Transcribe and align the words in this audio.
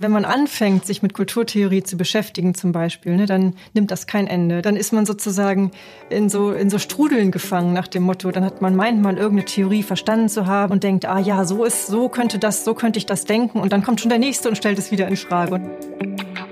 Wenn 0.00 0.12
man 0.12 0.24
anfängt, 0.24 0.86
sich 0.86 1.02
mit 1.02 1.12
Kulturtheorie 1.12 1.82
zu 1.82 1.96
beschäftigen 1.96 2.54
zum 2.54 2.70
Beispiel, 2.70 3.16
ne, 3.16 3.26
dann 3.26 3.54
nimmt 3.74 3.90
das 3.90 4.06
kein 4.06 4.28
Ende. 4.28 4.62
Dann 4.62 4.76
ist 4.76 4.92
man 4.92 5.06
sozusagen 5.06 5.72
in 6.08 6.28
so, 6.28 6.52
in 6.52 6.70
so 6.70 6.78
Strudeln 6.78 7.32
gefangen 7.32 7.72
nach 7.72 7.88
dem 7.88 8.04
Motto. 8.04 8.30
Dann 8.30 8.44
hat 8.44 8.62
man 8.62 8.76
meint 8.76 9.02
mal 9.02 9.16
irgendeine 9.16 9.46
Theorie 9.46 9.82
verstanden 9.82 10.28
zu 10.28 10.46
haben 10.46 10.74
und 10.74 10.84
denkt, 10.84 11.04
ah 11.06 11.18
ja, 11.18 11.44
so 11.44 11.64
ist, 11.64 11.88
so 11.88 12.08
könnte 12.08 12.38
das, 12.38 12.64
so 12.64 12.74
könnte 12.74 12.98
ich 12.98 13.06
das 13.06 13.24
denken. 13.24 13.58
Und 13.58 13.72
dann 13.72 13.82
kommt 13.82 14.00
schon 14.00 14.08
der 14.08 14.20
Nächste 14.20 14.48
und 14.48 14.54
stellt 14.54 14.78
es 14.78 14.92
wieder 14.92 15.08
in 15.08 15.16
Frage. 15.16 15.68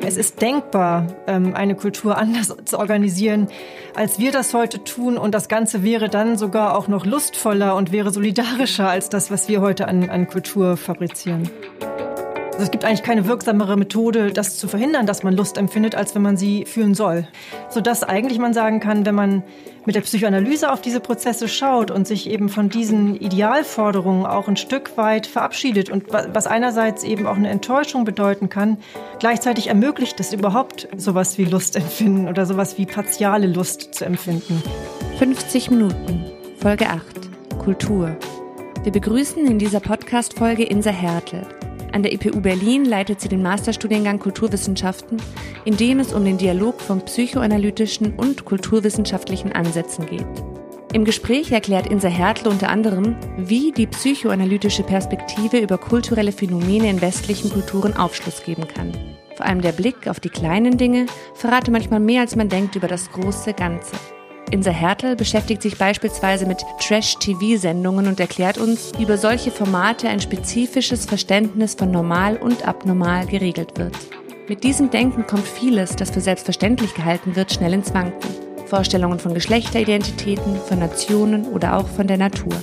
Es 0.00 0.16
ist 0.16 0.42
denkbar, 0.42 1.06
ähm, 1.28 1.54
eine 1.54 1.76
Kultur 1.76 2.18
anders 2.18 2.52
zu 2.64 2.80
organisieren, 2.80 3.46
als 3.94 4.18
wir 4.18 4.32
das 4.32 4.54
heute 4.54 4.82
tun. 4.82 5.16
Und 5.16 5.36
das 5.36 5.46
Ganze 5.46 5.84
wäre 5.84 6.08
dann 6.08 6.36
sogar 6.36 6.76
auch 6.76 6.88
noch 6.88 7.06
lustvoller 7.06 7.76
und 7.76 7.92
wäre 7.92 8.10
solidarischer 8.10 8.88
als 8.88 9.08
das, 9.08 9.30
was 9.30 9.48
wir 9.48 9.60
heute 9.60 9.86
an, 9.86 10.10
an 10.10 10.26
Kultur 10.26 10.76
fabrizieren. 10.76 11.48
Also 12.56 12.64
es 12.64 12.70
gibt 12.70 12.86
eigentlich 12.86 13.02
keine 13.02 13.26
wirksamere 13.26 13.76
Methode, 13.76 14.32
das 14.32 14.56
zu 14.56 14.66
verhindern, 14.66 15.04
dass 15.04 15.22
man 15.22 15.36
Lust 15.36 15.58
empfindet, 15.58 15.94
als 15.94 16.14
wenn 16.14 16.22
man 16.22 16.38
sie 16.38 16.64
fühlen 16.64 16.94
soll. 16.94 17.28
Sodass 17.68 18.02
eigentlich 18.02 18.38
man 18.38 18.54
sagen 18.54 18.80
kann, 18.80 19.04
wenn 19.04 19.14
man 19.14 19.42
mit 19.84 19.94
der 19.94 20.00
Psychoanalyse 20.00 20.72
auf 20.72 20.80
diese 20.80 21.00
Prozesse 21.00 21.48
schaut 21.48 21.90
und 21.90 22.06
sich 22.06 22.30
eben 22.30 22.48
von 22.48 22.70
diesen 22.70 23.14
Idealforderungen 23.14 24.24
auch 24.24 24.48
ein 24.48 24.56
Stück 24.56 24.96
weit 24.96 25.26
verabschiedet 25.26 25.90
und 25.90 26.10
was 26.10 26.46
einerseits 26.46 27.04
eben 27.04 27.26
auch 27.26 27.36
eine 27.36 27.50
Enttäuschung 27.50 28.06
bedeuten 28.06 28.48
kann, 28.48 28.78
gleichzeitig 29.18 29.66
ermöglicht 29.66 30.18
es 30.18 30.32
überhaupt 30.32 30.88
sowas 30.96 31.36
wie 31.36 31.44
Lust 31.44 31.76
empfinden 31.76 32.26
oder 32.26 32.46
sowas 32.46 32.78
wie 32.78 32.86
partiale 32.86 33.48
Lust 33.48 33.94
zu 33.94 34.06
empfinden. 34.06 34.62
50 35.18 35.70
Minuten, 35.72 36.24
Folge 36.58 36.88
8, 36.88 37.58
Kultur. 37.58 38.16
Wir 38.82 38.92
begrüßen 38.92 39.46
in 39.46 39.58
dieser 39.58 39.80
Podcast-Folge 39.80 40.64
Insa 40.64 40.88
Hertel. 40.88 41.46
An 41.92 42.02
der 42.02 42.12
EPU 42.12 42.40
Berlin 42.40 42.84
leitet 42.84 43.20
sie 43.20 43.28
den 43.28 43.42
Masterstudiengang 43.42 44.18
Kulturwissenschaften, 44.18 45.18
in 45.64 45.76
dem 45.76 46.00
es 46.00 46.12
um 46.12 46.24
den 46.24 46.38
Dialog 46.38 46.80
von 46.80 47.00
psychoanalytischen 47.00 48.14
und 48.14 48.44
kulturwissenschaftlichen 48.44 49.52
Ansätzen 49.52 50.06
geht. 50.06 50.26
Im 50.92 51.04
Gespräch 51.04 51.52
erklärt 51.52 51.88
Insa 51.88 52.08
Hertel 52.08 52.48
unter 52.48 52.68
anderem, 52.68 53.16
wie 53.36 53.72
die 53.72 53.86
psychoanalytische 53.86 54.82
Perspektive 54.82 55.58
über 55.58 55.78
kulturelle 55.78 56.32
Phänomene 56.32 56.88
in 56.88 57.00
westlichen 57.00 57.50
Kulturen 57.50 57.96
Aufschluss 57.96 58.42
geben 58.44 58.66
kann. 58.68 58.92
Vor 59.36 59.44
allem 59.44 59.60
der 59.60 59.72
Blick 59.72 60.08
auf 60.08 60.20
die 60.20 60.30
kleinen 60.30 60.78
Dinge 60.78 61.06
verrate 61.34 61.70
manchmal 61.70 62.00
mehr, 62.00 62.22
als 62.22 62.36
man 62.36 62.48
denkt 62.48 62.76
über 62.76 62.88
das 62.88 63.10
große 63.12 63.52
Ganze. 63.52 63.96
Insa 64.52 64.70
Hertel 64.70 65.16
beschäftigt 65.16 65.60
sich 65.60 65.76
beispielsweise 65.76 66.46
mit 66.46 66.64
Trash-TV-Sendungen 66.80 68.06
und 68.06 68.20
erklärt 68.20 68.58
uns, 68.58 68.92
wie 68.96 69.02
über 69.02 69.18
solche 69.18 69.50
Formate 69.50 70.08
ein 70.08 70.20
spezifisches 70.20 71.04
Verständnis 71.04 71.74
von 71.74 71.90
normal 71.90 72.36
und 72.36 72.66
abnormal 72.66 73.26
geregelt 73.26 73.76
wird. 73.76 73.96
Mit 74.48 74.62
diesem 74.62 74.90
Denken 74.90 75.26
kommt 75.26 75.48
vieles, 75.48 75.96
das 75.96 76.10
für 76.10 76.20
selbstverständlich 76.20 76.94
gehalten 76.94 77.34
wird, 77.34 77.52
schnell 77.52 77.72
ins 77.72 77.92
Wanken. 77.92 78.30
Vorstellungen 78.66 79.18
von 79.18 79.34
Geschlechteridentitäten, 79.34 80.56
von 80.56 80.78
Nationen 80.78 81.46
oder 81.46 81.76
auch 81.76 81.88
von 81.88 82.06
der 82.06 82.18
Natur. 82.18 82.54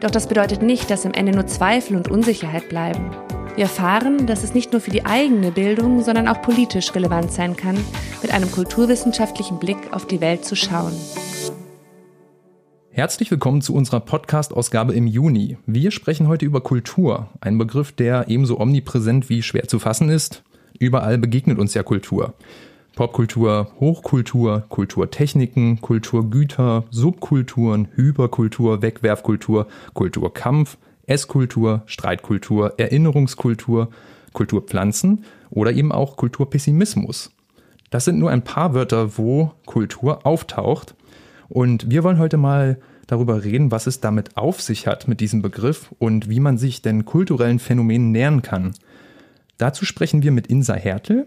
Doch 0.00 0.10
das 0.10 0.26
bedeutet 0.26 0.60
nicht, 0.60 0.90
dass 0.90 1.06
am 1.06 1.14
Ende 1.14 1.32
nur 1.32 1.46
Zweifel 1.46 1.96
und 1.96 2.10
Unsicherheit 2.10 2.68
bleiben. 2.68 3.10
Wir 3.54 3.64
erfahren, 3.64 4.26
dass 4.26 4.44
es 4.44 4.54
nicht 4.54 4.72
nur 4.72 4.80
für 4.80 4.90
die 4.90 5.04
eigene 5.04 5.50
Bildung, 5.50 6.02
sondern 6.02 6.26
auch 6.26 6.40
politisch 6.40 6.94
relevant 6.94 7.30
sein 7.30 7.54
kann, 7.54 7.76
mit 8.22 8.32
einem 8.32 8.50
kulturwissenschaftlichen 8.50 9.58
Blick 9.58 9.76
auf 9.92 10.06
die 10.06 10.22
Welt 10.22 10.46
zu 10.46 10.56
schauen. 10.56 10.94
Herzlich 12.88 13.30
willkommen 13.30 13.60
zu 13.60 13.74
unserer 13.74 14.00
Podcast-Ausgabe 14.00 14.94
im 14.94 15.06
Juni. 15.06 15.58
Wir 15.66 15.90
sprechen 15.90 16.28
heute 16.28 16.46
über 16.46 16.62
Kultur, 16.62 17.28
ein 17.42 17.58
Begriff, 17.58 17.92
der 17.92 18.28
ebenso 18.28 18.58
omnipräsent 18.58 19.28
wie 19.28 19.42
schwer 19.42 19.68
zu 19.68 19.78
fassen 19.78 20.08
ist. 20.08 20.44
Überall 20.78 21.18
begegnet 21.18 21.58
uns 21.58 21.74
ja 21.74 21.82
Kultur. 21.82 22.32
Popkultur, 22.96 23.70
Hochkultur, 23.80 24.64
Kulturtechniken, 24.70 25.82
Kulturgüter, 25.82 26.84
Subkulturen, 26.90 27.88
Hyperkultur, 27.96 28.80
Wegwerfkultur, 28.80 29.66
Kulturkampf, 29.92 30.78
Esskultur, 31.06 31.82
Streitkultur, 31.86 32.74
Erinnerungskultur, 32.78 33.90
Kulturpflanzen 34.32 35.24
oder 35.50 35.72
eben 35.72 35.92
auch 35.92 36.16
Kulturpessimismus. 36.16 37.30
Das 37.90 38.04
sind 38.04 38.18
nur 38.18 38.30
ein 38.30 38.42
paar 38.42 38.74
Wörter, 38.74 39.18
wo 39.18 39.52
Kultur 39.66 40.26
auftaucht. 40.26 40.94
Und 41.48 41.90
wir 41.90 42.02
wollen 42.04 42.18
heute 42.18 42.38
mal 42.38 42.78
darüber 43.06 43.44
reden, 43.44 43.70
was 43.70 43.86
es 43.86 44.00
damit 44.00 44.36
auf 44.38 44.62
sich 44.62 44.86
hat 44.86 45.06
mit 45.06 45.20
diesem 45.20 45.42
Begriff 45.42 45.94
und 45.98 46.30
wie 46.30 46.40
man 46.40 46.56
sich 46.56 46.80
denn 46.80 47.04
kulturellen 47.04 47.58
Phänomenen 47.58 48.10
nähern 48.10 48.40
kann. 48.40 48.72
Dazu 49.58 49.84
sprechen 49.84 50.22
wir 50.22 50.32
mit 50.32 50.46
Insa 50.46 50.74
Hertel. 50.74 51.26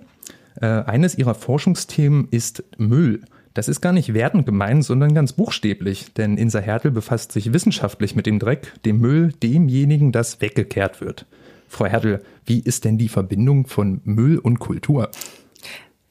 Äh, 0.59 0.65
eines 0.65 1.15
ihrer 1.15 1.35
Forschungsthemen 1.35 2.27
ist 2.31 2.63
Müll. 2.77 3.21
Das 3.55 3.69
ist 3.69 3.79
gar 3.79 3.93
nicht 3.93 4.13
wertend 4.13 4.45
gemeint, 4.45 4.83
sondern 4.83 5.13
ganz 5.13 5.31
buchstäblich, 5.31 6.13
denn 6.13 6.37
Insa 6.37 6.59
Hertel 6.59 6.91
befasst 6.91 7.31
sich 7.31 7.53
wissenschaftlich 7.53 8.13
mit 8.13 8.25
dem 8.25 8.37
Dreck, 8.37 8.73
dem 8.83 8.99
Müll, 8.99 9.31
demjenigen, 9.41 10.11
das 10.11 10.41
weggekehrt 10.41 10.99
wird. 10.99 11.25
Frau 11.69 11.85
Hertel, 11.85 12.21
wie 12.45 12.59
ist 12.59 12.83
denn 12.83 12.97
die 12.97 13.07
Verbindung 13.07 13.65
von 13.65 14.01
Müll 14.03 14.39
und 14.39 14.59
Kultur? 14.59 15.09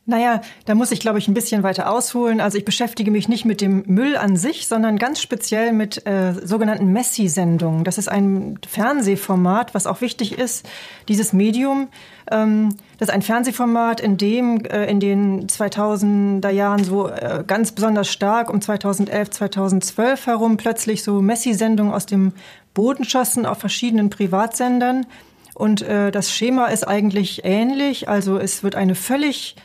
Naja, 0.06 0.42
da 0.66 0.74
muss 0.74 0.92
ich, 0.92 1.00
glaube 1.00 1.18
ich, 1.18 1.28
ein 1.28 1.34
bisschen 1.34 1.62
weiter 1.62 1.90
ausholen. 1.90 2.42
Also 2.42 2.58
ich 2.58 2.66
beschäftige 2.66 3.10
mich 3.10 3.26
nicht 3.26 3.46
mit 3.46 3.62
dem 3.62 3.84
Müll 3.86 4.18
an 4.18 4.36
sich, 4.36 4.68
sondern 4.68 4.98
ganz 4.98 5.22
speziell 5.22 5.72
mit 5.72 6.06
äh, 6.06 6.34
sogenannten 6.44 6.92
Messi-Sendungen. 6.92 7.84
Das 7.84 7.96
ist 7.96 8.08
ein 8.08 8.58
Fernsehformat, 8.68 9.74
was 9.74 9.86
auch 9.86 10.02
wichtig 10.02 10.38
ist. 10.38 10.68
Dieses 11.08 11.32
Medium, 11.32 11.88
ähm, 12.30 12.76
das 12.98 13.08
ist 13.08 13.14
ein 13.14 13.22
Fernsehformat, 13.22 14.02
in 14.02 14.18
dem 14.18 14.62
äh, 14.66 14.84
in 14.90 15.00
den 15.00 15.46
2000er 15.46 16.50
Jahren 16.50 16.84
so 16.84 17.08
äh, 17.08 17.42
ganz 17.46 17.72
besonders 17.72 18.10
stark 18.10 18.50
um 18.50 18.60
2011, 18.60 19.30
2012 19.30 20.26
herum 20.26 20.58
plötzlich 20.58 21.02
so 21.02 21.22
Messi-Sendungen 21.22 21.94
aus 21.94 22.04
dem 22.04 22.32
Boden 22.74 23.04
schossen 23.04 23.46
auf 23.46 23.56
verschiedenen 23.56 24.10
Privatsendern. 24.10 25.06
Und 25.54 25.80
äh, 25.80 26.10
das 26.10 26.30
Schema 26.30 26.66
ist 26.66 26.86
eigentlich 26.86 27.40
ähnlich. 27.44 28.06
Also 28.06 28.36
es 28.36 28.62
wird 28.62 28.74
eine 28.74 28.94
völlig 28.94 29.56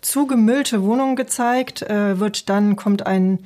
zugemüllte 0.00 0.82
Wohnung 0.82 1.16
gezeigt, 1.16 1.82
äh, 1.82 2.18
wird 2.18 2.48
dann 2.48 2.76
kommt 2.76 3.06
ein, 3.06 3.40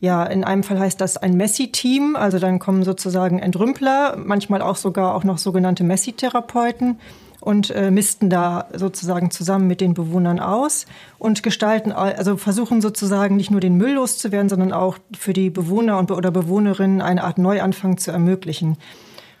ja, 0.00 0.24
in 0.24 0.44
einem 0.44 0.62
Fall 0.62 0.78
heißt 0.78 1.00
das 1.00 1.16
ein 1.16 1.36
Messi-Team, 1.36 2.16
also 2.16 2.38
dann 2.38 2.58
kommen 2.58 2.82
sozusagen 2.82 3.38
Entrümpler, 3.38 4.16
manchmal 4.16 4.62
auch 4.62 4.76
sogar 4.76 5.14
auch 5.14 5.24
noch 5.24 5.38
sogenannte 5.38 5.84
Messi-Therapeuten 5.84 6.98
und 7.40 7.70
äh, 7.70 7.90
misten 7.90 8.30
da 8.30 8.68
sozusagen 8.74 9.30
zusammen 9.30 9.66
mit 9.66 9.82
den 9.82 9.92
Bewohnern 9.92 10.40
aus 10.40 10.86
und 11.18 11.42
gestalten, 11.42 11.92
also 11.92 12.38
versuchen 12.38 12.80
sozusagen 12.80 13.36
nicht 13.36 13.50
nur 13.50 13.60
den 13.60 13.76
Müll 13.76 13.92
loszuwerden, 13.92 14.48
sondern 14.48 14.72
auch 14.72 14.96
für 15.16 15.34
die 15.34 15.50
Bewohner 15.50 15.98
und 15.98 16.10
oder 16.10 16.30
Bewohnerinnen 16.30 17.02
eine 17.02 17.22
Art 17.22 17.36
Neuanfang 17.38 17.98
zu 17.98 18.10
ermöglichen. 18.10 18.78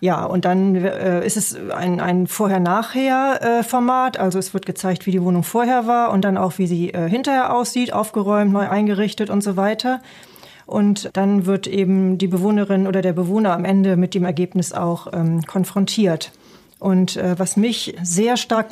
Ja, 0.00 0.24
und 0.24 0.44
dann 0.44 0.74
äh, 0.74 1.24
ist 1.24 1.36
es 1.36 1.56
ein, 1.70 2.00
ein 2.00 2.26
Vorher-Nachher-Format. 2.26 4.18
also 4.18 4.38
es 4.38 4.52
wird 4.52 4.66
gezeigt, 4.66 5.06
wie 5.06 5.12
die 5.12 5.22
Wohnung 5.22 5.42
vorher 5.42 5.86
war 5.86 6.10
und 6.10 6.24
dann 6.24 6.36
auch, 6.36 6.58
wie 6.58 6.66
sie 6.66 6.90
äh, 6.90 7.08
hinterher 7.08 7.54
aussieht, 7.54 7.92
aufgeräumt, 7.92 8.52
neu 8.52 8.68
eingerichtet 8.68 9.30
und 9.30 9.42
so 9.42 9.56
weiter. 9.56 10.00
Und 10.66 11.10
dann 11.12 11.46
wird 11.46 11.66
eben 11.66 12.18
die 12.18 12.26
Bewohnerin 12.26 12.86
oder 12.86 13.02
der 13.02 13.12
Bewohner 13.12 13.52
am 13.52 13.64
Ende 13.64 13.96
mit 13.96 14.14
dem 14.14 14.24
Ergebnis 14.24 14.72
auch 14.72 15.08
ähm, 15.12 15.42
konfrontiert. 15.42 16.32
Und 16.78 17.16
äh, 17.16 17.38
was 17.38 17.56
mich 17.56 17.96
sehr 18.02 18.36
stark 18.36 18.68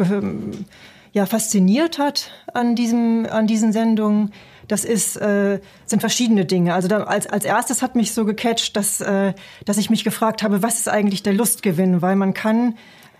ja, 1.13 1.27
fasziniert 1.27 1.99
hat 1.99 2.31
an, 2.53 2.75
diesem, 2.75 3.27
an 3.31 3.47
diesen 3.47 3.73
Sendungen, 3.73 4.33
das 4.69 4.85
ist, 4.85 5.17
äh, 5.17 5.61
sind 5.87 6.01
verschiedene 6.01 6.45
Dinge. 6.45 6.75
Also 6.75 6.89
da, 6.89 7.05
als, 7.05 7.27
als 7.27 7.45
erstes 7.45 7.83
hat 7.83 7.97
mich 7.97 8.13
so 8.13 8.25
gecatcht, 8.25 8.77
dass, 8.77 9.01
äh, 9.01 9.35
dass 9.65 9.79
ich 9.79 9.91
mich 9.91 10.05
gefragt 10.05 10.43
habe, 10.43 10.63
was 10.63 10.79
ist 10.79 10.89
eigentlich 10.89 11.23
der 11.23 11.35
Lustgewinn? 11.35 12.03
Weil 12.03 12.17
man 12.17 12.35
kann, 12.35 12.75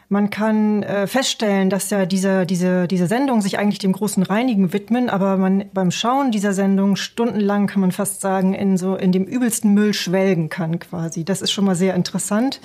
man 0.09 0.31
kann 0.31 0.83
äh, 0.83 1.07
feststellen, 1.07 1.71
dass 1.71 1.91
ja 1.91 2.07
diese, 2.07 2.47
diese, 2.47 2.87
diese 2.87 3.07
Sendung 3.07 3.41
sich 3.41 3.59
eigentlich 3.59 3.79
dem 3.79 3.93
großen 3.93 4.23
Reinigen 4.23 4.73
widmen, 4.73 5.09
aber 5.09 5.37
man 5.37 5.65
beim 5.73 5.91
Schauen 5.91 6.31
dieser 6.31 6.53
Sendung 6.53 6.97
stundenlang, 6.97 7.67
kann 7.67 7.81
man 7.81 7.93
fast 7.93 8.21
sagen, 8.21 8.55
in 8.55 8.77
so 8.77 8.95
in 8.95 9.13
dem 9.13 9.25
übelsten 9.25 9.73
Müll 9.75 9.95
schwelgen 9.95 10.49
kann 10.49 10.79
quasi. 10.79 11.25
Das 11.25 11.43
ist 11.43 11.51
schon 11.51 11.65
mal 11.65 11.77
sehr 11.77 11.95
interessant. 11.95 12.61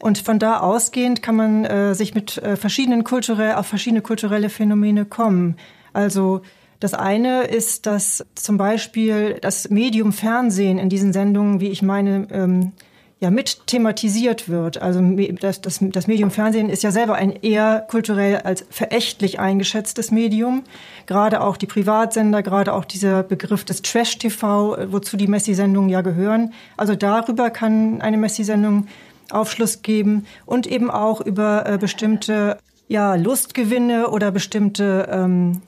Und 0.00 0.16
von 0.18 0.38
da 0.38 0.60
ausgehend 0.60 1.22
kann 1.22 1.36
man 1.36 1.64
äh, 1.66 1.94
sich 1.94 2.14
mit 2.14 2.38
äh, 2.38 2.56
verschiedenen 2.56 3.04
kulturell 3.04 3.54
auf 3.54 3.66
verschiedene 3.66 4.00
kulturelle 4.00 4.48
Phänomene 4.48 5.04
kommen. 5.04 5.56
Also 5.92 6.40
das 6.80 6.94
eine 6.94 7.44
ist, 7.44 7.86
dass 7.86 8.24
zum 8.34 8.56
Beispiel 8.56 9.38
das 9.40 9.70
Medium 9.70 10.12
Fernsehen 10.12 10.78
in 10.78 10.88
diesen 10.88 11.12
Sendungen, 11.12 11.60
wie 11.60 11.68
ich 11.68 11.82
meine, 11.82 12.26
ähm, 12.32 12.72
ja 13.20 13.30
mit 13.30 13.66
thematisiert 13.66 14.48
wird. 14.48 14.80
Also 14.80 15.00
das, 15.40 15.60
das, 15.60 15.78
das 15.80 16.06
Medium 16.06 16.30
Fernsehen 16.30 16.70
ist 16.70 16.82
ja 16.82 16.90
selber 16.90 17.14
ein 17.14 17.32
eher 17.32 17.84
kulturell 17.88 18.38
als 18.38 18.64
verächtlich 18.70 19.38
eingeschätztes 19.38 20.10
Medium. 20.10 20.64
Gerade 21.06 21.42
auch 21.42 21.58
die 21.58 21.66
Privatsender, 21.66 22.42
gerade 22.42 22.72
auch 22.72 22.86
dieser 22.86 23.22
Begriff 23.22 23.64
des 23.64 23.82
Trash-TV, 23.82 24.90
wozu 24.90 25.18
die 25.18 25.26
Messi-Sendungen 25.26 25.90
ja 25.90 26.00
gehören. 26.00 26.54
Also 26.78 26.94
darüber 26.94 27.50
kann 27.50 28.00
eine 28.00 28.16
Messi-Sendung 28.16 28.86
Aufschluss 29.30 29.82
geben 29.82 30.26
und 30.46 30.66
eben 30.66 30.90
auch 30.90 31.20
über 31.20 31.64
äh, 31.66 31.78
bestimmte 31.78 32.56
ja, 32.88 33.14
Lustgewinne 33.14 34.08
oder 34.08 34.32
bestimmte 34.32 35.08
ähm, 35.12 35.62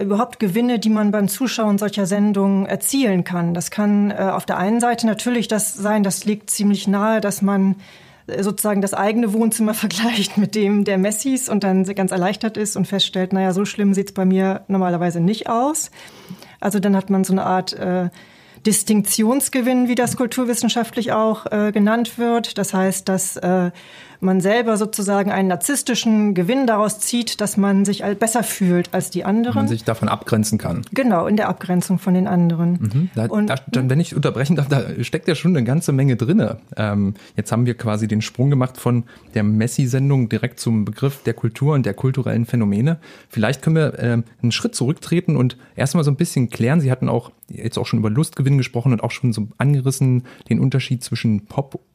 überhaupt 0.00 0.38
Gewinne, 0.38 0.78
die 0.78 0.90
man 0.90 1.10
beim 1.10 1.28
Zuschauen 1.28 1.78
solcher 1.78 2.06
Sendungen 2.06 2.66
erzielen 2.66 3.24
kann. 3.24 3.54
Das 3.54 3.70
kann 3.70 4.10
äh, 4.10 4.14
auf 4.14 4.46
der 4.46 4.58
einen 4.58 4.80
Seite 4.80 5.06
natürlich 5.06 5.48
das 5.48 5.74
sein, 5.74 6.02
das 6.02 6.24
liegt 6.24 6.50
ziemlich 6.50 6.86
nahe, 6.86 7.20
dass 7.20 7.42
man 7.42 7.76
äh, 8.26 8.42
sozusagen 8.42 8.80
das 8.80 8.94
eigene 8.94 9.32
Wohnzimmer 9.32 9.74
vergleicht 9.74 10.38
mit 10.38 10.54
dem 10.54 10.84
der 10.84 10.98
Messis 10.98 11.48
und 11.48 11.64
dann 11.64 11.84
ganz 11.94 12.12
erleichtert 12.12 12.56
ist 12.56 12.76
und 12.76 12.86
feststellt, 12.86 13.32
naja, 13.32 13.52
so 13.52 13.64
schlimm 13.64 13.94
sieht's 13.94 14.12
bei 14.12 14.24
mir 14.24 14.62
normalerweise 14.68 15.20
nicht 15.20 15.48
aus. 15.48 15.90
Also 16.60 16.78
dann 16.78 16.96
hat 16.96 17.10
man 17.10 17.24
so 17.24 17.32
eine 17.32 17.44
Art 17.44 17.72
äh, 17.74 18.10
Distinktionsgewinn, 18.66 19.88
wie 19.88 19.94
das 19.94 20.16
kulturwissenschaftlich 20.16 21.12
auch 21.12 21.46
äh, 21.46 21.72
genannt 21.72 22.18
wird. 22.18 22.58
Das 22.58 22.74
heißt, 22.74 23.08
dass 23.08 23.36
äh, 23.36 23.70
man 24.20 24.40
selber 24.40 24.76
sozusagen 24.76 25.30
einen 25.30 25.48
narzisstischen 25.48 26.34
Gewinn 26.34 26.66
daraus 26.66 27.00
zieht, 27.00 27.40
dass 27.40 27.56
man 27.56 27.84
sich 27.84 28.02
besser 28.18 28.42
fühlt 28.42 28.92
als 28.92 29.10
die 29.10 29.24
anderen. 29.24 29.54
Man 29.54 29.68
sich 29.68 29.84
davon 29.84 30.08
abgrenzen 30.08 30.58
kann. 30.58 30.82
Genau, 30.92 31.26
in 31.26 31.36
der 31.36 31.48
Abgrenzung 31.48 31.98
von 31.98 32.14
den 32.14 32.26
anderen. 32.26 32.72
Mhm. 32.72 33.10
Da, 33.14 33.26
Und, 33.26 33.48
da, 33.48 33.56
dann, 33.68 33.90
wenn 33.90 34.00
ich 34.00 34.14
unterbrechen 34.14 34.56
darf, 34.56 34.68
da 34.68 34.82
steckt 35.02 35.28
ja 35.28 35.34
schon 35.34 35.56
eine 35.56 35.64
ganze 35.64 35.92
Menge 35.92 36.16
drinne. 36.16 36.58
Ähm, 36.76 37.14
jetzt 37.36 37.52
haben 37.52 37.66
wir 37.66 37.74
quasi 37.74 38.08
den 38.08 38.22
Sprung 38.22 38.50
gemacht 38.50 38.76
von 38.76 39.04
der 39.34 39.42
Messi-Sendung 39.42 40.28
direkt 40.28 40.60
zum 40.60 40.84
Begriff 40.84 41.22
der 41.22 41.34
Kultur 41.34 41.74
und 41.74 41.86
der 41.86 41.94
kulturellen 41.94 42.46
Phänomene. 42.46 42.98
Vielleicht 43.28 43.62
können 43.62 43.76
wir 43.76 43.98
äh, 43.98 44.22
einen 44.42 44.52
Schritt 44.52 44.74
zurücktreten 44.74 45.36
und 45.36 45.56
erstmal 45.76 46.04
so 46.04 46.10
ein 46.10 46.16
bisschen 46.16 46.50
klären. 46.50 46.80
Sie 46.80 46.90
hatten 46.90 47.08
auch 47.08 47.30
jetzt 47.48 47.78
auch 47.78 47.86
schon 47.86 47.98
über 47.98 48.10
Lustgewinn 48.10 48.58
gesprochen 48.58 48.92
und 48.92 49.02
auch 49.02 49.10
schon 49.10 49.32
so 49.32 49.48
angerissen 49.58 50.24
den 50.48 50.60
Unterschied 50.60 51.02
zwischen 51.02 51.46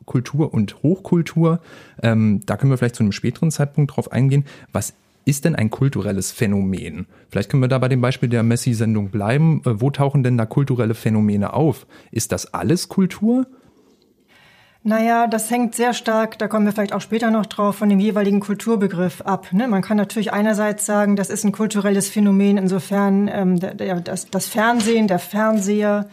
Popkultur 0.04 0.54
und 0.54 0.84
Hochkultur. 0.84 1.60
Ähm, 2.02 2.42
da 2.46 2.58
können 2.58 2.72
wir 2.72 2.78
vielleicht 2.78 2.96
zu 2.96 3.04
einem 3.04 3.12
späteren 3.12 3.52
Zeitpunkt 3.52 3.96
drauf 3.96 4.12
eingehen. 4.12 4.46
Was 4.72 4.94
ist 5.26 5.46
denn 5.46 5.56
ein 5.56 5.70
kulturelles 5.70 6.32
Phänomen? 6.32 7.08
Vielleicht 7.30 7.50
können 7.50 7.64
wir 7.64 7.70
da 7.70 7.78
bei 7.78 7.88
dem 7.88 8.02
Beispiel 8.02 8.30
der 8.30 8.44
Messi-Sendung 8.44 9.10
bleiben. 9.10 9.62
Äh, 9.66 9.82
wo 9.82 9.90
tauchen 9.90 10.24
denn 10.24 10.38
da 10.38 10.46
kulturelle 10.46 10.94
Phänomene 10.94 11.54
auf? 11.54 11.88
Ist 12.12 12.32
das 12.32 12.54
alles 12.54 12.90
Kultur? 12.90 13.48
Naja, 14.86 15.28
das 15.28 15.50
hängt 15.50 15.76
sehr 15.76 15.94
stark, 15.94 16.38
da 16.40 16.50
kommen 16.50 16.66
wir 16.66 16.74
vielleicht 16.74 16.92
auch 16.92 17.00
später 17.00 17.32
noch 17.32 17.46
drauf, 17.46 17.78
von 17.78 17.88
dem 17.88 18.02
jeweiligen 18.02 18.42
Kulturbegriff 18.42 19.22
ab. 19.22 19.54
Ne? 19.54 19.70
Man 19.70 19.82
kann 19.82 19.96
natürlich 19.96 20.34
einerseits 20.34 20.86
sagen, 20.86 21.16
das 21.16 21.30
ist 21.30 21.46
ein 21.46 21.54
kulturelles 21.54 22.10
Phänomen, 22.10 22.58
insofern 22.58 23.30
ähm, 23.32 23.62
der, 23.62 23.76
der, 23.76 24.02
das, 24.02 24.30
das 24.30 24.48
Fernsehen, 24.48 25.08
der 25.08 25.20
Fernseher 25.20 26.10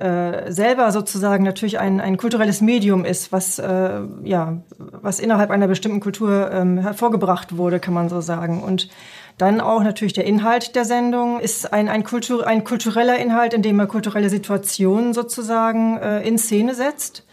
äh, 0.00 0.50
selber 0.50 0.92
sozusagen 0.92 1.44
natürlich 1.44 1.78
ein, 1.78 2.00
ein 2.00 2.16
kulturelles 2.16 2.60
Medium 2.60 3.04
ist, 3.04 3.32
was, 3.32 3.58
äh, 3.58 4.00
ja, 4.24 4.62
was 4.78 5.20
innerhalb 5.20 5.50
einer 5.50 5.68
bestimmten 5.68 6.00
Kultur 6.00 6.50
ähm, 6.52 6.78
hervorgebracht 6.78 7.56
wurde, 7.56 7.80
kann 7.80 7.92
man 7.94 8.08
so 8.08 8.20
sagen. 8.20 8.62
Und 8.62 8.88
dann 9.36 9.60
auch 9.60 9.82
natürlich 9.82 10.12
der 10.14 10.24
Inhalt 10.24 10.74
der 10.74 10.84
Sendung 10.84 11.38
ist 11.40 11.72
ein, 11.72 11.88
ein, 11.88 12.04
Kultur, 12.04 12.46
ein 12.46 12.64
kultureller 12.64 13.18
Inhalt, 13.18 13.52
in 13.52 13.62
dem 13.62 13.78
er 13.78 13.86
kulturelle 13.86 14.30
Situationen 14.30 15.12
sozusagen 15.12 15.98
äh, 15.98 16.26
in 16.26 16.38
Szene 16.38 16.74
setzt. 16.74 17.26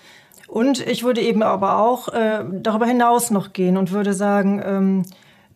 Und 0.48 0.86
ich 0.86 1.04
würde 1.04 1.22
eben 1.22 1.44
aber 1.44 1.80
auch 1.80 2.10
äh, 2.10 2.44
darüber 2.52 2.86
hinaus 2.86 3.32
noch 3.32 3.54
gehen 3.54 3.78
und 3.78 3.92
würde 3.92 4.14
sagen, 4.14 4.62
ähm, 4.66 5.06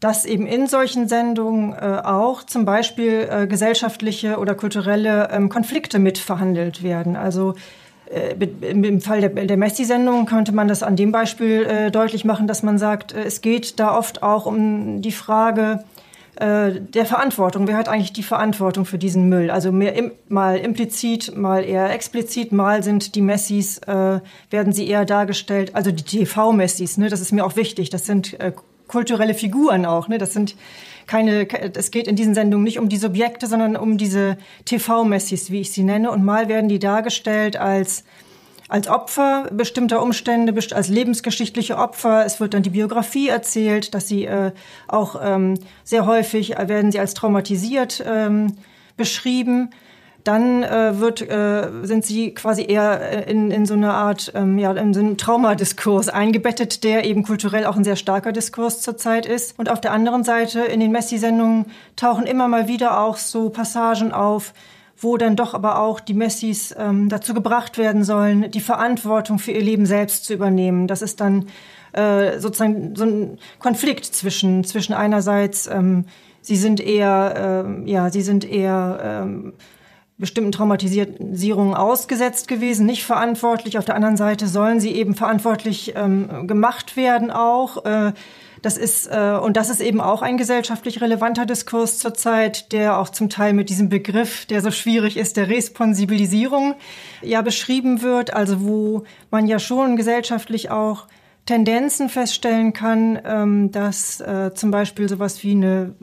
dass 0.02 0.26
eben 0.26 0.48
in 0.48 0.68
solchen 0.68 1.08
Sendungen 1.08 1.74
äh, 1.74 2.02
auch 2.04 2.44
zum 2.44 2.66
Beispiel 2.66 3.30
äh, 3.30 3.48
gesellschaftliche 3.48 4.40
oder 4.40 4.56
kulturelle 4.56 5.30
ähm, 5.32 5.48
Konflikte 5.48 6.00
mitverhandelt 6.00 6.84
werden. 6.84 7.16
Also 7.16 7.54
äh, 8.12 8.34
im 8.62 9.00
Fall 9.00 9.22
der, 9.22 9.30
der 9.30 9.58
Messi-Sendung 9.58 10.26
könnte 10.26 10.54
man 10.54 10.68
das 10.68 10.82
an 10.82 10.96
dem 10.96 11.12
Beispiel 11.12 11.64
äh, 11.64 11.92
deutlich 11.92 12.26
machen, 12.26 12.48
dass 12.48 12.64
man 12.64 12.80
sagt, 12.80 13.14
äh, 13.14 13.24
es 13.24 13.42
geht 13.42 13.80
da 13.80 13.96
oft 13.96 14.24
auch 14.24 14.48
um 14.48 15.04
die 15.04 15.12
Frage, 15.12 15.84
äh, 16.38 16.72
der 16.72 17.06
Verantwortung. 17.06 17.68
Wer 17.68 17.78
hat 17.78 17.88
eigentlich 17.88 18.12
die 18.12 18.24
Verantwortung 18.24 18.86
für 18.86 18.98
diesen 18.98 19.30
Müll? 19.30 19.52
Also 19.52 19.72
mehr 19.72 19.94
im, 19.94 20.14
mal 20.30 20.58
implizit, 20.58 21.38
mal 21.38 21.64
eher 21.64 21.92
explizit, 21.92 22.52
mal 22.52 22.82
sind 22.82 23.14
die 23.14 23.22
Messis, 23.22 23.80
werden 23.86 24.74
sie 24.74 24.88
eher 24.88 25.06
dargestellt, 25.06 25.76
also 25.76 25.92
die 25.92 26.04
TV-Messis, 26.04 26.98
ne, 26.98 27.10
das 27.10 27.22
ist 27.22 27.32
mir 27.32 27.46
auch 27.46 27.56
wichtig, 27.56 27.92
das 27.92 28.06
sind 28.06 28.38
kulturelle 28.92 29.34
Figuren 29.34 29.86
auch, 29.86 30.08
ne, 30.08 30.18
das 30.18 30.34
sind 30.34 30.56
keine, 31.08 31.48
es 31.76 31.92
geht 31.92 32.08
in 32.08 32.16
diesen 32.16 32.36
Sendungen 32.36 32.64
nicht 32.64 32.80
um 32.80 32.90
die 32.90 32.98
Subjekte, 32.98 33.48
sondern 33.48 33.76
um 33.76 33.98
diese 33.98 34.38
TV-Messis, 34.66 35.50
wie 35.50 35.62
ich 35.62 35.72
sie 35.72 35.84
nenne, 35.84 36.12
und 36.12 36.24
mal 36.24 36.48
werden 36.48 36.70
die 36.70 36.80
dargestellt 36.80 37.58
als 37.58 38.04
als 38.68 38.88
Opfer 38.88 39.50
bestimmter 39.52 40.02
Umstände, 40.02 40.54
als 40.74 40.88
lebensgeschichtliche 40.88 41.78
Opfer. 41.78 42.26
Es 42.26 42.40
wird 42.40 42.54
dann 42.54 42.64
die 42.64 42.70
Biografie 42.70 43.28
erzählt, 43.28 43.94
dass 43.94 44.08
sie 44.08 44.24
äh, 44.24 44.54
auch 44.88 45.20
ähm, 45.22 45.56
sehr 45.84 46.06
häufig 46.06 46.56
äh, 46.56 46.70
werden 46.70 46.90
sie 46.94 47.00
als 47.02 47.14
traumatisiert 47.14 48.02
ähm, 48.08 48.56
beschrieben. 48.96 49.72
Dann 50.24 50.64
äh, 50.64 51.00
wird, 51.00 51.22
äh, 51.22 51.70
sind 51.84 52.06
sie 52.06 52.34
quasi 52.34 52.64
eher 52.64 53.28
äh, 53.28 53.32
in, 53.32 53.50
in 53.50 53.66
so 53.66 53.74
eine 53.74 53.94
Art, 53.94 54.32
ähm, 54.36 54.60
ja, 54.60 54.72
in 54.74 54.94
so 54.94 55.00
einen 55.00 55.18
Traumadiskurs 55.18 56.10
eingebettet, 56.10 56.84
der 56.84 57.06
eben 57.06 57.24
kulturell 57.24 57.66
auch 57.66 57.76
ein 57.76 57.84
sehr 57.84 57.96
starker 57.96 58.32
Diskurs 58.32 58.82
zurzeit 58.82 59.26
ist. 59.26 59.58
Und 59.58 59.70
auf 59.70 59.82
der 59.82 59.94
anderen 59.94 60.24
Seite 60.24 60.62
in 60.62 60.80
den 60.80 60.92
Messi-Sendungen 60.92 61.66
tauchen 61.96 62.26
immer 62.26 62.48
mal 62.48 62.68
wieder 62.68 63.00
auch 63.00 63.18
so 63.18 63.50
Passagen 63.50 64.12
auf, 64.12 64.54
wo 64.98 65.18
dann 65.18 65.36
doch 65.36 65.56
aber 65.56 65.80
auch 65.80 66.00
die 66.00 66.14
Messis 66.14 66.76
ähm, 66.78 67.10
dazu 67.10 67.34
gebracht 67.34 67.80
werden 67.80 68.04
sollen, 68.04 68.52
die 68.52 68.60
Verantwortung 68.60 69.40
für 69.40 69.52
ihr 69.52 69.64
Leben 69.64 69.88
selbst 69.88 70.26
zu 70.26 70.34
übernehmen. 70.34 70.88
Das 70.88 71.02
ist 71.02 71.20
dann 71.20 71.48
äh, 71.94 72.40
sozusagen 72.40 72.96
so 72.96 73.06
ein 73.06 73.40
Konflikt 73.60 74.06
zwischen 74.06 74.64
zwischen 74.64 74.94
einerseits 74.94 75.68
ähm, 75.68 76.06
sie 76.42 76.56
sind 76.56 76.80
eher 76.80 77.64
ähm, 77.66 77.88
ja 77.88 78.10
sie 78.10 78.22
sind 78.22 78.50
eher 78.50 79.00
ähm, 79.04 79.54
bestimmten 80.22 80.54
Traumatisierungen 80.54 81.74
ausgesetzt 81.74 82.48
gewesen, 82.48 82.86
nicht 82.86 83.04
verantwortlich. 83.04 83.78
Auf 83.78 83.86
der 83.86 83.96
anderen 83.96 84.16
Seite 84.16 84.48
sollen 84.48 84.80
sie 84.80 84.92
eben 84.92 85.16
verantwortlich 85.16 85.94
ähm, 85.98 86.48
gemacht 86.48 86.96
werden 86.96 87.32
auch. 87.32 87.84
Äh, 87.84 88.14
das 88.62 88.78
ist, 88.78 89.08
äh, 89.08 89.40
und 89.42 89.58
das 89.58 89.70
ist 89.72 89.82
eben 89.82 90.00
auch 90.00 90.22
ein 90.22 90.38
gesellschaftlich 90.38 91.02
relevanter 91.02 91.48
Diskurs 91.48 91.98
zurzeit, 91.98 92.72
der 92.72 93.00
auch 93.00 93.10
zum 93.10 93.30
Teil 93.30 93.54
mit 93.54 93.70
diesem 93.70 93.90
Begriff, 93.90 94.46
der 94.46 94.62
so 94.62 94.70
schwierig 94.70 95.18
ist, 95.18 95.36
der 95.36 95.50
Responsibilisierung 95.50 96.76
ja 97.24 97.42
beschrieben 97.42 98.04
wird, 98.04 98.34
also 98.34 98.62
wo 98.62 99.04
man 99.32 99.48
ja 99.48 99.58
schon 99.58 99.98
gesellschaftlich 99.98 100.70
auch 100.70 101.08
Tendenzen 101.46 102.10
feststellen 102.10 102.72
kann, 102.72 103.20
ähm, 103.26 103.72
dass 103.72 104.22
äh, 104.22 104.52
zum 104.54 104.70
Beispiel 104.70 105.10
sowas 105.10 105.44
wie 105.44 105.52
eine 105.52 105.96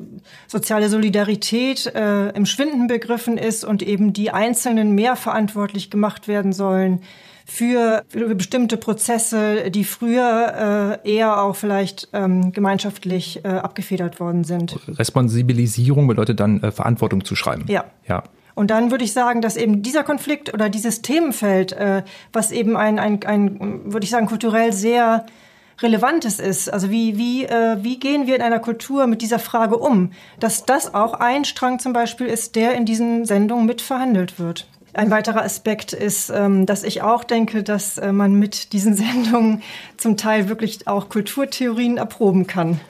soziale 0.49 0.89
Solidarität 0.89 1.87
äh, 1.95 2.31
im 2.31 2.45
Schwinden 2.45 2.89
begriffen 2.89 3.39
ist 3.39 3.65
und 3.65 3.83
eben 3.83 4.13
die 4.13 4.31
Einzelnen 4.31 4.95
mehr 4.95 5.15
verantwortlich 5.17 5.91
gemacht 5.91 6.27
werden 6.27 6.53
sollen 6.53 7.01
für, 7.47 8.05
bestimmte 8.11 8.77
Prozesse, 8.77 9.71
die 9.71 9.85
früher 9.85 11.01
äh, 11.03 11.11
eher 11.11 11.41
auch 11.43 11.57
vielleicht 11.57 12.09
ähm, 12.13 12.53
gemeinschaftlich 12.53 13.43
abgefedert 13.47 14.21
worden 14.21 14.45
sind. 14.45 14.79
Responsibilisierung 14.99 16.07
bedeutet 16.09 16.41
dann 16.41 16.61
Verantwortung 16.73 17.25
zu 17.25 17.37
schreiben. 17.37 17.65
Ja. 17.69 17.87
Ja. 18.07 18.25
Und 18.59 18.73
dann 18.73 18.91
würde 18.91 19.05
ich 19.05 19.13
sagen, 19.13 19.41
dass 19.41 19.57
eben 19.57 19.83
dieser 19.83 20.03
Konflikt 20.03 20.53
oder 20.53 20.69
dieses 20.69 21.01
Themenfeld, 21.01 21.71
äh, 21.75 22.03
was 22.33 22.51
eben 22.51 22.77
ein, 22.77 22.99
ein, 22.99 23.25
ein, 23.25 23.93
würde 23.93 24.03
ich 24.03 24.11
sagen, 24.11 24.27
kulturell 24.27 24.73
sehr 24.73 25.27
Relevantes 25.81 26.41
ist. 26.41 26.69
Also 26.69 26.91
wie, 26.91 27.17
wie, 27.17 27.45
äh, 27.45 27.77
wie 27.83 28.01
gehen 28.01 28.27
wir 28.27 28.35
in 28.35 28.43
einer 28.43 28.59
Kultur 28.59 29.07
mit 29.07 29.23
dieser 29.23 29.39
Frage 29.39 29.77
um? 29.77 30.11
Dass 30.41 30.67
das 30.67 30.93
auch 30.93 31.15
ein 31.15 31.45
Strang 31.45 31.79
zum 31.79 31.93
Beispiel 31.93 32.27
ist, 32.27 32.57
der 32.57 32.75
in 32.75 32.85
diesen 32.85 33.27
Sendungen 33.27 33.65
mit 33.65 33.81
verhandelt 33.81 34.41
wird. 34.41 34.67
Ein 34.99 35.13
weiterer 35.13 35.45
Aspekt 35.45 35.93
ist, 35.93 36.29
ähm, 36.29 36.67
dass 36.67 36.83
ich 36.83 37.03
auch 37.03 37.23
denke, 37.23 37.63
dass 37.63 37.99
äh, 37.99 38.11
man 38.11 38.35
mit 38.35 38.73
diesen 38.73 38.95
Sendungen 38.97 39.63
zum 39.97 40.17
Teil 40.17 40.49
wirklich 40.49 40.89
auch 40.89 41.09
Kulturtheorien 41.09 41.99
erproben 41.99 42.49
kann. 42.49 42.81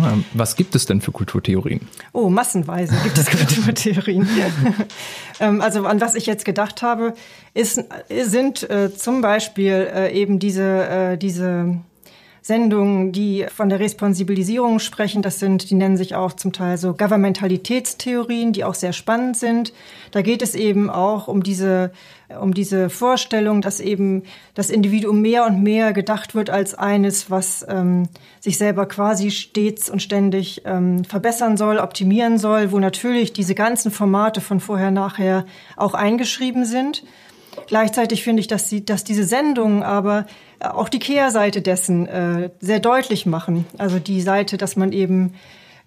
Ah, 0.00 0.12
was 0.34 0.54
gibt 0.54 0.76
es 0.76 0.86
denn 0.86 1.00
für 1.00 1.10
Kulturtheorien? 1.10 1.80
Oh, 2.12 2.28
massenweise 2.28 2.94
gibt 3.02 3.18
es 3.18 3.26
Kulturtheorien. 3.30 4.28
Ähm, 5.40 5.60
also 5.60 5.86
an 5.86 6.00
was 6.00 6.16
ich 6.16 6.26
jetzt 6.26 6.44
gedacht 6.44 6.82
habe, 6.82 7.14
ist, 7.54 7.80
sind 8.08 8.68
äh, 8.68 8.92
zum 8.92 9.20
Beispiel 9.20 9.88
äh, 9.94 10.12
eben 10.12 10.40
diese, 10.40 11.16
diese 11.16 11.78
Sendungen, 12.48 13.12
die 13.12 13.44
von 13.54 13.68
der 13.68 13.78
Responsibilisierung 13.78 14.78
sprechen. 14.78 15.20
Das 15.20 15.38
sind, 15.38 15.68
die 15.68 15.74
nennen 15.74 15.98
sich 15.98 16.14
auch 16.14 16.32
zum 16.32 16.54
Teil 16.54 16.78
so 16.78 16.94
Governmentalitätstheorien, 16.94 18.54
die 18.54 18.64
auch 18.64 18.72
sehr 18.72 18.94
spannend 18.94 19.36
sind. 19.36 19.74
Da 20.12 20.22
geht 20.22 20.40
es 20.40 20.54
eben 20.54 20.88
auch 20.88 21.28
um 21.28 21.42
diese, 21.42 21.92
um 22.40 22.54
diese 22.54 22.88
Vorstellung, 22.88 23.60
dass 23.60 23.80
eben 23.80 24.22
das 24.54 24.70
Individuum 24.70 25.20
mehr 25.20 25.44
und 25.44 25.62
mehr 25.62 25.92
gedacht 25.92 26.34
wird 26.34 26.48
als 26.48 26.74
eines, 26.74 27.30
was 27.30 27.66
ähm, 27.68 28.08
sich 28.40 28.56
selber 28.56 28.86
quasi 28.86 29.30
stets 29.30 29.90
und 29.90 30.02
ständig 30.02 30.62
ähm, 30.64 31.04
verbessern 31.04 31.58
soll, 31.58 31.76
optimieren 31.76 32.38
soll, 32.38 32.72
wo 32.72 32.78
natürlich 32.78 33.34
diese 33.34 33.54
ganzen 33.54 33.90
Formate 33.90 34.40
von 34.40 34.60
vorher, 34.60 34.90
nachher 34.90 35.44
auch 35.76 35.92
eingeschrieben 35.92 36.64
sind. 36.64 37.04
Gleichzeitig 37.66 38.22
finde 38.22 38.40
ich, 38.40 38.46
dass, 38.46 38.68
sie, 38.68 38.84
dass 38.84 39.04
diese 39.04 39.24
Sendungen 39.24 39.82
aber 39.82 40.26
auch 40.60 40.88
die 40.88 40.98
Kehrseite 40.98 41.62
dessen 41.62 42.06
äh, 42.06 42.50
sehr 42.60 42.80
deutlich 42.80 43.26
machen. 43.26 43.66
Also 43.78 43.98
die 43.98 44.20
Seite, 44.20 44.56
dass 44.56 44.76
man 44.76 44.92
eben 44.92 45.34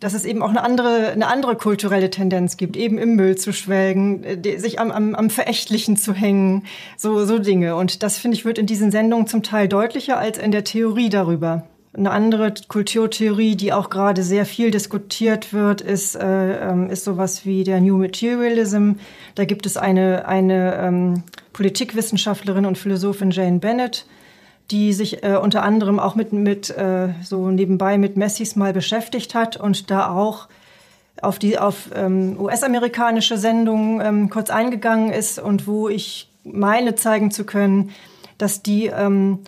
dass 0.02 0.16
es 0.16 0.26
eben 0.26 0.42
auch 0.42 0.50
eine 0.50 0.64
andere, 0.64 1.12
eine 1.12 1.28
andere 1.28 1.56
kulturelle 1.56 2.10
Tendenz 2.10 2.58
gibt, 2.58 2.76
eben 2.76 2.98
im 2.98 3.16
Müll 3.16 3.38
zu 3.38 3.54
schwelgen, 3.54 4.24
äh, 4.24 4.58
sich 4.58 4.80
am, 4.80 4.92
am, 4.92 5.16
am 5.16 5.30
Verächtlichen 5.30 5.96
zu 5.96 6.14
hängen, 6.14 6.64
so, 6.98 7.24
so 7.26 7.38
Dinge. 7.38 7.76
Und 7.76 8.04
das, 8.04 8.18
finde 8.18 8.36
ich, 8.36 8.44
wird 8.44 8.58
in 8.58 8.66
diesen 8.66 8.92
Sendungen 8.92 9.28
zum 9.28 9.44
Teil 9.44 9.68
deutlicher 9.68 10.18
als 10.18 10.40
in 10.40 10.52
der 10.52 10.64
Theorie 10.64 11.10
darüber. 11.10 11.68
Eine 11.94 12.12
andere 12.12 12.54
Kulturtheorie, 12.68 13.56
die 13.56 13.74
auch 13.74 13.90
gerade 13.90 14.24
sehr 14.24 14.46
viel 14.46 14.72
diskutiert 14.72 15.54
wird, 15.54 15.82
ist, 15.82 16.16
äh, 16.16 16.70
ähm, 16.70 16.90
ist 16.90 17.04
sowas 17.04 17.46
wie 17.46 17.64
der 17.64 17.80
New 17.80 17.98
Materialism. 17.98 18.94
Da 19.36 19.46
gibt 19.46 19.68
es 19.68 19.78
eine, 19.78 20.26
eine 20.28 20.76
ähm, 20.82 21.24
Politikwissenschaftlerin 21.54 22.66
und 22.66 22.78
Philosophin 22.78 23.32
Jane 23.32 23.60
Bennett, 23.60 24.06
die 24.70 24.94
sich 24.94 25.24
äh, 25.24 25.36
unter 25.36 25.64
anderem 25.64 26.00
auch 26.00 26.16
mit, 26.16 26.34
mit 26.34 26.70
äh, 26.70 27.10
so 27.24 27.50
nebenbei 27.50 27.98
mit 27.98 28.18
Messis 28.18 28.56
mal 28.56 28.74
beschäftigt 28.74 29.36
hat 29.36 29.58
und 29.58 29.92
da 29.92 30.10
auch 30.10 30.48
auf 31.22 31.40
die 31.40 31.60
auf 31.60 31.90
ähm, 31.94 32.40
US-amerikanische 32.40 33.38
Sendungen 33.38 34.02
ähm, 34.02 34.30
kurz 34.30 34.50
eingegangen 34.50 35.12
ist 35.12 35.40
und 35.40 35.68
wo 35.68 35.90
ich 35.90 36.30
meine 36.44 36.96
zeigen 36.96 37.32
zu 37.32 37.44
können, 37.44 37.92
dass 38.38 38.64
die 38.64 38.88
ähm, 38.88 39.40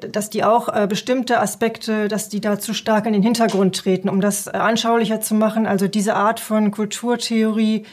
dass 0.00 0.30
die 0.30 0.44
auch 0.44 0.68
äh, 0.68 0.86
bestimmte 0.86 1.40
Aspekte, 1.40 2.08
dass 2.08 2.28
die 2.28 2.40
da 2.40 2.58
zu 2.58 2.72
stark 2.72 3.06
in 3.06 3.12
den 3.12 3.22
Hintergrund 3.22 3.76
treten, 3.76 4.08
um 4.08 4.20
das 4.20 4.46
äh, 4.46 4.50
anschaulicher 4.50 5.20
zu 5.20 5.34
machen. 5.34 5.66
Also 5.66 5.88
diese 5.88 6.14
Art 6.14 6.40
von 6.40 6.70
Kulturtheorie 6.70 7.84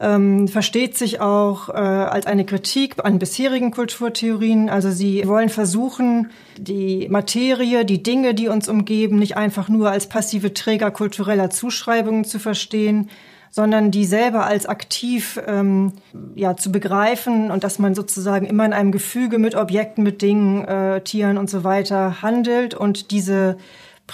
ähm, 0.00 0.48
versteht 0.48 0.96
sich 0.96 1.20
auch 1.20 1.68
äh, 1.68 1.72
als 1.72 2.26
eine 2.26 2.46
Kritik 2.46 2.96
an 3.04 3.18
bisherigen 3.18 3.70
Kulturtheorien. 3.70 4.70
Also 4.70 4.90
sie 4.90 5.26
wollen 5.26 5.50
versuchen, 5.50 6.30
die 6.56 7.08
Materie, 7.10 7.84
die 7.84 8.02
Dinge, 8.02 8.34
die 8.34 8.48
uns 8.48 8.68
umgeben, 8.68 9.18
nicht 9.18 9.36
einfach 9.36 9.68
nur 9.68 9.90
als 9.90 10.08
passive 10.08 10.54
Träger 10.54 10.90
kultureller 10.90 11.50
Zuschreibungen 11.50 12.24
zu 12.24 12.38
verstehen, 12.38 13.10
sondern 13.50 13.90
die 13.90 14.04
selber 14.04 14.46
als 14.46 14.64
aktiv 14.66 15.38
ähm, 15.46 15.92
ja, 16.34 16.56
zu 16.56 16.72
begreifen 16.72 17.50
und 17.50 17.64
dass 17.64 17.78
man 17.78 17.94
sozusagen 17.94 18.46
immer 18.46 18.64
in 18.64 18.72
einem 18.72 18.92
Gefüge 18.92 19.38
mit 19.38 19.54
Objekten, 19.54 20.04
mit 20.04 20.22
Dingen, 20.22 20.64
äh, 20.64 21.02
Tieren 21.02 21.36
und 21.36 21.50
so 21.50 21.64
weiter 21.64 22.22
handelt 22.22 22.74
und 22.74 23.10
diese 23.10 23.58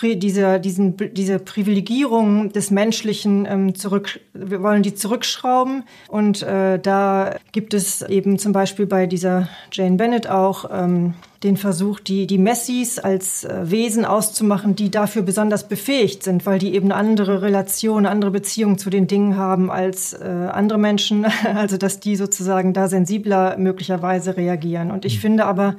diese, 0.03 0.61
diesen, 0.61 0.97
diese 1.13 1.39
Privilegierung 1.39 2.53
des 2.53 2.71
Menschlichen 2.71 3.47
ähm, 3.49 3.75
zurück, 3.75 4.21
wir 4.35 4.63
wollen 4.63 4.83
die 4.83 4.95
zurückschrauben. 4.95 5.85
Und 6.09 6.43
äh, 6.43 6.79
da 6.79 7.37
gibt 7.53 7.75
es 7.75 8.03
eben 8.03 8.39
zum 8.39 8.53
Beispiel 8.53 8.87
bei 8.87 9.07
dieser 9.07 9.49
Jane 9.73 9.97
Bennett 9.97 10.29
auch 10.29 10.71
ähm, 10.71 11.15
den 11.43 11.57
Versuch, 11.57 12.01
die, 12.01 12.27
die 12.27 12.39
Messis 12.39 12.99
als 12.99 13.45
äh, 13.45 13.71
Wesen 13.71 14.05
auszumachen, 14.05 14.75
die 14.75 14.91
dafür 14.91 15.23
besonders 15.23 15.69
befähigt 15.69 16.23
sind, 16.23 16.47
weil 16.47 16.59
die 16.59 16.75
eben 16.75 16.91
eine 16.91 16.97
andere 16.97 17.43
Relation, 17.43 17.99
eine 17.99 18.11
andere 18.11 18.31
Beziehung 18.31 18.79
zu 18.79 18.91
den 18.91 19.07
Dingen 19.07 19.37
haben 19.37 19.71
als 19.71 20.13
äh, 20.13 20.25
andere 20.25 20.79
Menschen. 20.79 21.27
Also 21.57 21.77
dass 21.77 22.01
die 22.01 22.17
sozusagen 22.17 22.73
da 22.73 22.89
sensibler 22.89 23.57
möglicherweise 23.57 24.37
reagieren. 24.37 24.91
Und 24.91 25.05
ich 25.05 25.17
mhm. 25.17 25.21
finde 25.21 25.45
aber, 25.47 25.77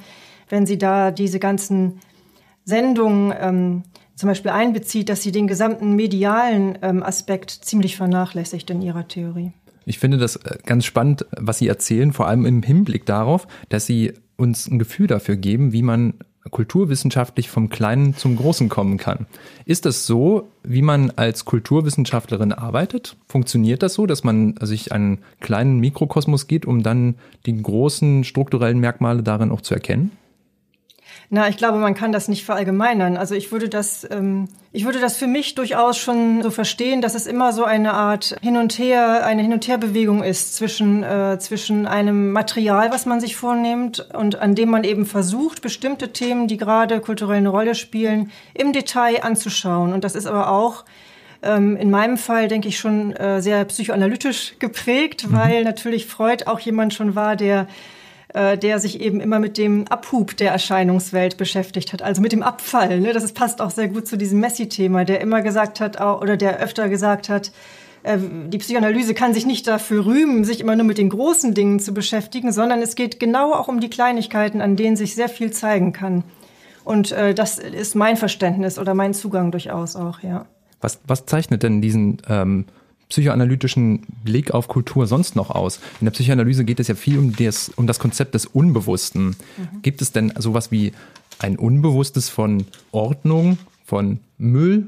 wenn 0.49 0.65
Sie 0.65 0.77
da 0.77 1.11
diese 1.11 1.39
ganzen 1.39 1.99
Sendungen 2.63 3.33
ähm, 3.39 3.83
zum 4.17 4.27
Beispiel 4.27 4.51
einbezieht, 4.51 5.09
dass 5.09 5.21
sie 5.21 5.31
den 5.31 5.47
gesamten 5.47 5.95
medialen 5.95 6.77
ähm, 6.81 7.03
Aspekt 7.03 7.51
ziemlich 7.51 7.95
vernachlässigt 7.95 8.69
in 8.69 8.81
ihrer 8.81 9.07
Theorie. 9.07 9.53
Ich 9.85 9.99
finde 9.99 10.17
das 10.17 10.35
äh, 10.35 10.57
ganz 10.65 10.83
spannend, 10.83 11.25
was 11.31 11.59
Sie 11.59 11.67
erzählen, 11.67 12.11
vor 12.11 12.27
allem 12.27 12.45
im 12.45 12.61
Hinblick 12.61 13.05
darauf, 13.05 13.47
dass 13.69 13.85
Sie 13.85 14.13
uns 14.35 14.67
ein 14.67 14.79
Gefühl 14.79 15.07
dafür 15.07 15.37
geben, 15.37 15.71
wie 15.71 15.83
man 15.83 16.15
kulturwissenschaftlich 16.49 17.49
vom 17.49 17.69
Kleinen 17.69 18.15
zum 18.15 18.35
Großen 18.35 18.69
kommen 18.69 18.97
kann. 18.97 19.27
Ist 19.65 19.85
das 19.85 20.05
so, 20.05 20.49
wie 20.63 20.81
man 20.81 21.11
als 21.15 21.45
Kulturwissenschaftlerin 21.45 22.53
arbeitet? 22.53 23.17
Funktioniert 23.27 23.83
das 23.83 23.93
so, 23.93 24.05
dass 24.05 24.23
man 24.23 24.55
sich 24.61 24.91
einen 24.91 25.19
kleinen 25.39 25.79
Mikrokosmos 25.79 26.47
geht, 26.47 26.65
um 26.65 26.83
dann 26.83 27.15
die 27.45 27.61
großen 27.61 28.23
strukturellen 28.23 28.79
Merkmale 28.79 29.23
darin 29.23 29.51
auch 29.51 29.61
zu 29.61 29.73
erkennen? 29.73 30.11
Na, 31.29 31.49
ich 31.49 31.57
glaube, 31.57 31.77
man 31.77 31.93
kann 31.93 32.13
das 32.13 32.29
nicht 32.29 32.45
verallgemeinern. 32.45 33.17
Also 33.17 33.35
ich 33.35 33.51
würde 33.51 33.67
das, 33.67 34.07
ähm, 34.09 34.47
ich 34.71 34.85
würde 34.85 35.01
das 35.01 35.17
für 35.17 35.27
mich 35.27 35.55
durchaus 35.55 35.97
schon 35.97 36.41
so 36.41 36.51
verstehen, 36.51 37.01
dass 37.01 37.15
es 37.15 37.27
immer 37.27 37.51
so 37.51 37.65
eine 37.65 37.93
Art 37.93 38.37
Hin 38.41 38.55
und 38.55 38.79
Her, 38.79 39.25
eine 39.25 39.41
Hin 39.41 39.51
und 39.51 39.67
Herbewegung 39.67 40.23
ist 40.23 40.55
zwischen 40.55 41.03
äh, 41.03 41.37
zwischen 41.37 41.85
einem 41.85 42.31
Material, 42.31 42.91
was 42.91 43.05
man 43.05 43.19
sich 43.19 43.35
vornimmt 43.35 44.07
und 44.13 44.39
an 44.39 44.55
dem 44.55 44.69
man 44.69 44.85
eben 44.85 45.05
versucht, 45.05 45.61
bestimmte 45.61 46.13
Themen, 46.13 46.47
die 46.47 46.55
gerade 46.55 47.01
kulturell 47.01 47.37
eine 47.37 47.49
Rolle 47.49 47.75
spielen, 47.75 48.31
im 48.53 48.71
Detail 48.71 49.21
anzuschauen. 49.23 49.91
Und 49.91 50.05
das 50.05 50.15
ist 50.15 50.27
aber 50.27 50.49
auch 50.49 50.85
ähm, 51.43 51.75
in 51.75 51.89
meinem 51.89 52.17
Fall 52.17 52.47
denke 52.47 52.69
ich 52.69 52.79
schon 52.79 53.13
äh, 53.17 53.41
sehr 53.41 53.65
psychoanalytisch 53.65 54.55
geprägt, 54.59 55.27
mhm. 55.27 55.35
weil 55.35 55.63
natürlich 55.65 56.05
Freud 56.05 56.45
auch 56.45 56.59
jemand 56.61 56.93
schon 56.93 57.15
war, 57.15 57.35
der 57.35 57.67
äh, 58.37 58.55
der 58.55 58.77
sich 58.79 59.01
eben 59.01 59.19
immer 59.19 59.39
mit 59.39 59.57
dem 59.57 59.87
Abhub 59.87 60.37
der 60.37 60.51
Erscheinungswelt 60.51 61.37
beschäftigt 61.37 61.91
hat, 61.91 62.03
also 62.03 62.21
mit 62.21 62.31
dem 62.31 62.43
Abfall. 62.43 62.99
Ne? 62.99 63.11
Das 63.11 63.31
passt 63.33 63.61
auch 63.61 63.71
sehr 63.71 63.87
gut 63.87 64.07
zu 64.07 64.15
diesem 64.15 64.39
Messi-Thema, 64.41 65.05
der 65.05 65.21
immer 65.21 65.41
gesagt 65.41 65.79
hat, 65.79 65.99
oder 65.99 66.37
der 66.37 66.59
öfter 66.59 66.87
gesagt 66.87 67.29
hat, 67.29 67.51
äh, 68.03 68.19
die 68.19 68.59
Psychoanalyse 68.59 69.15
kann 69.15 69.33
sich 69.33 69.47
nicht 69.47 69.65
dafür 69.65 70.05
rühmen, 70.05 70.43
sich 70.43 70.61
immer 70.61 70.75
nur 70.75 70.85
mit 70.85 70.99
den 70.99 71.09
großen 71.09 71.55
Dingen 71.55 71.79
zu 71.79 71.95
beschäftigen, 71.95 72.51
sondern 72.51 72.83
es 72.83 72.93
geht 72.93 73.19
genau 73.19 73.53
auch 73.53 73.69
um 73.69 73.79
die 73.79 73.89
Kleinigkeiten, 73.89 74.61
an 74.61 74.75
denen 74.75 74.97
sich 74.97 75.15
sehr 75.15 75.29
viel 75.29 75.51
zeigen 75.51 75.91
kann. 75.91 76.23
Und 76.83 77.11
äh, 77.13 77.33
das 77.33 77.57
ist 77.57 77.95
mein 77.95 78.17
Verständnis 78.17 78.77
oder 78.77 78.93
mein 78.93 79.15
Zugang 79.15 79.51
durchaus 79.51 79.95
auch, 79.95 80.21
ja. 80.21 80.45
Was, 80.79 80.99
was 81.07 81.25
zeichnet 81.25 81.63
denn 81.63 81.81
diesen 81.81 82.21
ähm, 82.29 82.65
psychoanalytischen 83.09 84.05
Blick 84.23 84.51
auf 84.51 84.67
Kultur 84.67 85.07
sonst 85.07 85.35
noch 85.35 85.49
aus? 85.49 85.79
In 85.99 86.05
der 86.05 86.11
Psychoanalyse 86.11 86.65
geht 86.65 86.79
es 86.79 86.87
ja 86.87 86.95
viel 86.95 87.17
um 87.17 87.35
das, 87.35 87.69
um 87.69 87.87
das 87.87 87.99
Konzept 87.99 88.33
des 88.35 88.45
Unbewussten. 88.45 89.27
Mhm. 89.27 89.81
Gibt 89.81 90.01
es 90.01 90.11
denn 90.11 90.33
sowas 90.37 90.71
wie 90.71 90.93
ein 91.39 91.57
Unbewusstes 91.57 92.29
von 92.29 92.65
Ordnung, 92.91 93.57
von 93.85 94.19
Müll, 94.37 94.87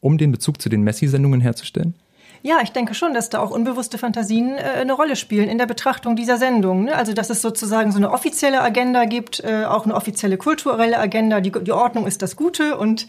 um 0.00 0.18
den 0.18 0.32
Bezug 0.32 0.60
zu 0.60 0.68
den 0.68 0.82
Messi-Sendungen 0.82 1.40
herzustellen? 1.40 1.94
Ja, 2.42 2.58
ich 2.62 2.70
denke 2.70 2.94
schon, 2.94 3.12
dass 3.12 3.28
da 3.28 3.40
auch 3.40 3.50
unbewusste 3.50 3.98
Fantasien 3.98 4.54
äh, 4.56 4.60
eine 4.60 4.92
Rolle 4.92 5.16
spielen 5.16 5.48
in 5.48 5.58
der 5.58 5.66
Betrachtung 5.66 6.14
dieser 6.14 6.36
Sendung. 6.36 6.84
Ne? 6.84 6.94
Also, 6.94 7.12
dass 7.12 7.28
es 7.28 7.42
sozusagen 7.42 7.90
so 7.90 7.98
eine 7.98 8.12
offizielle 8.12 8.60
Agenda 8.60 9.04
gibt, 9.04 9.40
äh, 9.40 9.64
auch 9.64 9.84
eine 9.84 9.94
offizielle 9.96 10.36
kulturelle 10.36 10.98
Agenda. 10.98 11.40
Die, 11.40 11.50
die 11.50 11.72
Ordnung 11.72 12.06
ist 12.06 12.22
das 12.22 12.36
Gute 12.36 12.76
und 12.76 13.08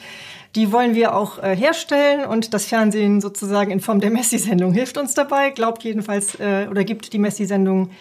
die 0.56 0.72
wollen 0.72 0.96
wir 0.96 1.16
auch 1.16 1.42
äh, 1.44 1.56
herstellen 1.56 2.26
und 2.26 2.54
das 2.54 2.66
Fernsehen 2.66 3.22
sozusagen 3.22 3.72
in 3.72 3.80
Form 3.80 4.00
der 4.00 4.12
Messi-Sendung 4.12 4.74
hilft 4.74 4.98
uns 4.98 5.14
dabei, 5.14 5.52
glaubt 5.52 5.84
jedenfalls 5.84 6.40
äh, 6.40 6.68
oder 6.70 6.84
gibt 6.84 7.14
die 7.14 7.20
Messi-Sendung 7.20 7.92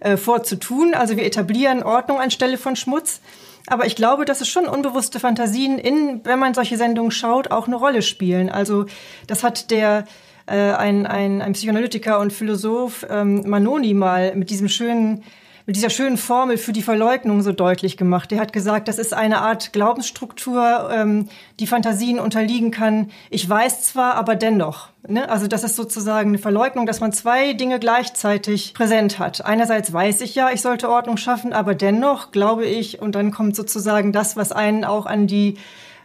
äh, 0.00 0.16
vorzutun. 0.16 0.94
Also 0.94 1.16
wir 1.16 1.24
etablieren 1.24 1.82
Ordnung 1.82 2.18
anstelle 2.18 2.58
von 2.58 2.76
Schmutz. 2.76 3.20
Aber 3.66 3.86
ich 3.86 3.94
glaube, 3.94 4.24
dass 4.24 4.40
es 4.40 4.48
schon 4.48 4.66
unbewusste 4.66 5.20
Fantasien 5.20 5.78
in, 5.78 6.22
wenn 6.24 6.38
man 6.38 6.54
solche 6.54 6.76
Sendungen 6.76 7.10
schaut, 7.10 7.50
auch 7.50 7.66
eine 7.66 7.76
Rolle 7.76 8.02
spielen. 8.02 8.48
Also 8.48 8.86
das 9.26 9.44
hat 9.44 9.70
der 9.70 10.06
äh, 10.46 10.72
ein, 10.72 11.06
ein, 11.06 11.42
ein 11.42 11.52
Psychoanalytiker 11.52 12.18
und 12.18 12.32
Philosoph 12.32 13.06
ähm, 13.08 13.42
Manoni 13.46 13.94
mal 13.94 14.34
mit 14.34 14.50
diesem 14.50 14.68
schönen 14.68 15.22
mit 15.70 15.76
dieser 15.76 15.90
schönen 15.90 16.16
Formel 16.16 16.58
für 16.58 16.72
die 16.72 16.82
Verleugnung 16.82 17.42
so 17.42 17.52
deutlich 17.52 17.96
gemacht. 17.96 18.32
Der 18.32 18.40
hat 18.40 18.52
gesagt, 18.52 18.88
das 18.88 18.98
ist 18.98 19.14
eine 19.14 19.40
Art 19.40 19.72
Glaubensstruktur, 19.72 20.90
ähm, 20.92 21.28
die 21.60 21.68
Fantasien 21.68 22.18
unterliegen 22.18 22.72
kann. 22.72 23.12
Ich 23.30 23.48
weiß 23.48 23.84
zwar, 23.84 24.16
aber 24.16 24.34
dennoch. 24.34 24.88
Ne? 25.06 25.28
Also 25.28 25.46
das 25.46 25.62
ist 25.62 25.76
sozusagen 25.76 26.30
eine 26.30 26.38
Verleugnung, 26.38 26.86
dass 26.86 26.98
man 26.98 27.12
zwei 27.12 27.52
Dinge 27.52 27.78
gleichzeitig 27.78 28.74
präsent 28.74 29.20
hat. 29.20 29.44
Einerseits 29.46 29.92
weiß 29.92 30.22
ich 30.22 30.34
ja, 30.34 30.50
ich 30.50 30.60
sollte 30.60 30.90
Ordnung 30.90 31.18
schaffen, 31.18 31.52
aber 31.52 31.76
dennoch 31.76 32.32
glaube 32.32 32.66
ich, 32.66 33.00
und 33.00 33.14
dann 33.14 33.30
kommt 33.30 33.54
sozusagen 33.54 34.10
das, 34.10 34.36
was 34.36 34.50
einen 34.50 34.84
auch 34.84 35.06
an 35.06 35.28
die 35.28 35.56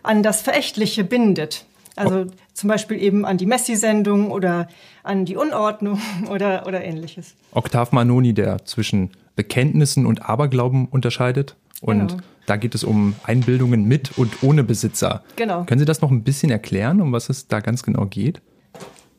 an 0.03 0.21
das 0.21 0.41
Verächtliche 0.41 1.03
bindet. 1.03 1.65
Also 1.95 2.25
zum 2.53 2.69
Beispiel 2.69 3.01
eben 3.01 3.25
an 3.25 3.37
die 3.37 3.45
Messi-Sendung 3.45 4.31
oder 4.31 4.67
an 5.03 5.25
die 5.25 5.35
Unordnung 5.35 5.99
oder, 6.29 6.65
oder 6.67 6.83
ähnliches. 6.83 7.35
Octave 7.51 7.89
Manoni, 7.93 8.33
der 8.33 8.65
zwischen 8.65 9.11
Bekenntnissen 9.35 10.05
und 10.05 10.27
Aberglauben 10.27 10.87
unterscheidet. 10.87 11.55
Und 11.81 12.07
genau. 12.09 12.23
da 12.45 12.55
geht 12.55 12.75
es 12.75 12.83
um 12.83 13.15
Einbildungen 13.23 13.85
mit 13.85 14.17
und 14.17 14.43
ohne 14.43 14.63
Besitzer. 14.63 15.23
Genau. 15.35 15.65
Können 15.65 15.79
Sie 15.79 15.85
das 15.85 16.01
noch 16.01 16.11
ein 16.11 16.23
bisschen 16.23 16.49
erklären, 16.51 17.01
um 17.01 17.11
was 17.11 17.29
es 17.29 17.47
da 17.47 17.59
ganz 17.59 17.83
genau 17.83 18.05
geht? 18.05 18.41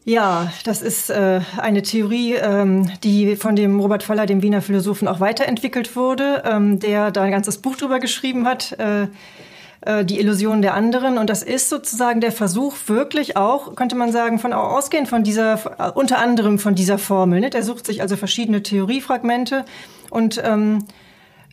Ja, 0.08 0.52
das 0.64 0.82
ist 0.82 1.10
äh, 1.10 1.40
eine 1.56 1.82
Theorie, 1.82 2.34
ähm, 2.34 2.88
die 3.02 3.34
von 3.34 3.56
dem 3.56 3.80
Robert 3.80 4.04
Faller, 4.04 4.26
dem 4.26 4.40
Wiener 4.40 4.62
Philosophen, 4.62 5.08
auch 5.08 5.18
weiterentwickelt 5.18 5.96
wurde, 5.96 6.44
ähm, 6.46 6.78
der 6.78 7.10
da 7.10 7.22
ein 7.22 7.32
ganzes 7.32 7.58
Buch 7.58 7.76
drüber 7.76 7.98
geschrieben 7.98 8.46
hat. 8.46 8.70
Äh, 8.78 9.08
äh, 9.86 10.04
die 10.04 10.18
Illusion 10.18 10.62
der 10.62 10.74
anderen. 10.74 11.16
Und 11.16 11.30
das 11.30 11.42
ist 11.42 11.68
sozusagen 11.68 12.20
der 12.20 12.32
Versuch, 12.32 12.74
wirklich 12.86 13.36
auch, 13.36 13.74
könnte 13.76 13.94
man 13.96 14.12
sagen, 14.12 14.38
von 14.38 14.52
ausgehend 14.52 15.08
von 15.08 15.22
dieser, 15.22 15.54
äh, 15.78 15.90
unter 15.94 16.18
anderem 16.18 16.58
von 16.58 16.74
dieser 16.74 16.98
Formel. 16.98 17.40
Ne? 17.40 17.50
Der 17.50 17.62
sucht 17.62 17.86
sich 17.86 18.02
also 18.02 18.16
verschiedene 18.16 18.62
Theoriefragmente 18.62 19.64
und 20.10 20.42
ähm, 20.44 20.84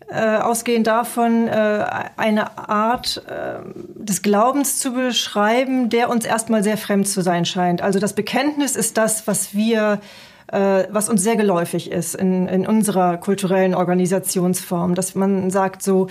äh, 0.10 0.38
ausgehend 0.38 0.88
davon 0.88 1.48
äh, 1.48 1.86
eine 2.18 2.58
Art 2.58 3.24
äh, 3.28 3.60
des 3.96 4.22
Glaubens 4.22 4.80
zu 4.80 4.94
beschreiben, 4.94 5.90
der 5.90 6.10
uns 6.10 6.25
erstmal 6.25 6.63
sehr 6.63 6.78
fremd 6.78 7.08
zu 7.08 7.22
sein 7.22 7.46
scheint. 7.46 7.82
Also 7.82 8.00
das 8.00 8.13
Bekenntnis 8.13 8.75
ist 8.75 8.98
das, 8.98 9.28
was 9.28 9.54
wir 9.54 10.02
äh, 10.48 10.88
was 10.90 11.08
uns 11.08 11.24
sehr 11.24 11.36
geläufig 11.36 11.92
ist 11.92 12.16
in, 12.16 12.48
in 12.48 12.68
unserer 12.68 13.18
kulturellen 13.18 13.75
Organisationsform, 13.75 14.94
dass 14.96 15.16
man 15.16 15.50
sagt 15.52 15.82
so, 15.82 16.08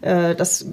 das, 0.00 0.66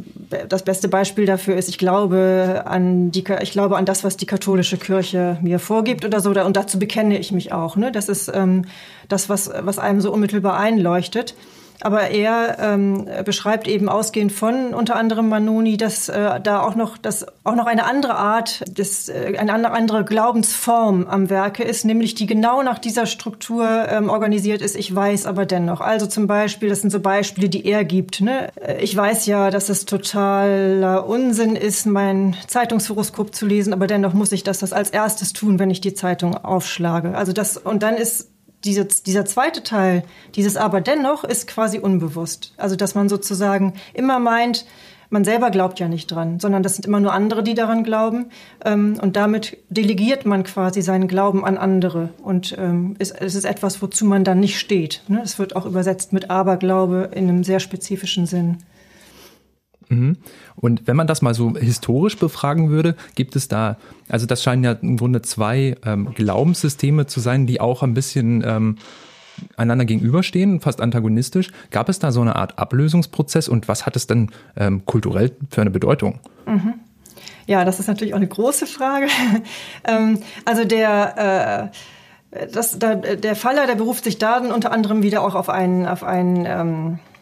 das 0.50 0.64
beste 0.64 0.88
Beispiel 0.88 1.26
dafür 1.26 1.56
ist, 1.56 1.70
ich 1.70 1.78
glaube 1.78 2.64
an 2.66 3.12
die, 3.12 3.24
ich 3.42 3.52
glaube 3.52 3.78
an 3.78 3.86
das, 3.86 4.04
was 4.04 4.18
die 4.18 4.26
katholische 4.26 4.78
Kirche 4.78 5.38
mir 5.42 5.60
vorgibt 5.60 6.06
oder 6.06 6.20
so, 6.20 6.32
und 6.32 6.58
dazu 6.58 6.78
bekenne 6.80 7.18
ich 7.18 7.32
mich 7.32 7.52
auch. 7.52 7.76
Ne? 7.76 7.92
Das 7.92 8.10
ist 8.10 8.32
ähm, 8.34 8.66
das, 9.08 9.30
was, 9.30 9.52
was 9.62 9.80
einem 9.80 10.02
so 10.02 10.12
unmittelbar 10.12 10.58
einleuchtet. 10.60 11.36
Aber 11.84 12.10
er 12.10 12.58
ähm, 12.60 13.08
beschreibt 13.26 13.68
eben 13.68 13.90
ausgehend 13.90 14.32
von 14.32 14.74
unter 14.74 14.96
anderem 14.96 15.30
Manoni, 15.30 15.78
dass 15.78 16.10
äh, 16.10 16.40
da 16.42 16.62
auch 16.62 16.76
noch, 16.76 16.98
dass 16.98 17.26
auch 17.44 17.56
noch 17.56 17.66
eine 17.66 17.86
andere 17.86 18.16
Art, 18.16 18.64
des, 18.68 19.10
äh, 19.10 19.36
eine 19.38 19.72
andere 19.72 20.06
Glaubensform 20.06 21.08
am 21.08 21.30
Werke 21.30 21.64
ist, 21.64 21.86
nämlich 21.86 22.16
die 22.16 22.26
genau 22.26 22.64
nach 22.64 22.80
dieser 22.80 23.06
Struktur 23.06 23.68
ähm, 23.90 24.10
organisiert 24.10 24.62
ist. 24.62 24.76
Ich 24.76 24.94
weiß 24.94 25.26
aber 25.26 25.46
dennoch. 25.46 25.82
Also 25.82 26.06
zum 26.06 26.28
Beispiel, 26.28 26.70
das 26.70 26.82
sind 26.82 26.92
so 26.92 27.00
Beispiele, 27.00 27.50
die 27.50 27.66
er 27.66 27.84
gibt. 27.84 28.22
Ne? 28.22 28.50
Äh, 28.56 28.82
ich 28.82 28.96
weiß 28.96 29.26
ja, 29.26 29.50
dass 29.50 29.70
es 29.70 29.86
totaler 29.86 31.06
Unsinn 31.08 31.56
ist, 31.56 31.86
mein 31.86 32.36
Zeitungshoroskop 32.48 33.36
zu 33.36 33.46
lesen, 33.46 33.74
aber 33.74 33.88
dennoch 33.88 34.14
muss 34.14 34.32
ich 34.32 34.44
das, 34.44 34.60
das 34.60 34.74
als 34.74 34.90
erstes 34.90 35.34
tun, 35.34 35.60
wenn 35.60 35.70
ich 35.70 35.82
die 35.82 35.94
Zeitung 35.94 36.36
aufschlage. 36.36 37.16
Also 37.18 37.34
das 37.34 37.58
und 37.58 37.84
dann 37.84 37.96
ist 37.96 38.33
diese, 38.64 38.86
dieser 38.86 39.26
zweite 39.26 39.64
Teil, 39.64 40.04
dieses 40.36 40.58
aber 40.58 40.82
dennoch, 40.82 41.24
ist 41.24 41.48
quasi 41.48 41.80
unbewusst. 41.80 42.54
Also, 42.58 42.76
dass 42.76 42.96
man 42.96 43.10
sozusagen 43.10 43.74
immer 43.94 44.20
meint, 44.20 44.66
man 45.14 45.24
selber 45.24 45.52
glaubt 45.52 45.80
ja 45.80 45.88
nicht 45.88 46.08
dran, 46.08 46.40
sondern 46.40 46.64
das 46.64 46.76
sind 46.76 46.88
immer 46.88 47.00
nur 47.00 47.14
andere, 47.14 47.44
die 47.44 47.54
daran 47.54 47.84
glauben. 47.84 48.32
Ähm, 48.66 48.98
und 49.00 49.16
damit 49.16 49.58
delegiert 49.70 50.26
man 50.26 50.44
quasi 50.44 50.82
seinen 50.82 51.08
Glauben 51.08 51.46
an 51.46 51.58
andere. 51.58 52.10
Und 52.24 52.56
ähm, 52.58 52.96
es, 52.98 53.12
ist 53.12 53.46
etwas, 53.46 53.82
wozu 53.82 54.06
man 54.06 54.24
dann 54.24 54.40
nicht 54.40 54.58
steht. 54.58 55.04
Ne? 55.08 55.22
Es 55.24 55.38
wird 55.38 55.56
auch 55.56 55.68
übersetzt 55.68 56.14
mit 56.14 56.32
Aberglaube 56.32 57.12
in 57.14 57.30
einem 57.30 57.44
sehr 57.44 57.60
spezifischen 57.60 58.26
Sinn. 58.26 58.58
Mhm. 59.90 60.18
Und 60.56 60.88
wenn 60.88 60.96
man 60.96 61.08
das 61.08 61.22
mal 61.22 61.34
so 61.34 61.56
historisch 61.56 62.18
befragen 62.18 62.70
würde, 62.70 62.96
gibt 63.16 63.36
es 63.36 63.48
da, 63.48 63.78
also 64.10 64.26
das 64.26 64.44
scheinen 64.44 64.64
ja 64.64 64.74
im 64.74 64.98
Grunde 64.98 65.22
zwei 65.22 65.76
ähm, 65.86 66.14
Glaubenssysteme 66.14 67.06
zu 67.08 67.20
sein, 67.20 67.48
die 67.48 67.60
auch 67.62 67.84
ein 67.84 67.94
bisschen 67.94 68.44
ähm, 68.46 68.78
einander 69.58 69.86
gegenüberstehen, 69.86 70.60
fast 70.62 70.82
antagonistisch. 70.82 71.52
Gab 71.72 71.90
es 71.90 72.00
da 72.00 72.12
so 72.12 72.22
eine 72.22 72.36
Art 72.36 72.60
Ablösungsprozess 72.60 73.48
und 73.48 73.68
was 73.68 73.86
hat 73.86 73.96
es 73.96 74.08
denn 74.08 74.32
ähm, 74.56 74.86
kulturell 74.86 75.32
für 75.50 75.62
eine 75.62 75.72
Bedeutung? 75.72 76.20
Mhm. 76.46 76.76
Ja, 77.46 77.66
das 77.66 77.80
ist 77.80 77.88
natürlich 77.88 78.14
auch 78.14 78.18
eine 78.18 78.28
große 78.28 78.68
Frage. 78.68 79.08
ähm, 79.84 80.20
also 80.46 80.64
der 80.66 81.72
äh, 81.72 81.78
das, 82.52 82.80
da, 82.80 82.96
der 82.96 83.36
Faller, 83.36 83.68
der 83.68 83.76
beruft 83.76 84.04
sich 84.04 84.18
da 84.18 84.38
unter 84.38 84.72
anderem 84.72 85.04
wieder 85.04 85.22
auch 85.24 85.36
auf 85.36 85.50
einen, 85.50 85.86
auf 85.86 86.04
einen 86.04 86.46
ähm, 86.46 87.00
äh, 87.00 87.13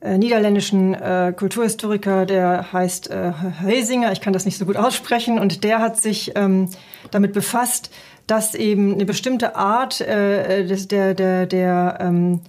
niederländischen 0.00 0.94
äh, 0.94 1.32
Kulturhistoriker, 1.36 2.24
der 2.24 2.72
heißt 2.72 3.10
äh, 3.10 3.32
Heisinger, 3.60 4.12
ich 4.12 4.20
kann 4.20 4.32
das 4.32 4.44
nicht 4.44 4.58
so 4.58 4.64
gut 4.64 4.76
aussprechen, 4.76 5.38
und 5.38 5.64
der 5.64 5.80
hat 5.80 6.00
sich 6.00 6.32
ähm, 6.36 6.68
damit 7.10 7.32
befasst, 7.32 7.90
dass 8.26 8.54
eben 8.54 8.94
eine 8.94 9.06
bestimmte 9.06 9.56
Art 9.56 10.00
äh, 10.00 10.64
des, 10.66 10.86
der, 10.86 11.14
der, 11.14 11.46
der 11.46 11.98
ähm, 12.00 12.40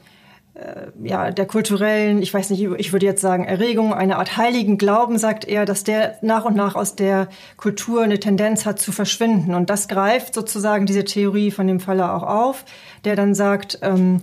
äh, 0.60 0.88
ja, 1.08 1.32
der 1.32 1.46
kulturellen, 1.46 2.22
ich 2.22 2.34
weiß 2.34 2.50
nicht, 2.50 2.62
ich 2.62 2.92
würde 2.92 3.06
jetzt 3.06 3.22
sagen 3.22 3.46
Erregung, 3.46 3.94
eine 3.94 4.18
Art 4.18 4.36
heiligen 4.38 4.78
Glauben, 4.78 5.18
sagt 5.18 5.46
er, 5.46 5.66
dass 5.66 5.84
der 5.84 6.18
nach 6.22 6.46
und 6.46 6.56
nach 6.56 6.76
aus 6.76 6.96
der 6.96 7.30
Kultur 7.56 8.04
eine 8.04 8.20
Tendenz 8.20 8.66
hat 8.66 8.80
zu 8.80 8.92
verschwinden. 8.92 9.56
Und 9.56 9.70
das 9.70 9.88
greift 9.88 10.34
sozusagen 10.34 10.86
diese 10.86 11.06
Theorie 11.06 11.52
von 11.52 11.66
dem 11.66 11.80
Faller 11.80 12.14
auch 12.14 12.24
auf, 12.24 12.66
der 13.06 13.16
dann 13.16 13.34
sagt, 13.34 13.80
ähm, 13.82 14.22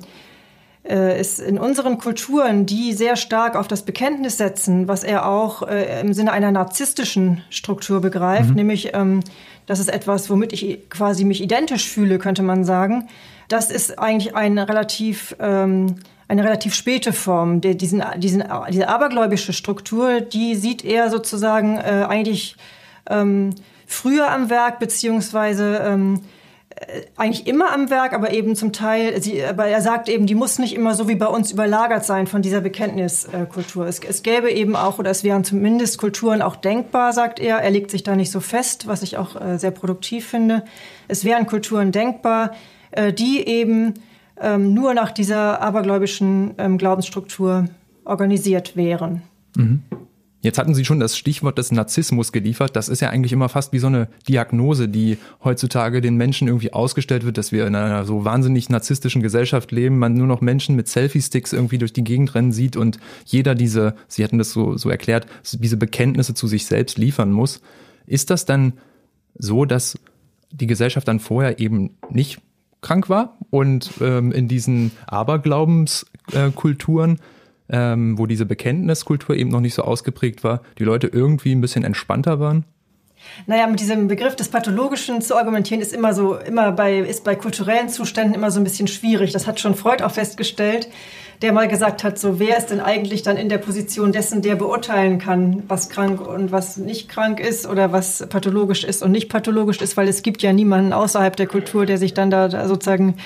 äh, 0.88 1.20
ist 1.20 1.40
in 1.40 1.58
unseren 1.58 1.98
Kulturen, 1.98 2.66
die 2.66 2.92
sehr 2.92 3.16
stark 3.16 3.56
auf 3.56 3.68
das 3.68 3.82
Bekenntnis 3.82 4.36
setzen, 4.38 4.88
was 4.88 5.04
er 5.04 5.28
auch 5.28 5.62
äh, 5.62 6.00
im 6.00 6.12
Sinne 6.12 6.32
einer 6.32 6.50
narzisstischen 6.50 7.42
Struktur 7.50 8.00
begreift, 8.00 8.50
mhm. 8.50 8.56
nämlich 8.56 8.94
ähm, 8.94 9.22
das 9.66 9.80
ist 9.80 9.88
etwas, 9.88 10.30
womit 10.30 10.52
ich 10.52 10.88
quasi 10.90 11.24
mich 11.24 11.42
identisch 11.42 11.88
fühle, 11.88 12.18
könnte 12.18 12.42
man 12.42 12.64
sagen. 12.64 13.08
Das 13.48 13.70
ist 13.70 13.98
eigentlich 13.98 14.36
eine 14.36 14.68
relativ 14.68 15.34
ähm, 15.40 15.96
eine 16.28 16.44
relativ 16.44 16.74
späte 16.74 17.12
Form. 17.12 17.60
Der, 17.60 17.74
diesen, 17.74 18.02
diesen, 18.18 18.44
diese 18.70 18.88
abergläubische 18.88 19.52
Struktur, 19.52 20.20
die 20.20 20.56
sieht 20.56 20.84
er 20.84 21.10
sozusagen 21.10 21.76
äh, 21.76 22.06
eigentlich 22.08 22.56
ähm, 23.08 23.54
früher 23.86 24.30
am 24.30 24.50
Werk, 24.50 24.80
beziehungsweise 24.80 25.82
ähm, 25.84 26.14
äh, 26.16 26.20
eigentlich 27.16 27.46
immer 27.46 27.72
am 27.72 27.88
Werk, 27.88 28.12
aber 28.12 28.32
eben 28.32 28.54
zum 28.54 28.72
Teil, 28.72 29.20
sie, 29.22 29.42
aber 29.42 29.66
er 29.66 29.80
sagt 29.80 30.10
eben, 30.10 30.26
die 30.26 30.34
muss 30.34 30.58
nicht 30.58 30.74
immer 30.74 30.94
so 30.94 31.08
wie 31.08 31.14
bei 31.14 31.26
uns 31.26 31.50
überlagert 31.50 32.04
sein 32.04 32.26
von 32.26 32.42
dieser 32.42 32.60
Bekenntniskultur. 32.60 33.86
Es, 33.86 34.00
es 34.00 34.22
gäbe 34.22 34.50
eben 34.50 34.76
auch, 34.76 34.98
oder 34.98 35.10
es 35.10 35.24
wären 35.24 35.42
zumindest 35.42 35.96
Kulturen 35.96 36.42
auch 36.42 36.54
denkbar, 36.54 37.14
sagt 37.14 37.40
er. 37.40 37.58
Er 37.58 37.70
legt 37.70 37.90
sich 37.90 38.02
da 38.02 38.14
nicht 38.14 38.30
so 38.30 38.40
fest, 38.40 38.86
was 38.86 39.02
ich 39.02 39.16
auch 39.16 39.40
äh, 39.40 39.58
sehr 39.58 39.70
produktiv 39.70 40.26
finde. 40.26 40.64
Es 41.08 41.24
wären 41.24 41.46
Kulturen 41.46 41.92
denkbar, 41.92 42.52
äh, 42.90 43.10
die 43.12 43.46
eben 43.46 43.94
ähm, 44.38 44.74
nur 44.74 44.92
nach 44.92 45.12
dieser 45.12 45.62
abergläubischen 45.62 46.54
ähm, 46.58 46.76
Glaubensstruktur 46.76 47.66
organisiert 48.04 48.76
wären. 48.76 49.22
Mhm. 49.56 49.82
Jetzt 50.46 50.58
hatten 50.58 50.74
Sie 50.76 50.84
schon 50.84 51.00
das 51.00 51.18
Stichwort 51.18 51.58
des 51.58 51.72
Narzissmus 51.72 52.30
geliefert. 52.30 52.76
Das 52.76 52.88
ist 52.88 53.00
ja 53.00 53.10
eigentlich 53.10 53.32
immer 53.32 53.48
fast 53.48 53.72
wie 53.72 53.80
so 53.80 53.88
eine 53.88 54.06
Diagnose, 54.28 54.88
die 54.88 55.18
heutzutage 55.42 56.00
den 56.00 56.14
Menschen 56.14 56.46
irgendwie 56.46 56.72
ausgestellt 56.72 57.26
wird, 57.26 57.36
dass 57.36 57.50
wir 57.50 57.66
in 57.66 57.74
einer 57.74 58.04
so 58.04 58.24
wahnsinnig 58.24 58.68
narzisstischen 58.68 59.22
Gesellschaft 59.22 59.72
leben, 59.72 59.98
man 59.98 60.14
nur 60.14 60.28
noch 60.28 60.40
Menschen 60.40 60.76
mit 60.76 60.86
Selfie-Sticks 60.86 61.52
irgendwie 61.52 61.78
durch 61.78 61.92
die 61.92 62.04
Gegend 62.04 62.36
rennen 62.36 62.52
sieht 62.52 62.76
und 62.76 63.00
jeder 63.24 63.56
diese, 63.56 63.96
Sie 64.06 64.22
hatten 64.22 64.38
das 64.38 64.52
so, 64.52 64.76
so 64.76 64.88
erklärt, 64.88 65.26
diese 65.52 65.76
Bekenntnisse 65.76 66.34
zu 66.34 66.46
sich 66.46 66.66
selbst 66.66 66.96
liefern 66.96 67.32
muss. 67.32 67.60
Ist 68.06 68.30
das 68.30 68.44
dann 68.44 68.74
so, 69.36 69.64
dass 69.64 69.98
die 70.52 70.68
Gesellschaft 70.68 71.08
dann 71.08 71.18
vorher 71.18 71.58
eben 71.58 71.96
nicht 72.08 72.38
krank 72.82 73.08
war 73.08 73.36
und 73.50 73.90
ähm, 74.00 74.30
in 74.30 74.46
diesen 74.46 74.92
Aberglaubenskulturen 75.08 77.16
äh, 77.16 77.18
ähm, 77.68 78.18
wo 78.18 78.26
diese 78.26 78.46
Bekenntniskultur 78.46 79.36
eben 79.36 79.50
noch 79.50 79.60
nicht 79.60 79.74
so 79.74 79.82
ausgeprägt 79.82 80.44
war, 80.44 80.62
die 80.78 80.84
Leute 80.84 81.08
irgendwie 81.08 81.52
ein 81.52 81.60
bisschen 81.60 81.84
entspannter 81.84 82.40
waren? 82.40 82.64
Naja, 83.46 83.66
mit 83.66 83.80
diesem 83.80 84.08
Begriff 84.08 84.36
des 84.36 84.48
Pathologischen 84.48 85.20
zu 85.20 85.36
argumentieren, 85.36 85.80
ist 85.80 85.92
immer 85.92 86.14
so, 86.14 86.36
immer 86.36 86.72
bei, 86.72 86.98
ist 86.98 87.24
bei 87.24 87.34
kulturellen 87.34 87.88
Zuständen 87.88 88.34
immer 88.34 88.50
so 88.50 88.60
ein 88.60 88.64
bisschen 88.64 88.86
schwierig. 88.86 89.32
Das 89.32 89.46
hat 89.46 89.60
schon 89.60 89.74
Freud 89.74 90.02
auch 90.02 90.12
festgestellt, 90.12 90.88
der 91.42 91.52
mal 91.52 91.68
gesagt 91.68 92.02
hat, 92.02 92.18
so, 92.18 92.38
wer 92.38 92.56
ist 92.56 92.68
denn 92.68 92.80
eigentlich 92.80 93.22
dann 93.22 93.36
in 93.36 93.48
der 93.48 93.58
Position 93.58 94.12
dessen, 94.12 94.42
der 94.42 94.56
beurteilen 94.56 95.18
kann, 95.18 95.64
was 95.68 95.90
krank 95.90 96.26
und 96.26 96.50
was 96.50 96.76
nicht 96.76 97.08
krank 97.08 97.40
ist 97.40 97.66
oder 97.66 97.92
was 97.92 98.26
pathologisch 98.28 98.84
ist 98.84 99.02
und 99.02 99.12
nicht 99.12 99.28
pathologisch 99.28 99.82
ist, 99.82 99.96
weil 99.96 100.08
es 100.08 100.22
gibt 100.22 100.42
ja 100.42 100.52
niemanden 100.52 100.92
außerhalb 100.92 101.36
der 101.36 101.46
Kultur, 101.46 101.84
der 101.84 101.98
sich 101.98 102.14
dann 102.14 102.30
da 102.30 102.66
sozusagen, 102.66 103.16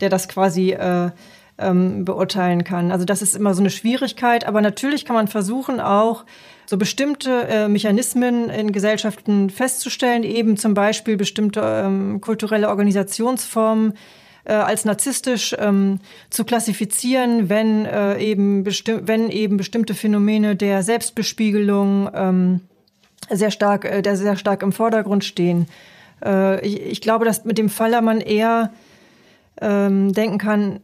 der 0.00 0.10
das 0.10 0.28
quasi, 0.28 0.72
äh, 0.72 1.10
ähm, 1.58 2.04
beurteilen 2.04 2.64
kann. 2.64 2.90
Also 2.90 3.04
das 3.04 3.22
ist 3.22 3.36
immer 3.36 3.54
so 3.54 3.60
eine 3.60 3.70
Schwierigkeit, 3.70 4.46
aber 4.46 4.60
natürlich 4.60 5.04
kann 5.04 5.14
man 5.14 5.28
versuchen 5.28 5.80
auch 5.80 6.24
so 6.66 6.76
bestimmte 6.76 7.46
äh, 7.48 7.68
Mechanismen 7.68 8.48
in 8.50 8.72
Gesellschaften 8.72 9.50
festzustellen, 9.50 10.22
eben 10.22 10.56
zum 10.56 10.74
Beispiel 10.74 11.16
bestimmte 11.16 11.60
ähm, 11.60 12.20
kulturelle 12.20 12.68
Organisationsformen 12.68 13.94
äh, 14.44 14.52
als 14.52 14.84
narzisstisch 14.84 15.54
ähm, 15.58 16.00
zu 16.30 16.44
klassifizieren, 16.44 17.48
wenn 17.48 17.84
äh, 17.86 18.18
eben 18.18 18.64
wenn 18.66 19.30
eben 19.30 19.56
bestimmte 19.56 19.94
Phänomene 19.94 20.56
der 20.56 20.82
Selbstbespiegelung 20.82 22.10
ähm, 22.14 22.60
sehr 23.30 23.50
stark, 23.50 23.84
äh, 23.84 24.02
der 24.02 24.16
sehr 24.16 24.36
stark 24.36 24.62
im 24.62 24.72
Vordergrund 24.72 25.24
stehen. 25.24 25.66
Äh, 26.24 26.66
ich, 26.66 26.80
ich 26.80 27.00
glaube, 27.00 27.24
dass 27.24 27.44
mit 27.44 27.58
dem 27.58 27.68
Faller 27.68 28.00
man 28.00 28.20
eher 28.20 28.72
ähm, 29.60 30.12
denken 30.12 30.38
kann, 30.38 30.80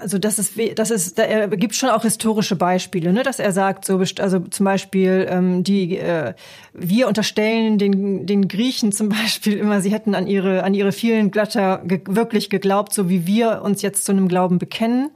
also 0.00 0.18
das 0.18 0.38
ist, 0.38 0.54
das 0.76 0.90
ist, 0.90 1.18
da, 1.18 1.22
er 1.22 1.48
gibt 1.48 1.74
schon 1.74 1.90
auch 1.90 2.02
historische 2.02 2.56
Beispiele, 2.56 3.12
ne, 3.12 3.22
dass 3.22 3.38
er 3.38 3.52
sagt, 3.52 3.84
so, 3.84 3.98
also 4.18 4.40
zum 4.40 4.64
Beispiel 4.64 5.26
ähm, 5.28 5.62
die, 5.62 5.98
äh, 5.98 6.34
wir 6.72 7.08
unterstellen 7.08 7.78
den 7.78 8.26
den 8.26 8.48
Griechen 8.48 8.92
zum 8.92 9.08
Beispiel 9.10 9.58
immer, 9.58 9.80
sie 9.80 9.92
hätten 9.92 10.14
an 10.14 10.26
ihre 10.26 10.62
an 10.62 10.74
ihre 10.74 10.92
vielen 10.92 11.30
Glatter 11.30 11.82
ge 11.84 12.00
wirklich 12.06 12.50
geglaubt, 12.50 12.92
so 12.92 13.08
wie 13.08 13.26
wir 13.26 13.62
uns 13.62 13.82
jetzt 13.82 14.04
zu 14.04 14.12
einem 14.12 14.28
Glauben 14.28 14.58
bekennen. 14.58 15.10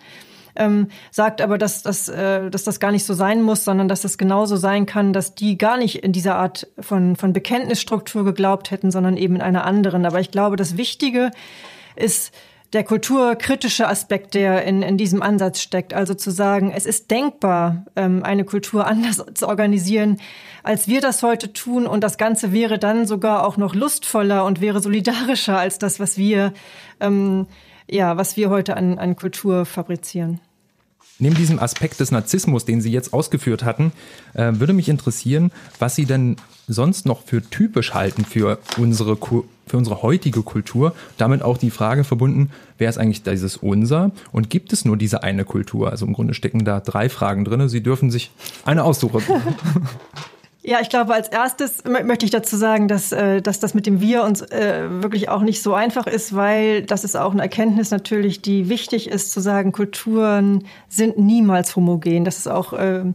Ähm, 0.57 0.89
sagt 1.11 1.41
aber, 1.41 1.59
dass, 1.59 1.83
dass, 1.83 2.09
äh, 2.09 2.49
dass 2.49 2.63
das 2.63 2.79
gar 2.79 2.93
nicht 2.93 3.05
so 3.05 3.13
sein 3.13 3.43
muss, 3.43 3.65
sondern 3.65 3.89
dass 3.89 4.03
das 4.03 4.19
genauso 4.19 4.55
sein 4.55 4.87
kann, 4.87 5.13
dass 5.13 5.35
die 5.35 5.59
gar 5.59 5.77
nicht 5.77 6.05
in 6.05 6.13
dieser 6.13 6.37
Art 6.37 6.69
von, 6.79 7.17
von 7.17 7.33
Bekenntnisstruktur 7.33 8.25
geglaubt 8.25 8.71
hätten, 8.71 8.93
sondern 8.93 9.17
eben 9.17 9.35
in 9.35 9.43
einer 9.43 9.65
anderen. 9.65 10.07
Aber 10.07 10.21
ich 10.21 10.31
glaube, 10.31 10.55
das 10.55 10.77
Wichtige 10.77 11.33
ist, 11.97 12.33
der 12.75 12.83
kulturkritische 12.83 13.89
Aspekt, 13.89 14.35
der 14.35 14.65
in, 14.65 14.83
in 14.83 14.99
diesem 14.99 15.23
Ansatz 15.23 15.61
steckt. 15.61 15.95
Also 15.95 16.15
zu 16.15 16.31
sagen, 16.31 16.73
es 16.75 16.87
ist 16.87 17.11
denkbar, 17.11 17.87
ähm, 17.95 18.23
eine 18.25 18.45
Kultur 18.45 18.87
anders 18.87 19.25
zu 19.35 19.49
organisieren, 19.49 20.19
als 20.65 20.89
wir 20.89 21.01
das 21.01 21.23
heute 21.23 21.53
tun. 21.53 21.87
Und 21.87 22.03
das 22.03 22.19
Ganze 22.19 22.53
wäre 22.53 22.81
dann 22.81 23.07
sogar 23.07 23.47
auch 23.47 23.57
noch 23.57 23.75
lustvoller 23.75 24.45
und 24.45 24.61
wäre 24.61 24.81
solidarischer 24.81 25.57
als 25.57 25.79
das, 25.79 26.01
was 26.01 26.19
wir, 26.19 26.53
ähm, 26.99 27.47
ja, 27.89 28.17
was 28.17 28.37
wir 28.37 28.51
heute 28.51 28.77
an, 28.77 28.99
an 28.99 29.15
Kultur 29.15 29.67
fabrizieren. 29.67 30.41
Neben 31.19 31.37
diesem 31.37 31.61
Aspekt 31.61 32.01
des 32.01 32.11
Narzissmus, 32.11 32.65
den 32.65 32.81
Sie 32.81 32.91
jetzt 32.91 33.13
ausgeführt 33.13 33.65
hatten, 33.65 33.93
äh, 34.35 34.53
würde 34.55 34.73
mich 34.73 34.89
interessieren, 34.89 35.53
was 35.79 35.95
Sie 35.95 36.07
denn 36.07 36.37
sonst 36.67 37.07
noch 37.07 37.23
für 37.23 37.43
typisch 37.43 37.95
halten 37.95 38.25
für 38.25 38.59
unsere, 38.79 39.17
für 39.17 39.77
unsere 39.77 40.03
heutige 40.03 40.43
Kultur. 40.43 40.95
Damit 41.17 41.43
auch 41.43 41.59
die 41.59 41.71
Frage 41.71 42.05
verbunden, 42.05 42.51
wer 42.79 42.89
ist 42.89 42.99
eigentlich 42.99 43.23
dieses 43.23 43.57
Unser 43.57 44.11
und 44.33 44.51
gibt 44.51 44.73
es 44.73 44.85
nur 44.85 44.97
diese 44.97 45.23
eine 45.23 45.45
Kultur? 45.45 45.91
Also 45.91 46.07
im 46.07 46.15
Grunde 46.15 46.35
stecken 46.35 46.65
da 46.65 46.81
drei 46.81 47.09
Fragen 47.09 47.45
drin. 47.45 47.69
Sie 47.69 47.83
dürfen 47.83 48.11
sich 48.11 48.31
eine 48.65 48.83
aussuchen. 48.83 49.23
Ja, 50.67 50.79
ich 50.81 50.89
glaube, 50.89 51.13
als 51.13 51.29
erstes 51.29 51.85
möchte 51.85 52.25
ich 52.25 52.31
dazu 52.31 52.57
sagen, 52.57 52.89
dass, 52.89 53.13
äh, 53.13 53.43
dass 53.43 53.61
das 53.61 53.75
mit 53.75 53.85
dem 53.85 54.01
Wir 54.01 54.25
uns 54.25 54.41
äh, 54.41 54.87
wirklich 55.03 55.29
auch 55.29 55.43
nicht 55.43 55.63
so 55.63 55.75
einfach 55.75 56.07
ist, 56.07 56.35
weil 56.35 56.81
das 56.83 57.05
ist 57.05 57.17
auch 57.17 57.33
eine 57.33 57.43
Erkenntnis 57.43 57.91
natürlich, 57.91 58.41
die 58.41 58.71
wichtig 58.71 59.09
ist, 59.11 59.31
zu 59.31 59.41
sagen, 59.41 59.73
Kulturen 59.73 60.65
sind 60.89 61.19
niemals 61.19 61.77
homogen. 61.77 62.25
Das 62.25 62.39
ist 62.39 62.49
auch 62.49 62.73
ähm, 62.79 63.15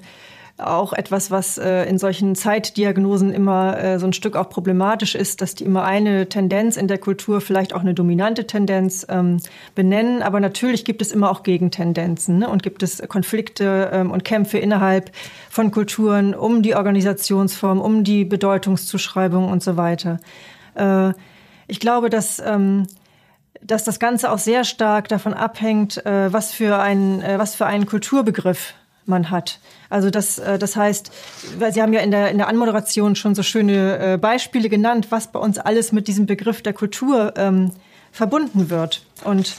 auch 0.59 0.93
etwas, 0.93 1.31
was 1.31 1.57
äh, 1.57 1.83
in 1.85 1.97
solchen 1.97 2.35
Zeitdiagnosen 2.35 3.33
immer 3.33 3.77
äh, 3.77 3.99
so 3.99 4.05
ein 4.05 4.13
Stück 4.13 4.35
auch 4.35 4.49
problematisch 4.49 5.15
ist, 5.15 5.41
dass 5.41 5.55
die 5.55 5.63
immer 5.63 5.83
eine 5.83 6.29
Tendenz 6.29 6.77
in 6.77 6.87
der 6.87 6.97
Kultur, 6.97 7.41
vielleicht 7.41 7.73
auch 7.73 7.81
eine 7.81 7.93
dominante 7.93 8.47
Tendenz 8.47 9.05
ähm, 9.09 9.37
benennen. 9.75 10.21
Aber 10.21 10.39
natürlich 10.39 10.85
gibt 10.85 11.01
es 11.01 11.11
immer 11.11 11.31
auch 11.31 11.43
Gegentendenzen 11.43 12.39
ne? 12.39 12.49
und 12.49 12.63
gibt 12.63 12.83
es 12.83 13.01
Konflikte 13.07 13.89
ähm, 13.93 14.11
und 14.11 14.23
Kämpfe 14.23 14.57
innerhalb 14.57 15.11
von 15.49 15.71
Kulturen 15.71 16.33
um 16.33 16.61
die 16.61 16.75
Organisationsform, 16.75 17.79
um 17.79 18.03
die 18.03 18.25
Bedeutungszuschreibung 18.25 19.49
und 19.49 19.63
so 19.63 19.77
weiter. 19.77 20.19
Äh, 20.75 21.13
ich 21.67 21.79
glaube, 21.79 22.09
dass 22.09 22.41
ähm, 22.45 22.87
dass 23.61 23.83
das 23.83 23.99
Ganze 23.99 24.31
auch 24.31 24.37
sehr 24.37 24.63
stark 24.63 25.09
davon 25.09 25.33
abhängt, 25.33 26.05
äh, 26.05 26.31
was 26.31 26.53
für 26.53 26.79
ein 26.79 27.21
äh, 27.21 27.37
was 27.37 27.55
für 27.55 27.65
einen 27.65 27.85
Kulturbegriff 27.85 28.73
man 29.09 29.31
hat. 29.31 29.59
Also 29.89 30.09
das, 30.09 30.39
äh, 30.39 30.57
das 30.57 30.75
heißt, 30.75 31.11
weil 31.57 31.73
Sie 31.73 31.81
haben 31.81 31.93
ja 31.93 32.01
in 32.01 32.11
der, 32.11 32.31
in 32.31 32.37
der 32.37 32.47
Anmoderation 32.47 33.15
schon 33.15 33.35
so 33.35 33.43
schöne 33.43 34.13
äh, 34.13 34.17
Beispiele 34.17 34.69
genannt, 34.69 35.07
was 35.09 35.31
bei 35.31 35.39
uns 35.39 35.57
alles 35.57 35.91
mit 35.91 36.07
diesem 36.07 36.25
Begriff 36.25 36.61
der 36.61 36.73
Kultur 36.73 37.33
ähm, 37.35 37.71
verbunden 38.11 38.69
wird. 38.69 39.01
Und 39.23 39.55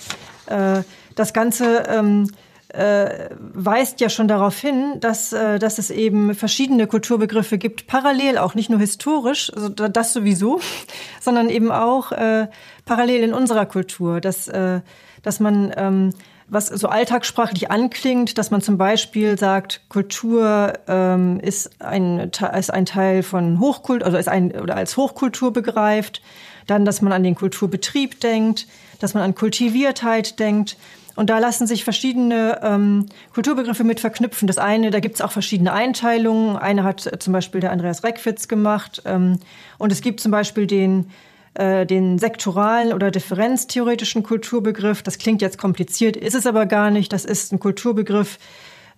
äh, 0.46 0.82
das 1.14 1.32
Ganze 1.32 1.84
ähm, 1.88 2.30
äh, 2.72 3.30
weist 3.38 4.00
ja 4.00 4.08
schon 4.08 4.28
darauf 4.28 4.58
hin, 4.58 4.98
dass, 5.00 5.32
äh, 5.32 5.58
dass 5.58 5.78
es 5.78 5.90
eben 5.90 6.34
verschiedene 6.34 6.86
Kulturbegriffe 6.86 7.58
gibt, 7.58 7.86
parallel 7.86 8.38
auch, 8.38 8.54
nicht 8.54 8.70
nur 8.70 8.78
historisch, 8.78 9.52
also 9.54 9.68
das 9.68 10.12
sowieso, 10.12 10.60
sondern 11.20 11.48
eben 11.48 11.72
auch 11.72 12.12
äh, 12.12 12.48
parallel 12.84 13.22
in 13.24 13.34
unserer 13.34 13.66
Kultur, 13.66 14.20
dass, 14.20 14.48
äh, 14.48 14.80
dass 15.22 15.40
man 15.40 15.72
ähm, 15.76 16.10
was 16.50 16.66
so 16.66 16.88
alltagssprachlich 16.88 17.70
anklingt, 17.70 18.36
dass 18.36 18.50
man 18.50 18.60
zum 18.60 18.76
Beispiel 18.76 19.38
sagt, 19.38 19.82
Kultur 19.88 20.72
ähm, 20.88 21.38
ist, 21.40 21.80
ein, 21.80 22.30
ist 22.58 22.74
ein 22.74 22.86
Teil 22.86 23.22
von 23.22 23.60
Hochkultur, 23.60 24.04
also 24.04 24.18
ist 24.18 24.28
ein, 24.28 24.52
oder 24.60 24.76
als 24.76 24.96
Hochkultur 24.96 25.52
begreift. 25.52 26.20
Dann, 26.66 26.84
dass 26.84 27.02
man 27.02 27.12
an 27.12 27.22
den 27.22 27.36
Kulturbetrieb 27.36 28.20
denkt, 28.20 28.66
dass 28.98 29.14
man 29.14 29.22
an 29.22 29.34
Kultiviertheit 29.34 30.38
denkt. 30.38 30.76
Und 31.16 31.30
da 31.30 31.38
lassen 31.38 31.66
sich 31.66 31.84
verschiedene 31.84 32.60
ähm, 32.62 33.06
Kulturbegriffe 33.32 33.84
mit 33.84 34.00
verknüpfen. 34.00 34.46
Das 34.46 34.58
eine, 34.58 34.90
da 34.90 35.00
gibt 35.00 35.16
es 35.16 35.20
auch 35.20 35.32
verschiedene 35.32 35.72
Einteilungen. 35.72 36.56
Eine 36.56 36.84
hat 36.84 37.10
zum 37.20 37.32
Beispiel 37.32 37.60
der 37.60 37.72
Andreas 37.72 38.04
Reckwitz 38.04 38.48
gemacht. 38.48 39.02
Ähm, 39.04 39.38
und 39.78 39.92
es 39.92 40.00
gibt 40.00 40.20
zum 40.20 40.32
Beispiel 40.32 40.66
den 40.66 41.10
äh, 41.54 41.84
den 41.84 42.18
sektoralen 42.18 42.92
oder 42.92 43.10
differenztheoretischen 43.10 44.22
Kulturbegriff. 44.22 45.02
Das 45.02 45.18
klingt 45.18 45.42
jetzt 45.42 45.58
kompliziert, 45.58 46.16
ist 46.16 46.34
es 46.34 46.46
aber 46.46 46.66
gar 46.66 46.90
nicht. 46.90 47.12
Das 47.12 47.24
ist 47.24 47.52
ein 47.52 47.58
Kulturbegriff, 47.58 48.38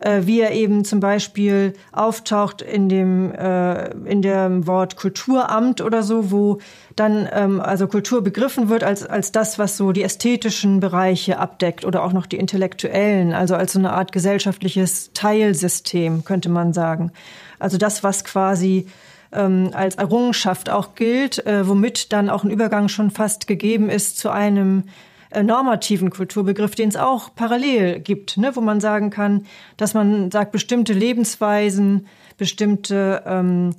äh, 0.01 0.23
wie 0.25 0.41
er 0.41 0.53
eben 0.53 0.85
zum 0.85 1.01
Beispiel 1.01 1.73
auftaucht 1.93 2.61
in 2.61 2.89
dem, 2.89 3.33
äh, 3.33 3.91
in 4.05 4.21
dem 4.21 4.67
Wort 4.67 4.97
Kulturamt 4.97 5.81
oder 5.81 6.03
so, 6.03 6.31
wo 6.31 6.59
dann 6.97 7.29
ähm, 7.33 7.61
also 7.61 7.87
Kultur 7.87 8.23
begriffen 8.23 8.69
wird 8.69 8.85
als, 8.85 9.07
als 9.07 9.33
das, 9.33 9.59
was 9.59 9.77
so 9.77 9.93
die 9.93 10.03
ästhetischen 10.03 10.81
Bereiche 10.81 11.39
abdeckt 11.39 11.85
oder 11.85 12.03
auch 12.03 12.13
noch 12.13 12.27
die 12.27 12.37
intellektuellen, 12.37 13.33
also 13.33 13.55
als 13.55 13.73
so 13.73 13.79
eine 13.79 13.93
Art 13.93 14.13
gesellschaftliches 14.13 15.13
Teilsystem, 15.15 16.25
könnte 16.25 16.49
man 16.49 16.73
sagen. 16.73 17.13
Also 17.59 17.79
das, 17.79 18.03
was 18.03 18.25
quasi 18.25 18.89
ähm, 19.33 19.71
als 19.73 19.97
Errungenschaft 19.97 20.71
auch 20.71 20.95
gilt, 20.95 21.45
äh, 21.47 21.67
womit 21.67 22.13
dann 22.13 22.31
auch 22.31 22.45
ein 22.45 22.51
Übergang 22.51 22.89
schon 22.89 23.11
fast 23.11 23.47
gegeben 23.47 23.89
ist 23.89 24.19
zu 24.19 24.31
einem 24.31 24.85
äh, 25.31 25.43
normativen 25.43 26.11
Kulturbegriff, 26.11 26.75
den 26.75 26.89
es 26.89 26.97
auch 26.97 27.31
parallel 27.35 28.01
gibt, 28.01 28.37
ne, 28.37 28.55
wo 28.55 28.61
man 28.61 28.81
sagen 28.81 29.11
kann, 29.11 29.47
dass 29.77 29.95
man 29.95 30.31
sagt, 30.31 30.53
bestimmte 30.53 30.93
Lebensweisen, 30.93 32.07
bestimmte 32.37 33.23
ähm, 33.27 33.75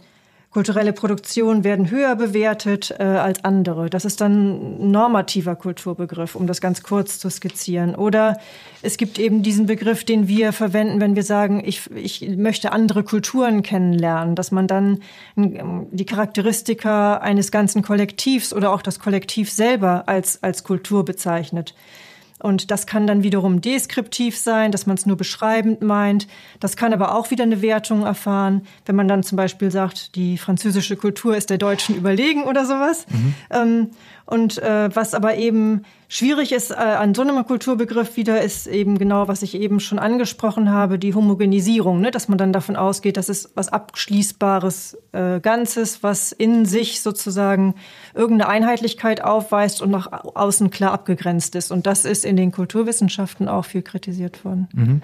kulturelle 0.53 0.93
Produktionen 0.93 1.63
werden 1.63 1.89
höher 1.89 2.15
bewertet 2.15 2.93
äh, 2.99 3.03
als 3.03 3.43
andere. 3.43 3.89
Das 3.89 4.05
ist 4.05 4.21
dann 4.21 4.83
ein 4.83 4.91
normativer 4.91 5.55
Kulturbegriff, 5.55 6.35
um 6.35 6.45
das 6.45 6.61
ganz 6.61 6.83
kurz 6.83 7.17
zu 7.17 7.29
skizzieren. 7.29 7.95
Oder 7.95 8.39
es 8.83 8.97
gibt 8.97 9.17
eben 9.17 9.41
diesen 9.41 9.65
Begriff, 9.65 10.03
den 10.03 10.27
wir 10.27 10.53
verwenden, 10.53 11.01
wenn 11.01 11.15
wir 11.15 11.23
sagen, 11.23 11.63
ich, 11.65 11.89
ich 11.91 12.29
möchte 12.37 12.71
andere 12.71 13.03
Kulturen 13.03 13.63
kennenlernen, 13.63 14.35
dass 14.35 14.51
man 14.51 14.67
dann 14.67 15.01
ähm, 15.35 15.87
die 15.91 16.05
Charakteristika 16.05 17.17
eines 17.17 17.51
ganzen 17.51 17.81
Kollektivs 17.81 18.53
oder 18.53 18.71
auch 18.71 18.83
das 18.83 18.99
Kollektiv 18.99 19.51
selber 19.51 20.03
als, 20.05 20.43
als 20.43 20.63
Kultur 20.63 21.03
bezeichnet. 21.03 21.73
Und 22.39 22.71
das 22.71 22.87
kann 22.87 23.07
dann 23.07 23.23
wiederum 23.23 23.61
deskriptiv 23.61 24.37
sein, 24.37 24.71
dass 24.71 24.85
man 24.85 24.97
es 24.97 25.05
nur 25.05 25.15
beschreibend 25.15 25.81
meint. 25.81 26.27
Das 26.59 26.75
kann 26.75 26.93
aber 26.93 27.15
auch 27.15 27.31
wieder 27.31 27.43
eine 27.43 27.61
Wertung 27.61 28.03
erfahren, 28.03 28.63
wenn 28.85 28.95
man 28.95 29.07
dann 29.07 29.23
zum 29.23 29.37
Beispiel 29.37 29.71
sagt, 29.71 30.15
die 30.15 30.37
französische 30.37 30.97
Kultur 30.97 31.37
ist 31.37 31.49
der 31.49 31.57
deutschen 31.57 31.95
überlegen 31.95 32.43
oder 32.43 32.65
sowas. 32.65 33.05
Mhm. 33.09 33.35
Ähm, 33.49 33.89
und 34.25 34.57
äh, 34.57 34.93
was 34.93 35.13
aber 35.13 35.35
eben 35.37 35.83
schwierig 36.07 36.51
ist 36.51 36.71
äh, 36.71 36.75
an 36.75 37.13
so 37.13 37.21
einem 37.21 37.45
Kulturbegriff 37.45 38.17
wieder, 38.17 38.41
ist 38.41 38.67
eben 38.67 38.97
genau, 38.97 39.27
was 39.27 39.41
ich 39.41 39.55
eben 39.55 39.79
schon 39.79 39.99
angesprochen 39.99 40.69
habe, 40.69 40.99
die 40.99 41.13
Homogenisierung, 41.13 42.01
ne? 42.01 42.11
dass 42.11 42.27
man 42.27 42.37
dann 42.37 42.53
davon 42.53 42.75
ausgeht, 42.75 43.17
das 43.17 43.29
ist 43.29 43.51
was 43.55 43.69
abschließbares 43.69 44.97
äh, 45.11 45.39
Ganzes, 45.39 46.03
was 46.03 46.31
in 46.31 46.65
sich 46.65 47.01
sozusagen 47.01 47.75
irgendeine 48.13 48.49
Einheitlichkeit 48.49 49.23
aufweist 49.23 49.81
und 49.81 49.91
nach 49.91 50.11
außen 50.11 50.69
klar 50.71 50.91
abgegrenzt 50.91 51.55
ist. 51.55 51.71
Und 51.71 51.87
das 51.87 52.05
ist 52.05 52.25
in 52.25 52.35
den 52.35 52.51
Kulturwissenschaften 52.51 53.47
auch 53.47 53.65
viel 53.65 53.81
kritisiert 53.81 54.45
worden. 54.45 54.67
Mhm. 54.73 55.01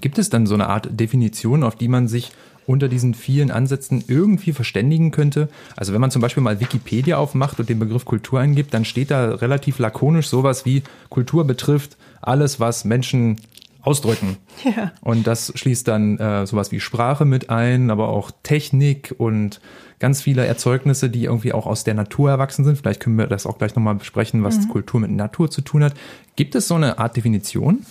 Gibt 0.00 0.18
es 0.18 0.30
dann 0.30 0.46
so 0.46 0.54
eine 0.54 0.68
Art 0.68 0.88
Definition, 0.98 1.62
auf 1.62 1.76
die 1.76 1.88
man 1.88 2.08
sich 2.08 2.32
unter 2.70 2.88
diesen 2.88 3.14
vielen 3.14 3.50
Ansätzen 3.50 4.04
irgendwie 4.06 4.52
verständigen 4.52 5.10
könnte. 5.10 5.48
Also 5.76 5.92
wenn 5.92 6.00
man 6.00 6.12
zum 6.12 6.22
Beispiel 6.22 6.42
mal 6.42 6.60
Wikipedia 6.60 7.16
aufmacht 7.16 7.58
und 7.58 7.68
den 7.68 7.80
Begriff 7.80 8.04
Kultur 8.04 8.38
eingibt, 8.38 8.72
dann 8.72 8.84
steht 8.84 9.10
da 9.10 9.34
relativ 9.34 9.80
lakonisch 9.80 10.28
sowas 10.28 10.64
wie 10.64 10.84
Kultur 11.08 11.44
betrifft 11.44 11.96
alles, 12.22 12.60
was 12.60 12.84
Menschen 12.84 13.36
ausdrücken. 13.82 14.36
Ja. 14.76 14.92
Und 15.00 15.26
das 15.26 15.54
schließt 15.54 15.88
dann 15.88 16.18
äh, 16.18 16.46
sowas 16.46 16.70
wie 16.70 16.80
Sprache 16.80 17.24
mit 17.24 17.48
ein, 17.48 17.90
aber 17.90 18.10
auch 18.10 18.30
Technik 18.42 19.14
und 19.16 19.58
ganz 19.98 20.20
viele 20.20 20.44
Erzeugnisse, 20.44 21.08
die 21.08 21.24
irgendwie 21.24 21.54
auch 21.54 21.66
aus 21.66 21.82
der 21.82 21.94
Natur 21.94 22.28
erwachsen 22.28 22.66
sind. 22.66 22.76
Vielleicht 22.76 23.00
können 23.00 23.16
wir 23.16 23.26
das 23.26 23.46
auch 23.46 23.56
gleich 23.56 23.74
nochmal 23.74 23.94
besprechen, 23.94 24.44
was 24.44 24.58
mhm. 24.58 24.68
Kultur 24.68 25.00
mit 25.00 25.10
Natur 25.10 25.50
zu 25.50 25.62
tun 25.62 25.82
hat. 25.82 25.94
Gibt 26.36 26.54
es 26.56 26.68
so 26.68 26.74
eine 26.74 26.98
Art 26.98 27.16
Definition? 27.16 27.86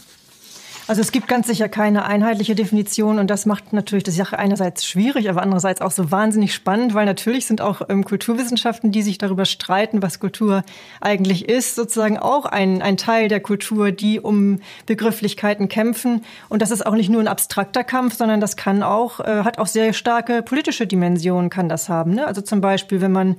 Also 0.90 1.02
es 1.02 1.12
gibt 1.12 1.28
ganz 1.28 1.46
sicher 1.46 1.70
keine 1.70 2.06
einheitliche 2.06 2.56
Definition 2.56 3.20
und 3.20 3.30
das 3.30 3.46
macht 3.46 3.74
natürlich 3.74 4.06
die 4.06 4.10
Sache 4.10 4.40
einerseits 4.40 4.88
schwierig, 4.88 5.30
aber 5.30 5.44
andererseits 5.44 5.82
auch 5.82 5.92
so 5.92 6.10
wahnsinnig 6.10 6.52
spannend, 6.52 6.96
weil 6.96 7.06
natürlich 7.06 7.46
sind 7.46 7.62
auch 7.62 7.84
ähm, 7.90 8.04
Kulturwissenschaften, 8.04 8.92
die 8.92 9.04
sich 9.04 9.20
darüber 9.20 9.46
streiten, 9.46 10.02
was 10.02 10.20
Kultur 10.20 10.64
eigentlich 11.00 11.48
ist, 11.48 11.76
sozusagen 11.76 12.18
auch 12.18 12.48
ein, 12.48 12.82
ein 12.82 12.98
Teil 12.98 13.28
der 13.28 13.40
Kultur, 13.40 13.92
die 13.92 14.20
um 14.20 14.62
Begrifflichkeiten 14.88 15.70
kämpfen. 15.70 16.26
Und 16.50 16.64
das 16.64 16.72
ist 16.72 16.84
auch 16.84 16.96
nicht 16.96 17.12
nur 17.12 17.22
ein 17.22 17.28
abstrakter 17.28 17.84
Kampf, 17.84 18.16
sondern 18.16 18.42
das 18.42 18.58
kann 18.58 18.82
auch, 18.82 19.20
äh, 19.20 19.44
hat 19.44 19.60
auch 19.60 19.68
sehr 19.68 19.94
starke 19.94 20.42
politische 20.42 20.88
Dimensionen, 20.88 21.52
kann 21.52 21.70
das 21.70 21.88
haben. 21.88 22.16
Ne? 22.16 22.26
Also 22.26 22.42
zum 22.42 22.62
Beispiel, 22.62 23.00
wenn 23.00 23.12
man 23.12 23.36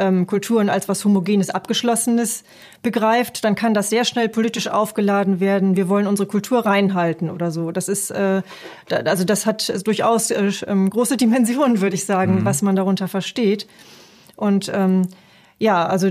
ähm, 0.00 0.26
Kulturen 0.26 0.68
als 0.68 0.88
was 0.88 1.04
Homogenes, 1.04 1.50
Abgeschlossenes 1.50 2.42
begreift, 2.82 3.44
dann 3.44 3.54
kann 3.54 3.74
das 3.74 3.90
sehr 3.90 4.04
schnell 4.04 4.28
politisch 4.28 4.68
aufgeladen 4.68 5.38
werden. 5.38 5.76
Wir 5.76 5.88
wollen 5.88 6.06
unsere 6.06 6.26
Kultur 6.26 6.64
reinhalten 6.66 7.30
oder 7.30 7.50
so. 7.50 7.70
Das 7.70 7.88
ist, 7.88 8.10
äh, 8.10 8.42
da, 8.88 8.96
also 8.96 9.24
das 9.24 9.46
hat 9.46 9.86
durchaus 9.86 10.30
äh, 10.30 10.50
ähm, 10.66 10.90
große 10.90 11.16
Dimensionen, 11.18 11.80
würde 11.80 11.94
ich 11.94 12.06
sagen, 12.06 12.40
mhm. 12.40 12.44
was 12.44 12.62
man 12.62 12.74
darunter 12.74 13.06
versteht. 13.06 13.66
Und 14.36 14.70
ähm, 14.74 15.06
ja, 15.60 15.86
also 15.86 16.08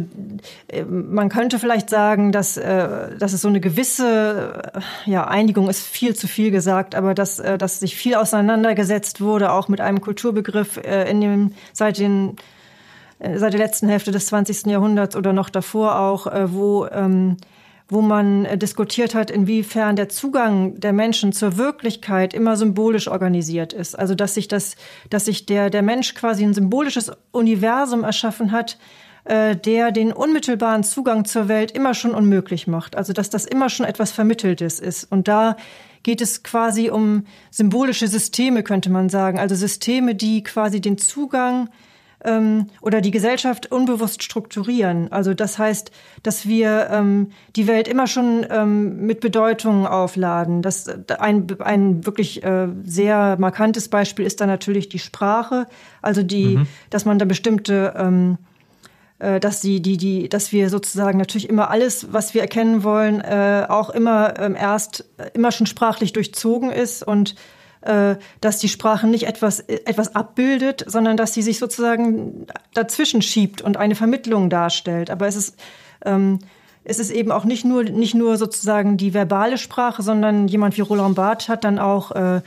äh, 0.68 0.84
man 0.84 1.30
könnte 1.30 1.58
vielleicht 1.58 1.90
sagen, 1.90 2.32
dass, 2.32 2.56
äh, 2.56 3.18
dass 3.18 3.34
es 3.34 3.42
so 3.42 3.48
eine 3.48 3.60
gewisse 3.60 4.72
äh, 4.76 5.10
ja, 5.10 5.28
Einigung 5.28 5.68
ist 5.70 5.82
viel 5.82 6.16
zu 6.16 6.28
viel 6.28 6.52
gesagt, 6.52 6.94
aber 6.94 7.16
dass, 7.16 7.40
äh, 7.40 7.58
dass 7.58 7.80
sich 7.80 7.96
viel 7.96 8.14
auseinandergesetzt 8.14 9.22
wurde, 9.22 9.52
auch 9.52 9.68
mit 9.68 9.82
einem 9.82 10.02
Kulturbegriff 10.02 10.78
äh, 10.78 11.10
in 11.10 11.20
dem, 11.20 11.54
seit, 11.74 11.98
den, 11.98 12.36
seit 13.20 13.54
der 13.54 13.60
letzten 13.60 13.90
Hälfte 13.90 14.12
des 14.12 14.28
20. 14.28 14.68
Jahrhunderts 14.68 15.16
oder 15.16 15.34
noch 15.34 15.50
davor 15.50 16.00
auch, 16.00 16.28
äh, 16.28 16.54
wo 16.54 16.88
ähm, 16.88 17.38
wo 17.90 18.02
man 18.02 18.46
äh, 18.46 18.58
diskutiert 18.58 19.16
hat, 19.16 19.32
inwiefern 19.32 19.96
der 19.96 20.10
Zugang 20.10 20.80
der 20.80 20.94
Menschen 20.94 21.34
zur 21.34 21.58
Wirklichkeit 21.58 22.34
immer 22.34 22.56
symbolisch 22.56 23.08
organisiert 23.08 23.74
ist. 23.74 23.98
Also 23.98 24.16
dass 24.16 24.36
sich 24.36 24.48
das, 24.48 24.76
dass 25.10 25.26
sich 25.26 25.48
der, 25.48 25.70
der 25.72 25.82
Mensch 25.82 26.14
quasi 26.14 26.44
ein 26.44 26.54
symbolisches 26.54 27.12
Universum 27.32 28.04
erschaffen 28.04 28.52
hat, 28.52 28.78
äh, 29.26 29.56
der 29.56 29.92
den 29.92 30.14
unmittelbaren 30.14 30.84
Zugang 30.84 31.26
zur 31.26 31.48
Welt 31.48 31.72
immer 31.72 31.96
schon 31.96 32.14
unmöglich 32.14 32.68
macht. 32.68 32.96
Also 32.96 33.12
dass 33.12 33.32
das 33.32 33.46
immer 33.46 33.70
schon 33.70 33.88
etwas 33.88 34.12
Vermitteltes 34.12 34.80
ist. 34.80 35.12
Und 35.12 35.28
da 35.28 35.58
geht 36.04 36.22
es 36.22 36.44
quasi 36.44 36.92
um 36.92 37.26
symbolische 37.50 38.08
Systeme, 38.08 38.62
könnte 38.62 38.92
man 38.92 39.10
sagen. 39.10 39.40
Also 39.40 39.56
Systeme, 39.56 40.14
die 40.14 40.44
quasi 40.44 40.80
den 40.80 41.00
Zugang 41.00 41.70
ähm, 42.24 42.68
oder 42.82 43.02
die 43.02 43.12
Gesellschaft 43.12 43.72
unbewusst 43.72 44.24
strukturieren. 44.24 45.12
Also 45.12 45.34
das 45.34 45.58
heißt, 45.58 45.92
dass 46.24 46.48
wir 46.48 46.90
ähm, 46.92 47.32
die 47.56 47.68
Welt 47.68 47.88
immer 47.88 48.08
schon 48.08 48.46
ähm, 48.50 49.06
mit 49.06 49.20
Bedeutungen 49.20 49.86
aufladen. 49.86 50.62
Das, 50.62 50.88
ein, 51.20 51.48
ein 51.60 52.06
wirklich 52.06 52.44
äh, 52.44 52.68
sehr 52.84 53.38
markantes 53.40 53.88
Beispiel 53.90 54.26
ist 54.26 54.42
da 54.42 54.46
natürlich 54.46 54.90
die 54.90 55.00
Sprache. 55.00 55.68
Also 56.02 56.24
die, 56.24 56.58
mhm. 56.58 56.68
dass 56.90 57.06
man 57.06 57.20
da 57.20 57.26
bestimmte 57.26 57.94
ähm, 57.98 58.38
äh, 59.20 59.40
dass 59.40 59.62
die, 59.62 59.82
die, 59.82 59.98
die, 59.98 60.30
dass 60.30 60.52
wir 60.52 60.70
sozusagen 60.70 61.18
natürlich 61.18 61.50
immer 61.50 61.70
alles, 61.70 62.14
was 62.14 62.34
wir 62.34 62.42
erkennen 62.42 62.84
wollen, 62.84 63.20
äh, 63.22 63.66
auch 63.68 63.90
immer 63.90 64.40
ähm, 64.40 64.56
erst 64.56 65.06
äh, 65.18 65.30
immer 65.34 65.52
schon 65.52 65.68
sprachlich 65.68 66.14
durchzogen 66.14 66.72
ist 66.72 67.04
und 67.04 67.36
dass 67.82 68.60
die 68.60 68.68
Sprache 68.68 69.08
nicht 69.08 69.26
etwas, 69.26 69.62
etwas 69.62 70.14
abbildet, 70.16 70.84
sondern 70.86 71.16
dass 71.16 71.34
sie 71.34 71.42
sich 71.42 71.60
sozusagen 71.60 72.46
dazwischen 72.74 73.22
schiebt 73.22 73.62
und 73.62 73.78
eine 73.78 73.96
Vermittlung 73.96 74.50
darstellt. 74.50 75.10
Aber 75.10 75.28
es 75.28 75.38
ist, 75.38 75.56
ähm, 76.04 76.40
es 76.84 77.00
ist 77.00 77.10
eben 77.10 77.32
auch 77.32 77.46
nicht 77.46 77.64
nur, 77.64 77.84
nicht 77.84 78.16
nur 78.16 78.38
sozusagen 78.38 78.98
die 78.98 79.14
verbale 79.14 79.58
Sprache, 79.58 80.02
sondern 80.02 80.48
jemand 80.48 80.76
wie 80.78 80.82
Roland 80.82 81.16
Barthes 81.16 81.48
hat 81.48 81.64
dann 81.64 81.80
auch 81.80 82.12
äh, 82.12 82.42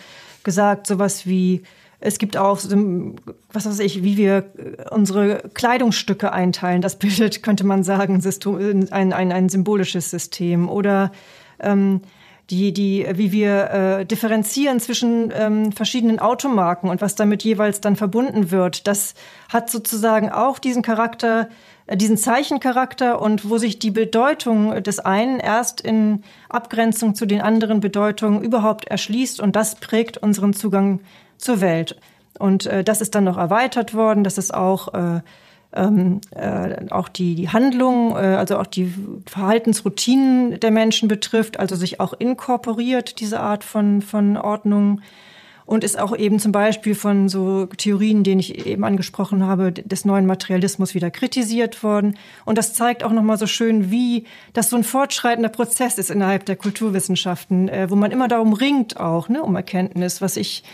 gesagt, 0.44 0.86
sowas 0.86 1.26
wie 1.26 1.62
es 2.04 2.18
gibt 2.18 2.36
auch, 2.36 2.58
was 3.52 3.66
weiß 3.66 3.78
ich, 3.78 4.02
wie 4.02 4.16
wir 4.16 4.46
unsere 4.90 5.44
Kleidungsstücke 5.54 6.32
einteilen. 6.32 6.82
Das 6.82 6.98
bildet, 6.98 7.44
könnte 7.44 7.64
man 7.64 7.84
sagen, 7.84 8.20
ein, 8.90 9.12
ein, 9.12 9.32
ein 9.32 9.48
symbolisches 9.48 10.10
System. 10.10 10.68
Oder 10.68 11.12
ähm, 11.60 12.00
die, 12.52 12.74
die, 12.74 13.06
wie 13.14 13.32
wir 13.32 13.70
äh, 13.70 14.04
differenzieren 14.04 14.78
zwischen 14.78 15.32
ähm, 15.34 15.72
verschiedenen 15.72 16.18
Automarken 16.18 16.90
und 16.90 17.00
was 17.00 17.14
damit 17.14 17.42
jeweils 17.44 17.80
dann 17.80 17.96
verbunden 17.96 18.50
wird. 18.50 18.86
Das 18.86 19.14
hat 19.48 19.70
sozusagen 19.70 20.30
auch 20.30 20.58
diesen 20.58 20.82
Charakter, 20.82 21.48
äh, 21.86 21.96
diesen 21.96 22.18
Zeichencharakter 22.18 23.22
und 23.22 23.48
wo 23.48 23.56
sich 23.56 23.78
die 23.78 23.90
Bedeutung 23.90 24.82
des 24.82 25.00
einen 25.00 25.40
erst 25.40 25.80
in 25.80 26.24
Abgrenzung 26.50 27.14
zu 27.14 27.24
den 27.24 27.40
anderen 27.40 27.80
Bedeutungen 27.80 28.42
überhaupt 28.42 28.86
erschließt 28.86 29.40
und 29.40 29.56
das 29.56 29.76
prägt 29.76 30.18
unseren 30.18 30.52
Zugang 30.52 31.00
zur 31.38 31.62
Welt. 31.62 31.96
Und 32.38 32.66
äh, 32.66 32.84
das 32.84 33.00
ist 33.00 33.14
dann 33.14 33.24
noch 33.24 33.38
erweitert 33.38 33.94
worden, 33.94 34.24
dass 34.24 34.36
es 34.36 34.50
auch 34.50 34.92
äh, 34.92 35.20
ähm, 35.74 36.20
äh, 36.30 36.90
auch 36.90 37.08
die, 37.08 37.34
die 37.34 37.48
Handlung, 37.48 38.12
äh, 38.12 38.36
also 38.36 38.58
auch 38.58 38.66
die 38.66 38.92
Verhaltensroutinen 39.26 40.60
der 40.60 40.70
Menschen 40.70 41.08
betrifft, 41.08 41.58
also 41.58 41.76
sich 41.76 42.00
auch 42.00 42.12
inkorporiert, 42.12 43.20
diese 43.20 43.40
Art 43.40 43.64
von, 43.64 44.02
von 44.02 44.36
Ordnung. 44.36 45.00
Und 45.64 45.84
ist 45.84 45.98
auch 45.98 46.14
eben 46.14 46.40
zum 46.40 46.50
Beispiel 46.50 46.94
von 46.94 47.28
so 47.28 47.66
Theorien, 47.66 48.24
denen 48.24 48.40
ich 48.40 48.66
eben 48.66 48.84
angesprochen 48.84 49.46
habe, 49.46 49.72
des 49.72 50.04
neuen 50.04 50.26
Materialismus 50.26 50.94
wieder 50.94 51.10
kritisiert 51.10 51.84
worden. 51.84 52.18
Und 52.44 52.58
das 52.58 52.74
zeigt 52.74 53.04
auch 53.04 53.12
nochmal 53.12 53.38
so 53.38 53.46
schön, 53.46 53.90
wie 53.90 54.24
das 54.54 54.70
so 54.70 54.76
ein 54.76 54.82
fortschreitender 54.82 55.48
Prozess 55.48 55.98
ist 55.98 56.10
innerhalb 56.10 56.44
der 56.46 56.56
Kulturwissenschaften, 56.56 57.68
äh, 57.68 57.88
wo 57.88 57.94
man 57.94 58.10
immer 58.10 58.26
darum 58.26 58.52
ringt 58.52 58.98
auch, 58.98 59.28
ne, 59.28 59.40
um 59.40 59.54
Erkenntnis, 59.54 60.20
was 60.20 60.36
ich 60.36 60.64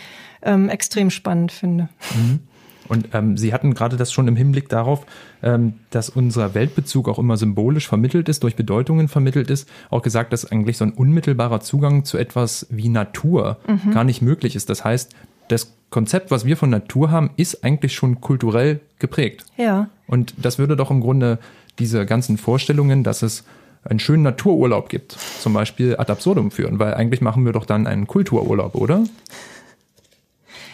ähm, 0.41 0.69
extrem 0.69 1.11
spannend 1.11 1.51
finde. 1.51 1.89
Mhm. 2.15 2.39
Und 2.89 3.09
ähm, 3.13 3.37
Sie 3.37 3.53
hatten 3.53 3.73
gerade 3.73 3.95
das 3.95 4.11
schon 4.11 4.27
im 4.27 4.35
Hinblick 4.35 4.67
darauf, 4.67 5.05
ähm, 5.41 5.75
dass 5.91 6.09
unser 6.09 6.53
Weltbezug 6.55 7.07
auch 7.07 7.19
immer 7.19 7.37
symbolisch 7.37 7.87
vermittelt 7.87 8.27
ist, 8.27 8.43
durch 8.43 8.55
Bedeutungen 8.55 9.07
vermittelt 9.07 9.49
ist, 9.49 9.69
auch 9.89 10.01
gesagt, 10.01 10.33
dass 10.33 10.51
eigentlich 10.51 10.77
so 10.77 10.85
ein 10.85 10.91
unmittelbarer 10.91 11.61
Zugang 11.61 12.03
zu 12.03 12.17
etwas 12.17 12.67
wie 12.69 12.89
Natur 12.89 13.57
mhm. 13.67 13.91
gar 13.91 14.03
nicht 14.03 14.21
möglich 14.21 14.55
ist. 14.55 14.69
Das 14.69 14.83
heißt, 14.83 15.13
das 15.47 15.73
Konzept, 15.89 16.31
was 16.31 16.45
wir 16.45 16.57
von 16.57 16.69
Natur 16.69 17.11
haben, 17.11 17.31
ist 17.37 17.63
eigentlich 17.63 17.93
schon 17.93 18.21
kulturell 18.21 18.79
geprägt. 18.99 19.45
Ja. 19.57 19.89
Und 20.07 20.33
das 20.37 20.59
würde 20.59 20.75
doch 20.75 20.91
im 20.91 21.01
Grunde 21.01 21.39
diese 21.79 22.05
ganzen 22.05 22.37
Vorstellungen, 22.37 23.03
dass 23.03 23.21
es 23.21 23.43
einen 23.83 23.99
schönen 23.99 24.23
Natururlaub 24.23 24.89
gibt, 24.89 25.13
zum 25.13 25.53
Beispiel 25.53 25.95
ad 25.97 26.11
absurdum 26.11 26.51
führen, 26.51 26.79
weil 26.79 26.93
eigentlich 26.93 27.21
machen 27.21 27.45
wir 27.45 27.53
doch 27.53 27.65
dann 27.65 27.87
einen 27.87 28.07
Kultururlaub, 28.07 28.75
oder? 28.75 29.03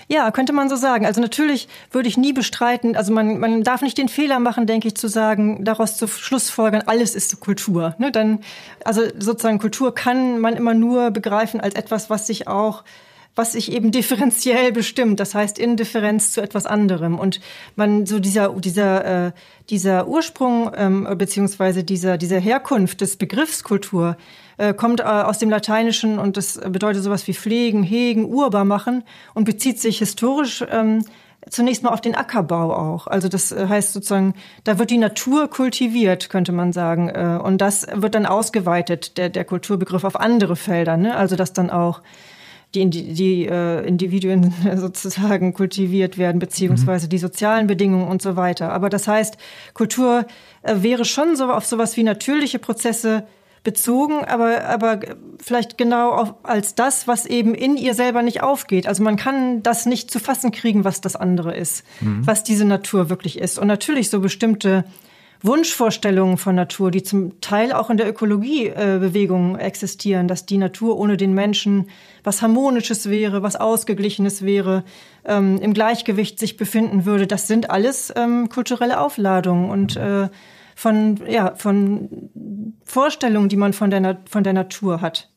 Ja, 0.08 0.30
könnte 0.32 0.54
man 0.54 0.70
so 0.70 0.76
sagen. 0.76 1.06
Also 1.06 1.20
natürlich 1.20 1.68
würde 1.92 2.08
ich 2.08 2.18
nie 2.18 2.34
bestreiten, 2.34 2.96
also 2.96 3.12
man, 3.12 3.40
man 3.40 3.64
darf 3.64 3.82
nicht 3.82 3.98
den 3.98 4.10
Fehler 4.10 4.40
machen, 4.40 4.68
denke 4.68 4.88
ich, 4.88 4.96
zu 4.96 5.08
sagen, 5.08 5.66
daraus 5.66 5.98
zu 5.98 6.08
Schlussfolgern, 6.08 6.84
alles 6.86 7.16
ist 7.16 7.40
Kultur. 7.40 7.96
Ne? 7.98 8.12
Dann, 8.12 8.40
also 8.84 9.02
sozusagen 9.18 9.58
Kultur 9.58 9.96
kann 9.96 10.40
man 10.40 10.56
immer 10.56 10.74
nur 10.74 11.12
begreifen 11.12 11.60
als 11.60 11.76
etwas, 11.76 12.10
was 12.10 12.28
sich 12.28 12.48
auch 12.48 12.84
was 13.38 13.52
sich 13.52 13.72
eben 13.72 13.92
differenziell 13.92 14.72
bestimmt, 14.72 15.20
das 15.20 15.36
heißt 15.36 15.60
in 15.60 15.76
Differenz 15.76 16.32
zu 16.32 16.42
etwas 16.42 16.66
anderem. 16.66 17.20
Und 17.20 17.42
man 17.76 18.06
so 18.06 18.20
dieser 18.20 18.54
dieser 18.54 19.28
äh, 19.28 19.32
dieser 19.70 20.08
Ursprung 20.08 20.72
ähm, 20.76 21.08
beziehungsweise 21.18 21.84
dieser 21.84 22.18
dieser 22.18 22.40
Herkunft 22.40 23.02
des 23.02 23.18
Begriffs 23.18 23.64
Kultur 23.64 24.16
äh, 24.58 24.74
kommt 24.74 25.02
äh, 25.02 25.04
aus 25.04 25.40
dem 25.40 25.50
Lateinischen 25.50 26.20
und 26.20 26.38
das 26.38 26.60
bedeutet 26.60 27.04
sowas 27.04 27.28
wie 27.28 27.34
pflegen, 27.34 27.84
hegen, 27.84 28.26
urbar 28.26 28.66
machen 28.66 29.04
und 29.34 29.46
bezieht 29.46 29.80
sich 29.80 30.00
historisch 30.00 30.64
ähm, 30.72 31.04
zunächst 31.50 31.84
mal 31.84 31.92
auf 31.92 32.02
den 32.02 32.16
Ackerbau 32.16 32.74
auch. 32.74 33.08
Also 33.08 33.28
das 33.28 33.52
äh, 33.52 33.68
heißt 33.68 33.94
sozusagen, 33.94 34.34
da 34.64 34.80
wird 34.80 34.90
die 34.90 34.98
Natur 34.98 35.50
kultiviert, 35.50 36.30
könnte 36.30 36.52
man 36.52 36.74
sagen. 36.74 37.12
Und 37.40 37.60
das 37.60 37.86
wird 37.94 38.16
dann 38.16 38.26
ausgeweitet, 38.26 39.18
der, 39.18 39.30
der 39.30 39.46
Kulturbegriff, 39.46 40.04
auf 40.04 40.20
andere 40.20 40.56
Felder. 40.56 40.98
Ne? 40.98 41.16
Also 41.16 41.36
dass 41.36 41.54
dann 41.54 41.70
auch 41.70 42.02
die, 42.76 42.90
die 42.90 43.46
äh, 43.46 43.86
Individuen 43.86 44.54
sozusagen 44.76 45.54
kultiviert 45.54 46.18
werden, 46.18 46.40
beziehungsweise 46.40 47.08
mhm. 47.08 47.10
die 47.10 47.18
sozialen 47.18 47.68
Bedingungen 47.68 48.08
und 48.08 48.22
so 48.22 48.36
weiter. 48.36 48.72
Aber 48.72 48.90
das 48.90 49.08
heißt, 49.08 49.38
Kultur 49.74 50.26
wäre 50.64 51.06
schon 51.06 51.36
so 51.36 51.52
auf 51.52 51.66
sowas 51.66 51.98
wie 51.98 52.04
natürliche 52.04 52.60
Prozesse 52.60 53.26
bezogen, 53.66 54.24
aber, 54.24 54.64
aber 54.64 55.02
vielleicht 55.44 55.78
genau 55.78 56.12
auf, 56.12 56.36
als 56.44 56.76
das, 56.76 57.10
was 57.10 57.26
eben 57.26 57.54
in 57.54 57.76
ihr 57.76 57.94
selber 57.94 58.22
nicht 58.22 58.42
aufgeht. 58.42 58.88
Also 58.88 59.04
man 59.04 59.18
kann 59.18 59.62
das 59.62 59.86
nicht 59.86 60.10
zu 60.10 60.20
fassen 60.20 60.52
kriegen, 60.52 60.86
was 60.86 61.02
das 61.02 61.18
andere 61.18 61.54
ist, 61.54 61.84
mhm. 62.00 62.26
was 62.26 62.44
diese 62.44 62.64
Natur 62.64 63.10
wirklich 63.10 63.38
ist. 63.38 63.60
Und 63.60 63.68
natürlich 63.68 64.10
so 64.10 64.22
bestimmte 64.22 64.86
Wunschvorstellungen 65.42 66.38
von 66.38 66.56
Natur, 66.56 66.92
die 66.92 67.04
zum 67.04 67.42
Teil 67.42 67.74
auch 67.74 67.90
in 67.90 67.98
der 67.98 68.08
Ökologiebewegung 68.08 69.58
äh, 69.58 69.64
existieren, 69.64 70.28
dass 70.28 70.46
die 70.46 70.58
Natur 70.58 70.98
ohne 70.98 71.18
den 71.18 71.34
Menschen 71.34 71.90
was 72.24 72.42
Harmonisches 72.42 73.10
wäre, 73.10 73.44
was 73.44 73.56
Ausgeglichenes 73.56 74.44
wäre, 74.44 74.84
ähm, 75.26 75.60
im 75.62 75.74
Gleichgewicht 75.74 76.40
sich 76.40 76.58
befinden 76.58 77.06
würde. 77.06 77.28
Das 77.28 77.48
sind 77.48 77.70
alles 77.70 78.14
ähm, 78.16 78.50
kulturelle 78.50 79.00
Aufladungen 79.00 79.70
und 79.70 79.98
äh, 79.98 80.30
von, 80.76 81.20
ja, 81.28 81.56
von 81.56 82.30
Vorstellungen, 82.84 83.50
die 83.50 83.56
man 83.56 83.74
von 83.74 83.90
der, 83.90 84.20
von 84.30 84.44
der 84.44 84.54
Natur 84.54 85.02
hat. 85.02 85.30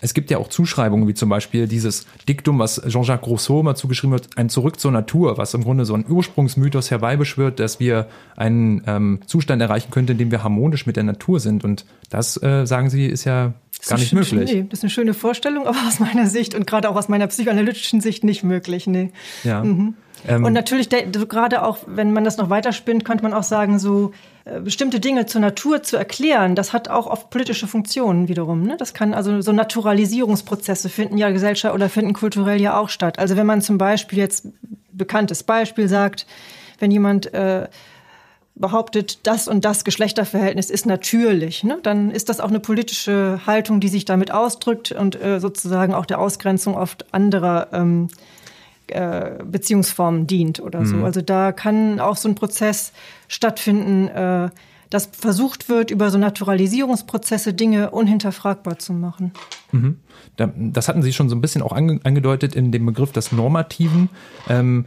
Es 0.00 0.14
gibt 0.14 0.30
ja 0.30 0.38
auch 0.38 0.48
Zuschreibungen, 0.48 1.08
wie 1.08 1.14
zum 1.14 1.28
Beispiel 1.28 1.66
dieses 1.66 2.06
Diktum, 2.28 2.58
was 2.60 2.80
Jean-Jacques 2.86 3.26
Rousseau 3.28 3.62
mal 3.62 3.74
zugeschrieben 3.74 4.14
hat, 4.14 4.28
ein 4.36 4.48
Zurück 4.48 4.78
zur 4.78 4.92
Natur, 4.92 5.38
was 5.38 5.54
im 5.54 5.64
Grunde 5.64 5.84
so 5.84 5.94
ein 5.94 6.04
Ursprungsmythos 6.08 6.90
herbeibeschwört, 6.90 7.58
dass 7.58 7.80
wir 7.80 8.06
einen 8.36 8.82
ähm, 8.86 9.20
Zustand 9.26 9.60
erreichen 9.60 9.90
könnten, 9.90 10.12
in 10.12 10.18
dem 10.18 10.30
wir 10.30 10.44
harmonisch 10.44 10.86
mit 10.86 10.96
der 10.96 11.02
Natur 11.02 11.40
sind. 11.40 11.64
Und 11.64 11.84
das, 12.10 12.40
äh, 12.42 12.64
sagen 12.64 12.90
Sie, 12.90 13.06
ist 13.06 13.24
ja 13.24 13.54
gar 13.86 13.98
nicht 13.98 14.12
möglich. 14.12 14.52
Nee, 14.52 14.66
das 14.68 14.80
ist 14.80 14.84
eine 14.84 14.90
schöne 14.90 15.14
Vorstellung, 15.14 15.66
aber 15.66 15.78
aus 15.86 15.98
meiner 16.00 16.26
Sicht 16.26 16.54
und 16.54 16.66
gerade 16.66 16.88
auch 16.88 16.96
aus 16.96 17.08
meiner 17.08 17.26
psychoanalytischen 17.26 18.00
Sicht 18.00 18.24
nicht 18.24 18.42
möglich. 18.42 18.86
Nee. 18.86 19.10
Ja. 19.44 19.62
Mhm. 19.62 19.94
Ähm, 20.26 20.44
und 20.44 20.52
natürlich, 20.52 20.88
gerade 20.88 21.62
auch, 21.62 21.78
wenn 21.86 22.12
man 22.12 22.24
das 22.24 22.36
noch 22.38 22.50
weiterspinnt, 22.50 23.04
könnte 23.04 23.22
man 23.22 23.32
auch 23.32 23.42
sagen, 23.42 23.78
so 23.78 24.12
äh, 24.44 24.60
bestimmte 24.60 25.00
Dinge 25.00 25.26
zur 25.26 25.40
Natur 25.40 25.82
zu 25.82 25.96
erklären, 25.96 26.54
das 26.54 26.72
hat 26.72 26.88
auch 26.88 27.06
oft 27.06 27.30
politische 27.30 27.66
Funktionen 27.66 28.28
wiederum. 28.28 28.64
Ne? 28.64 28.76
Das 28.76 28.94
kann 28.94 29.14
also 29.14 29.40
so 29.40 29.52
Naturalisierungsprozesse 29.52 30.88
finden 30.88 31.18
ja 31.18 31.30
Gesellschaft 31.30 31.74
oder 31.74 31.88
finden 31.88 32.14
kulturell 32.14 32.60
ja 32.60 32.78
auch 32.78 32.88
statt. 32.88 33.18
Also 33.18 33.36
wenn 33.36 33.46
man 33.46 33.62
zum 33.62 33.78
Beispiel 33.78 34.18
jetzt 34.18 34.48
bekanntes 34.92 35.42
Beispiel 35.42 35.88
sagt, 35.88 36.26
wenn 36.78 36.90
jemand 36.90 37.32
äh, 37.34 37.68
behauptet, 38.58 39.26
das 39.26 39.48
und 39.48 39.64
das 39.64 39.84
Geschlechterverhältnis 39.84 40.70
ist 40.70 40.86
natürlich, 40.86 41.64
ne? 41.64 41.78
dann 41.82 42.10
ist 42.10 42.28
das 42.28 42.40
auch 42.40 42.48
eine 42.48 42.60
politische 42.60 43.40
Haltung, 43.46 43.80
die 43.80 43.88
sich 43.88 44.04
damit 44.04 44.30
ausdrückt 44.30 44.92
und 44.92 45.20
äh, 45.20 45.40
sozusagen 45.40 45.94
auch 45.94 46.06
der 46.06 46.18
Ausgrenzung 46.18 46.76
oft 46.76 47.12
anderer 47.12 47.68
ähm, 47.72 48.08
äh, 48.88 49.42
Beziehungsformen 49.44 50.26
dient 50.26 50.60
oder 50.60 50.84
so. 50.86 50.96
Mhm. 50.96 51.04
Also 51.04 51.20
da 51.20 51.52
kann 51.52 52.00
auch 52.00 52.16
so 52.16 52.28
ein 52.28 52.34
Prozess 52.34 52.92
stattfinden, 53.28 54.08
äh, 54.08 54.50
dass 54.90 55.06
versucht 55.12 55.68
wird, 55.68 55.90
über 55.90 56.10
so 56.10 56.18
Naturalisierungsprozesse 56.18 57.52
Dinge 57.52 57.90
unhinterfragbar 57.90 58.78
zu 58.78 58.92
machen. 58.92 59.32
Mhm. 59.72 59.96
Das 60.36 60.88
hatten 60.88 61.02
Sie 61.02 61.12
schon 61.12 61.28
so 61.28 61.36
ein 61.36 61.40
bisschen 61.40 61.62
auch 61.62 61.72
angedeutet 61.72 62.54
in 62.54 62.72
dem 62.72 62.86
Begriff 62.86 63.12
des 63.12 63.32
Normativen. 63.32 64.08
Ähm, 64.48 64.86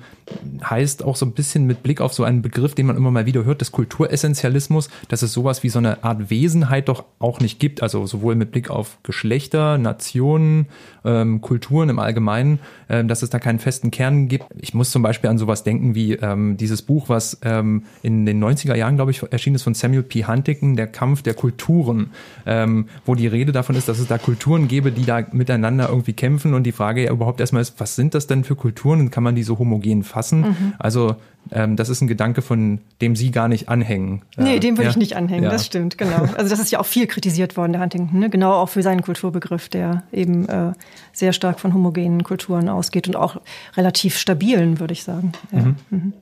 heißt 0.64 1.04
auch 1.04 1.16
so 1.16 1.26
ein 1.26 1.34
bisschen 1.34 1.66
mit 1.66 1.84
Blick 1.84 2.02
auf 2.02 2.14
so 2.14 2.24
einen 2.24 2.42
Begriff, 2.42 2.76
den 2.76 2.86
man 2.86 2.96
immer 2.96 3.12
mal 3.12 3.26
wieder 3.26 3.44
hört, 3.44 3.62
des 3.62 3.72
Kulturessentialismus, 3.72 4.90
dass 5.10 5.22
es 5.22 5.34
sowas 5.34 5.64
wie 5.64 5.70
so 5.70 5.80
eine 5.80 6.04
Art 6.04 6.30
Wesenheit 6.30 6.88
doch 6.88 7.06
auch 7.20 7.40
nicht 7.40 7.60
gibt. 7.60 7.84
Also 7.84 8.06
sowohl 8.06 8.36
mit 8.36 8.52
Blick 8.52 8.70
auf 8.70 8.98
Geschlechter, 9.04 9.78
Nationen, 9.78 10.68
ähm, 11.04 11.42
Kulturen 11.42 11.90
im 11.90 12.00
Allgemeinen, 12.00 12.60
ähm, 12.90 13.08
dass 13.08 13.24
es 13.24 13.30
da 13.30 13.40
keinen 13.40 13.60
festen 13.60 13.92
Kern 13.92 14.28
gibt. 14.28 14.46
Ich 14.58 14.74
muss 14.74 14.92
zum 14.92 15.02
Beispiel 15.02 15.30
an 15.30 15.38
sowas 15.38 15.64
denken 15.64 15.96
wie 15.96 16.14
ähm, 16.14 16.58
dieses 16.58 16.82
Buch, 16.82 17.10
was 17.10 17.40
ähm, 17.44 17.84
in 18.04 18.26
den 18.26 18.44
90er 18.44 18.76
Jahren, 18.76 18.96
glaube 18.96 19.12
ich, 19.12 19.22
erschienen 19.32 19.56
ist 19.56 19.64
von 19.64 19.74
Samuel 19.74 20.04
P. 20.04 20.26
Huntington, 20.26 20.76
Der 20.76 20.88
Kampf 20.88 21.22
der 21.22 21.34
Kulturen, 21.34 22.12
ähm, 22.46 22.88
wo 23.06 23.16
die 23.16 23.28
Rede 23.28 23.52
davon 23.52 23.76
ist, 23.76 23.88
dass 23.88 24.00
es 24.00 24.08
da 24.08 24.18
Kulturen 24.18 24.68
gäbe, 24.72 24.92
die 24.92 25.06
da 25.06 25.22
miteinander 25.34 25.90
irgendwie 25.90 26.14
kämpfen 26.14 26.54
und 26.54 26.64
die 26.64 26.72
Frage 26.72 27.04
ja 27.04 27.12
überhaupt 27.12 27.42
erstmal 27.42 27.62
ist, 27.62 27.80
was 27.80 27.96
sind 27.96 28.16
das 28.16 28.26
denn 28.26 28.44
für 28.46 28.56
Kulturen 28.56 29.02
und 29.02 29.12
kann 29.12 29.24
man 29.24 29.36
die 29.36 29.44
so 29.44 29.60
homogen 29.60 30.04
fassen? 30.04 30.42
Mhm. 30.42 30.74
Also 30.80 31.18
ähm, 31.52 31.76
das 31.76 31.90
ist 31.90 32.02
ein 32.02 32.08
Gedanke, 32.08 32.42
von 32.42 32.80
dem 33.02 33.16
Sie 33.16 33.32
gar 33.32 33.50
nicht 33.50 33.68
anhängen. 33.68 34.22
Nee, 34.38 34.60
dem 34.60 34.78
würde 34.78 34.86
ja? 34.86 34.90
ich 34.92 34.98
nicht 34.98 35.16
anhängen, 35.16 35.44
ja. 35.44 35.50
das 35.50 35.66
stimmt, 35.66 35.98
genau. 35.98 36.28
Also 36.38 36.50
das 36.50 36.60
ist 36.60 36.72
ja 36.72 36.80
auch 36.80 36.86
viel 36.86 37.06
kritisiert 37.06 37.58
worden, 37.58 37.74
der 37.74 37.82
Huntington, 37.82 38.20
ne? 38.20 38.30
genau 38.30 38.54
auch 38.54 38.70
für 38.70 38.82
seinen 38.82 39.02
Kulturbegriff, 39.02 39.68
der 39.68 40.04
eben 40.14 40.48
äh, 40.48 40.72
sehr 41.12 41.34
stark 41.34 41.60
von 41.60 41.74
homogenen 41.74 42.24
Kulturen 42.24 42.70
ausgeht 42.70 43.08
und 43.08 43.18
auch 43.18 43.42
relativ 43.76 44.18
stabilen, 44.18 44.80
würde 44.80 44.94
ich 44.94 45.04
sagen. 45.04 45.34
Ja. 45.52 45.60
Mhm. 45.60 45.76
Mhm. 45.90 46.14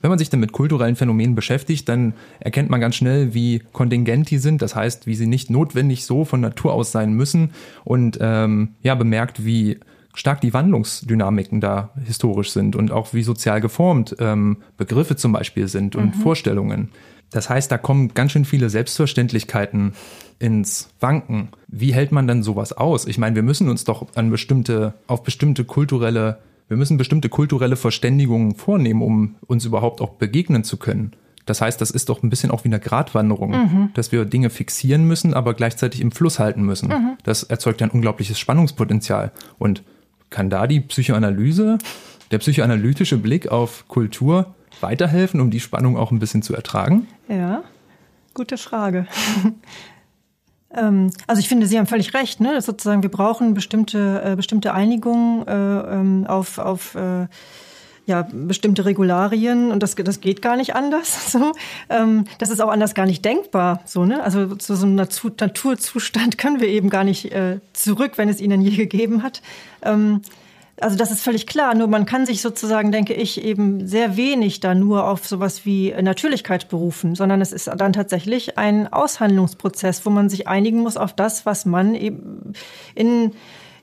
Wenn 0.00 0.10
man 0.10 0.18
sich 0.18 0.30
dann 0.30 0.40
mit 0.40 0.52
kulturellen 0.52 0.96
Phänomenen 0.96 1.34
beschäftigt, 1.34 1.88
dann 1.88 2.14
erkennt 2.38 2.70
man 2.70 2.80
ganz 2.80 2.96
schnell, 2.96 3.34
wie 3.34 3.62
kontingent 3.72 4.30
die 4.30 4.38
sind, 4.38 4.62
das 4.62 4.74
heißt, 4.74 5.06
wie 5.06 5.14
sie 5.14 5.26
nicht 5.26 5.50
notwendig 5.50 6.06
so 6.06 6.24
von 6.24 6.40
Natur 6.40 6.72
aus 6.72 6.90
sein 6.92 7.12
müssen 7.12 7.50
und 7.84 8.18
ähm, 8.20 8.70
ja, 8.82 8.94
bemerkt, 8.94 9.44
wie 9.44 9.78
stark 10.14 10.40
die 10.40 10.52
Wandlungsdynamiken 10.52 11.60
da 11.60 11.90
historisch 12.04 12.50
sind 12.50 12.76
und 12.76 12.90
auch 12.90 13.12
wie 13.12 13.22
sozial 13.22 13.60
geformt 13.60 14.16
ähm, 14.18 14.58
Begriffe 14.76 15.16
zum 15.16 15.32
Beispiel 15.32 15.68
sind 15.68 15.96
und 15.96 16.16
mhm. 16.16 16.20
Vorstellungen. 16.20 16.88
Das 17.30 17.48
heißt, 17.48 17.70
da 17.70 17.78
kommen 17.78 18.12
ganz 18.12 18.32
schön 18.32 18.44
viele 18.44 18.70
Selbstverständlichkeiten 18.70 19.92
ins 20.40 20.88
Wanken. 20.98 21.50
Wie 21.68 21.94
hält 21.94 22.10
man 22.10 22.26
dann 22.26 22.42
sowas 22.42 22.72
aus? 22.72 23.06
Ich 23.06 23.18
meine, 23.18 23.36
wir 23.36 23.42
müssen 23.42 23.68
uns 23.68 23.84
doch 23.84 24.08
an 24.16 24.30
bestimmte, 24.30 24.94
auf 25.06 25.22
bestimmte 25.22 25.64
kulturelle 25.64 26.38
wir 26.70 26.76
müssen 26.76 26.96
bestimmte 26.96 27.28
kulturelle 27.28 27.74
Verständigungen 27.74 28.54
vornehmen, 28.54 29.02
um 29.02 29.34
uns 29.48 29.64
überhaupt 29.64 30.00
auch 30.00 30.10
begegnen 30.10 30.62
zu 30.62 30.76
können. 30.76 31.10
Das 31.44 31.60
heißt, 31.60 31.80
das 31.80 31.90
ist 31.90 32.08
doch 32.08 32.22
ein 32.22 32.30
bisschen 32.30 32.52
auch 32.52 32.62
wie 32.62 32.68
eine 32.68 32.78
Gratwanderung, 32.78 33.50
mhm. 33.50 33.90
dass 33.94 34.12
wir 34.12 34.24
Dinge 34.24 34.50
fixieren 34.50 35.04
müssen, 35.04 35.34
aber 35.34 35.54
gleichzeitig 35.54 36.00
im 36.00 36.12
Fluss 36.12 36.38
halten 36.38 36.62
müssen. 36.62 36.90
Mhm. 36.90 37.16
Das 37.24 37.42
erzeugt 37.42 37.82
ein 37.82 37.90
unglaubliches 37.90 38.38
Spannungspotenzial. 38.38 39.32
Und 39.58 39.82
kann 40.30 40.48
da 40.48 40.68
die 40.68 40.78
Psychoanalyse, 40.78 41.78
der 42.30 42.38
psychoanalytische 42.38 43.16
Blick 43.16 43.48
auf 43.48 43.88
Kultur 43.88 44.54
weiterhelfen, 44.80 45.40
um 45.40 45.50
die 45.50 45.58
Spannung 45.58 45.96
auch 45.96 46.12
ein 46.12 46.20
bisschen 46.20 46.42
zu 46.42 46.54
ertragen? 46.54 47.08
Ja, 47.26 47.64
gute 48.32 48.56
Frage. 48.58 49.08
Ähm, 50.74 51.10
also 51.26 51.40
ich 51.40 51.48
finde, 51.48 51.66
Sie 51.66 51.78
haben 51.78 51.86
völlig 51.86 52.14
recht. 52.14 52.40
Ne? 52.40 52.60
Sozusagen, 52.60 53.02
wir 53.02 53.10
brauchen 53.10 53.54
bestimmte, 53.54 54.22
äh, 54.24 54.36
bestimmte 54.36 54.74
Einigungen 54.74 55.46
äh, 55.46 55.52
ähm, 55.52 56.26
auf, 56.26 56.58
auf 56.58 56.94
äh, 56.94 57.26
ja, 58.06 58.26
bestimmte 58.32 58.84
Regularien 58.84 59.70
und 59.70 59.82
das, 59.82 59.94
das 59.94 60.20
geht 60.20 60.42
gar 60.42 60.56
nicht 60.56 60.74
anders. 60.74 61.32
So. 61.40 61.52
Ähm, 61.88 62.24
das 62.38 62.50
ist 62.50 62.60
auch 62.60 62.70
anders 62.70 62.94
gar 62.94 63.06
nicht 63.06 63.24
denkbar. 63.24 63.82
So, 63.84 64.04
ne? 64.04 64.22
Also 64.24 64.56
zu 64.56 64.74
so 64.74 64.84
einem 64.84 64.96
Naturzustand 64.96 66.38
können 66.38 66.60
wir 66.60 66.66
eben 66.66 66.90
gar 66.90 67.04
nicht 67.04 67.32
äh, 67.32 67.60
zurück, 67.72 68.12
wenn 68.16 68.28
es 68.28 68.40
ihn 68.40 68.60
je 68.60 68.76
gegeben 68.76 69.22
hat. 69.22 69.40
Ähm, 69.82 70.22
also 70.80 70.96
das 70.96 71.10
ist 71.10 71.22
völlig 71.22 71.46
klar. 71.46 71.74
Nur 71.74 71.88
man 71.88 72.06
kann 72.06 72.26
sich 72.26 72.40
sozusagen, 72.42 72.92
denke 72.92 73.14
ich, 73.14 73.42
eben 73.44 73.86
sehr 73.86 74.16
wenig 74.16 74.60
da 74.60 74.74
nur 74.74 75.06
auf 75.06 75.26
sowas 75.26 75.64
wie 75.64 75.94
Natürlichkeit 76.00 76.68
berufen, 76.68 77.14
sondern 77.14 77.40
es 77.40 77.52
ist 77.52 77.70
dann 77.76 77.92
tatsächlich 77.92 78.58
ein 78.58 78.92
Aushandlungsprozess, 78.92 80.04
wo 80.04 80.10
man 80.10 80.28
sich 80.28 80.48
einigen 80.48 80.80
muss 80.80 80.96
auf 80.96 81.14
das, 81.14 81.46
was 81.46 81.66
man 81.66 81.94
eben 81.94 82.52
in 82.94 83.32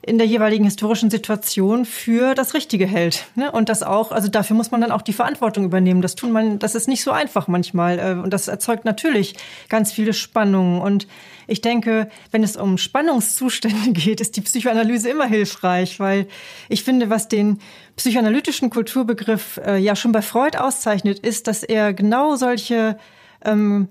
in 0.08 0.18
der 0.18 0.26
jeweiligen 0.26 0.64
historischen 0.64 1.10
Situation 1.10 1.84
für 1.84 2.34
das 2.34 2.54
Richtige 2.54 2.88
hält. 2.88 3.28
Ne? 3.36 3.52
Und 3.52 3.68
das 3.68 3.84
auch, 3.84 4.14
also 4.14 4.30
dafür 4.30 4.56
muss 4.56 4.72
man 4.72 4.80
dann 4.80 4.92
auch 4.92 5.02
die 5.02 5.12
Verantwortung 5.12 5.66
übernehmen. 5.66 6.02
Das 6.02 6.16
tun 6.16 6.32
man, 6.32 6.60
das 6.60 6.76
ist 6.76 6.88
nicht 6.88 7.04
so 7.04 7.12
einfach 7.12 7.50
manchmal. 7.50 8.00
Äh, 8.00 8.24
und 8.24 8.32
das 8.32 8.48
erzeugt 8.48 8.86
natürlich 8.86 9.36
ganz 9.68 9.92
viele 9.92 10.14
Spannungen. 10.14 10.82
Und 10.82 11.08
ich 11.46 11.60
denke, 11.60 12.10
wenn 12.32 12.42
es 12.42 12.56
um 12.56 12.78
Spannungszustände 12.78 13.92
geht, 13.92 14.22
ist 14.22 14.38
die 14.38 14.42
Psychoanalyse 14.42 15.10
immer 15.10 15.26
hilfreich, 15.26 16.00
weil 16.00 16.28
ich 16.70 16.86
finde, 16.86 17.10
was 17.10 17.28
den 17.28 17.60
psychoanalytischen 17.98 18.70
Kulturbegriff 18.70 19.60
äh, 19.66 19.78
ja 19.78 19.98
schon 19.98 20.14
bei 20.14 20.22
Freud 20.22 20.58
auszeichnet, 20.58 21.20
ist, 21.20 21.48
dass 21.48 21.64
er 21.64 21.94
genau 21.94 22.38
solche 22.38 22.98
ähm, 23.44 23.90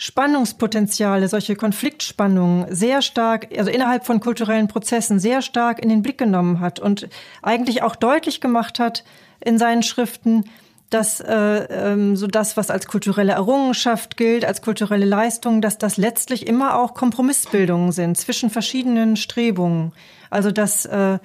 Spannungspotenziale, 0.00 1.26
solche 1.26 1.56
Konfliktspannungen 1.56 2.72
sehr 2.72 3.02
stark, 3.02 3.48
also 3.58 3.68
innerhalb 3.68 4.06
von 4.06 4.20
kulturellen 4.20 4.68
Prozessen 4.68 5.18
sehr 5.18 5.42
stark 5.42 5.82
in 5.82 5.88
den 5.88 6.02
Blick 6.02 6.18
genommen 6.18 6.60
hat 6.60 6.78
und 6.78 7.08
eigentlich 7.42 7.82
auch 7.82 7.96
deutlich 7.96 8.40
gemacht 8.40 8.78
hat 8.78 9.02
in 9.40 9.58
seinen 9.58 9.82
Schriften, 9.82 10.44
dass 10.88 11.18
äh, 11.20 11.34
ähm, 11.34 12.14
so 12.14 12.28
das, 12.28 12.56
was 12.56 12.70
als 12.70 12.86
kulturelle 12.86 13.32
Errungenschaft 13.32 14.16
gilt, 14.16 14.44
als 14.44 14.62
kulturelle 14.62 15.04
Leistung, 15.04 15.60
dass 15.60 15.78
das 15.78 15.96
letztlich 15.96 16.46
immer 16.46 16.78
auch 16.78 16.94
Kompromissbildungen 16.94 17.90
sind 17.90 18.16
zwischen 18.16 18.50
verschiedenen 18.50 19.16
Strebungen. 19.16 19.92
Also 20.30 20.52
dass 20.52 20.86
äh, 20.86 21.14
äh, 21.14 21.18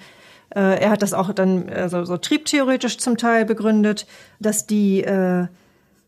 er 0.55 0.89
hat 0.89 1.03
das 1.03 1.13
auch 1.13 1.31
dann 1.31 1.67
äh, 1.69 1.89
so, 1.89 2.05
so 2.05 2.17
triebtheoretisch 2.17 2.97
zum 2.97 3.17
Teil 3.17 3.45
begründet, 3.45 4.07
dass 4.39 4.65
die 4.65 5.03
äh, 5.03 5.45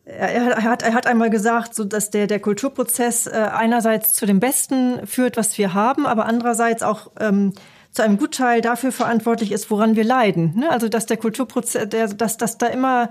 er 0.05 0.63
hat, 0.63 0.83
er 0.83 0.93
hat 0.93 1.07
einmal 1.07 1.29
gesagt, 1.29 1.73
so 1.73 1.83
dass 1.83 2.11
der, 2.11 2.27
der 2.27 2.39
Kulturprozess 2.39 3.27
äh, 3.27 3.31
einerseits 3.31 4.13
zu 4.13 4.25
dem 4.25 4.39
Besten 4.39 5.05
führt, 5.07 5.35
was 5.35 5.57
wir 5.57 5.73
haben, 5.73 6.05
aber 6.05 6.25
andererseits 6.25 6.83
auch 6.83 7.11
ähm, 7.19 7.53
zu 7.91 8.03
einem 8.03 8.17
Gutteil 8.17 8.61
dafür 8.61 8.91
verantwortlich 8.91 9.51
ist, 9.51 9.71
woran 9.71 9.95
wir 9.95 10.03
leiden. 10.03 10.53
Ne? 10.57 10.69
Also 10.69 10.89
dass 10.89 11.07
der 11.07 11.17
Kulturprozess, 11.17 11.89
der, 11.89 12.07
dass, 12.09 12.37
dass 12.37 12.57
da 12.57 12.67
immer 12.67 13.09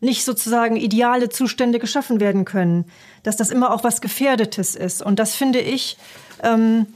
nicht 0.00 0.24
sozusagen 0.24 0.76
ideale 0.76 1.30
Zustände 1.30 1.78
geschaffen 1.78 2.20
werden 2.20 2.44
können, 2.44 2.84
dass 3.22 3.36
das 3.36 3.50
immer 3.50 3.72
auch 3.72 3.84
was 3.84 4.00
Gefährdetes 4.00 4.74
ist. 4.74 5.02
Und 5.02 5.18
das 5.18 5.34
finde 5.34 5.60
ich, 5.60 5.96
ähm, 6.42 6.86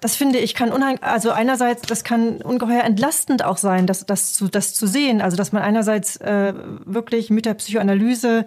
das 0.00 0.16
finde 0.16 0.38
ich 0.38 0.54
kann 0.54 0.72
unheim 0.72 0.98
also 1.00 1.30
einerseits 1.30 1.82
das 1.82 2.04
kann 2.04 2.42
ungeheuer 2.42 2.82
entlastend 2.82 3.44
auch 3.44 3.56
sein, 3.56 3.86
das 3.86 4.04
das 4.04 4.34
zu 4.34 4.48
das 4.48 4.74
zu 4.74 4.86
sehen, 4.86 5.22
also 5.22 5.36
dass 5.36 5.52
man 5.52 5.62
einerseits 5.62 6.16
äh, 6.18 6.52
wirklich 6.84 7.30
mit 7.30 7.46
der 7.46 7.54
Psychoanalyse 7.54 8.46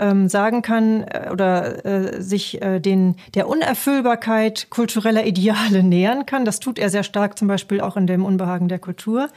ähm, 0.00 0.28
sagen 0.28 0.62
kann 0.62 1.04
äh, 1.04 1.28
oder 1.30 1.84
äh, 1.84 2.22
sich 2.22 2.60
äh, 2.62 2.80
den, 2.80 3.16
der 3.34 3.48
Unerfüllbarkeit 3.48 4.68
kultureller 4.70 5.26
Ideale 5.26 5.82
nähern 5.82 6.26
kann. 6.26 6.44
Das 6.44 6.58
tut 6.58 6.78
er 6.78 6.90
sehr 6.90 7.02
stark 7.02 7.38
zum 7.38 7.46
Beispiel 7.46 7.80
auch 7.80 7.96
in 7.96 8.06
dem 8.06 8.24
Unbehagen 8.24 8.68
der 8.68 8.78
Kultur. 8.78 9.28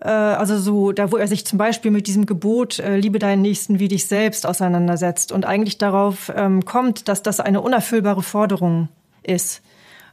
Äh, 0.00 0.08
also 0.08 0.58
so, 0.58 0.92
da 0.92 1.12
wo 1.12 1.16
er 1.16 1.28
sich 1.28 1.46
zum 1.46 1.58
Beispiel 1.58 1.90
mit 1.90 2.06
diesem 2.06 2.26
Gebot, 2.26 2.78
äh, 2.78 2.96
liebe 2.96 3.18
deinen 3.18 3.42
Nächsten 3.42 3.78
wie 3.78 3.88
dich 3.88 4.08
selbst 4.08 4.46
auseinandersetzt 4.46 5.30
und 5.30 5.44
eigentlich 5.44 5.78
darauf 5.78 6.32
ähm, 6.34 6.64
kommt, 6.64 7.08
dass 7.08 7.22
das 7.22 7.40
eine 7.40 7.60
unerfüllbare 7.60 8.22
Forderung 8.22 8.88
ist. 9.22 9.62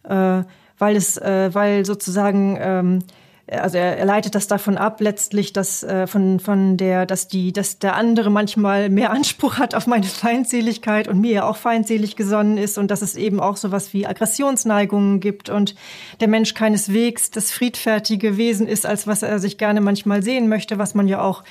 Äh, 0.04 0.43
weil 0.78 0.95
es, 0.97 1.17
äh, 1.17 1.54
weil 1.54 1.86
sozusagen 1.86 2.58
ähm, 2.60 2.99
also 3.47 3.77
er, 3.77 3.97
er 3.97 4.06
leitet 4.06 4.36
das 4.36 4.47
davon 4.47 4.77
ab, 4.77 5.02
letztlich, 5.02 5.52
dass 5.52 5.83
äh, 5.83 6.08
von 6.08 6.39
von 6.39 6.77
der, 6.77 7.06
dass 7.06 7.27
die, 7.27 7.52
dass 7.52 7.77
der 7.77 7.96
andere 7.96 8.29
manchmal 8.29 8.89
mehr 8.89 9.12
Anspruch 9.12 9.58
hat 9.58 9.75
auf 9.75 9.85
meine 9.85 10.06
Feindseligkeit 10.06 11.10
und 11.10 11.19
mir 11.19 11.31
ja 11.31 11.50
auch 11.50 11.58
feindselig 11.58 12.15
gesonnen 12.15 12.58
ist 12.58 12.77
und 12.77 12.89
dass 12.89 13.02
es 13.02 13.15
eben 13.15 13.41
auch 13.41 13.58
sowas 13.58 13.94
wie 13.94 14.08
Aggressionsneigungen 14.08 15.19
gibt 15.19 15.50
und 15.50 15.75
der 16.21 16.29
Mensch 16.29 16.54
keineswegs 16.54 17.31
das 17.31 17.52
friedfertige 17.52 18.37
Wesen 18.37 18.65
ist, 18.65 18.85
als 18.85 19.08
was 19.08 19.23
er 19.23 19.39
sich 19.39 19.58
gerne 19.58 19.81
manchmal 19.81 20.23
sehen 20.23 20.48
möchte, 20.48 20.77
was 20.77 20.96
man 20.96 21.10
ja 21.10 21.21
auch 21.21 21.44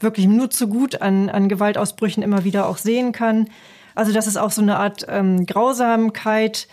wirklich 0.00 0.26
nur 0.26 0.48
zu 0.50 0.68
gut 0.68 1.02
an 1.02 1.28
an 1.28 1.50
Gewaltausbrüchen 1.50 2.22
immer 2.22 2.44
wieder 2.44 2.68
auch 2.68 2.78
sehen 2.78 3.12
kann. 3.12 3.48
Also 3.94 4.12
dass 4.12 4.26
es 4.26 4.38
auch 4.38 4.50
so 4.50 4.62
eine 4.62 4.78
Art 4.78 5.06
ähm, 5.08 5.44
Grausamkeit 5.44 6.68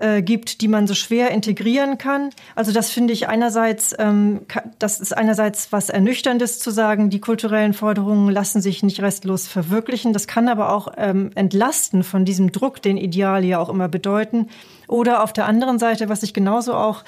äh, 0.00 0.22
gibt, 0.22 0.60
die 0.60 0.68
man 0.68 0.86
so 0.86 0.94
schwer 0.94 1.30
integrieren 1.30 1.98
kann. 1.98 2.30
Also 2.54 2.72
das 2.72 2.90
finde 2.90 3.12
ich 3.12 3.28
einerseits, 3.28 3.94
ähm, 3.98 4.42
das 4.78 5.00
ist 5.00 5.16
einerseits 5.16 5.72
was 5.72 5.90
Ernüchterndes 5.90 6.60
zu 6.60 6.70
sagen, 6.70 7.10
die 7.10 7.20
kulturellen 7.20 7.74
Forderungen 7.74 8.30
lassen 8.30 8.60
sich 8.60 8.82
nicht 8.82 9.02
restlos 9.02 9.48
verwirklichen. 9.48 10.12
Das 10.12 10.26
kann 10.26 10.48
aber 10.48 10.72
auch 10.72 10.92
ähm, 10.96 11.30
entlasten 11.34 12.04
von 12.04 12.24
diesem 12.24 12.52
Druck, 12.52 12.80
den 12.80 12.96
Ideale 12.96 13.46
ja 13.46 13.58
auch 13.58 13.68
immer 13.68 13.88
bedeuten. 13.88 14.48
Oder 14.86 15.22
auf 15.22 15.32
der 15.32 15.46
anderen 15.46 15.78
Seite, 15.78 16.08
was 16.08 16.22
ich 16.22 16.32
genauso 16.32 16.74
auch 16.74 17.02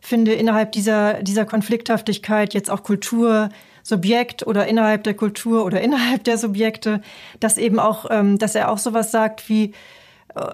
finde, 0.00 0.32
innerhalb 0.32 0.72
dieser, 0.72 1.22
dieser 1.22 1.46
Konflikthaftigkeit 1.46 2.54
jetzt 2.54 2.70
auch 2.70 2.82
Kultur, 2.82 3.48
Subjekt 3.82 4.46
oder 4.46 4.66
innerhalb 4.66 5.04
der 5.04 5.14
Kultur 5.14 5.64
oder 5.64 5.80
innerhalb 5.80 6.24
der 6.24 6.38
Subjekte, 6.38 7.00
dass 7.40 7.56
eben 7.56 7.78
auch, 7.78 8.06
ähm, 8.10 8.38
dass 8.38 8.54
er 8.54 8.70
auch 8.70 8.78
sowas 8.78 9.10
sagt 9.10 9.48
wie, 9.48 9.72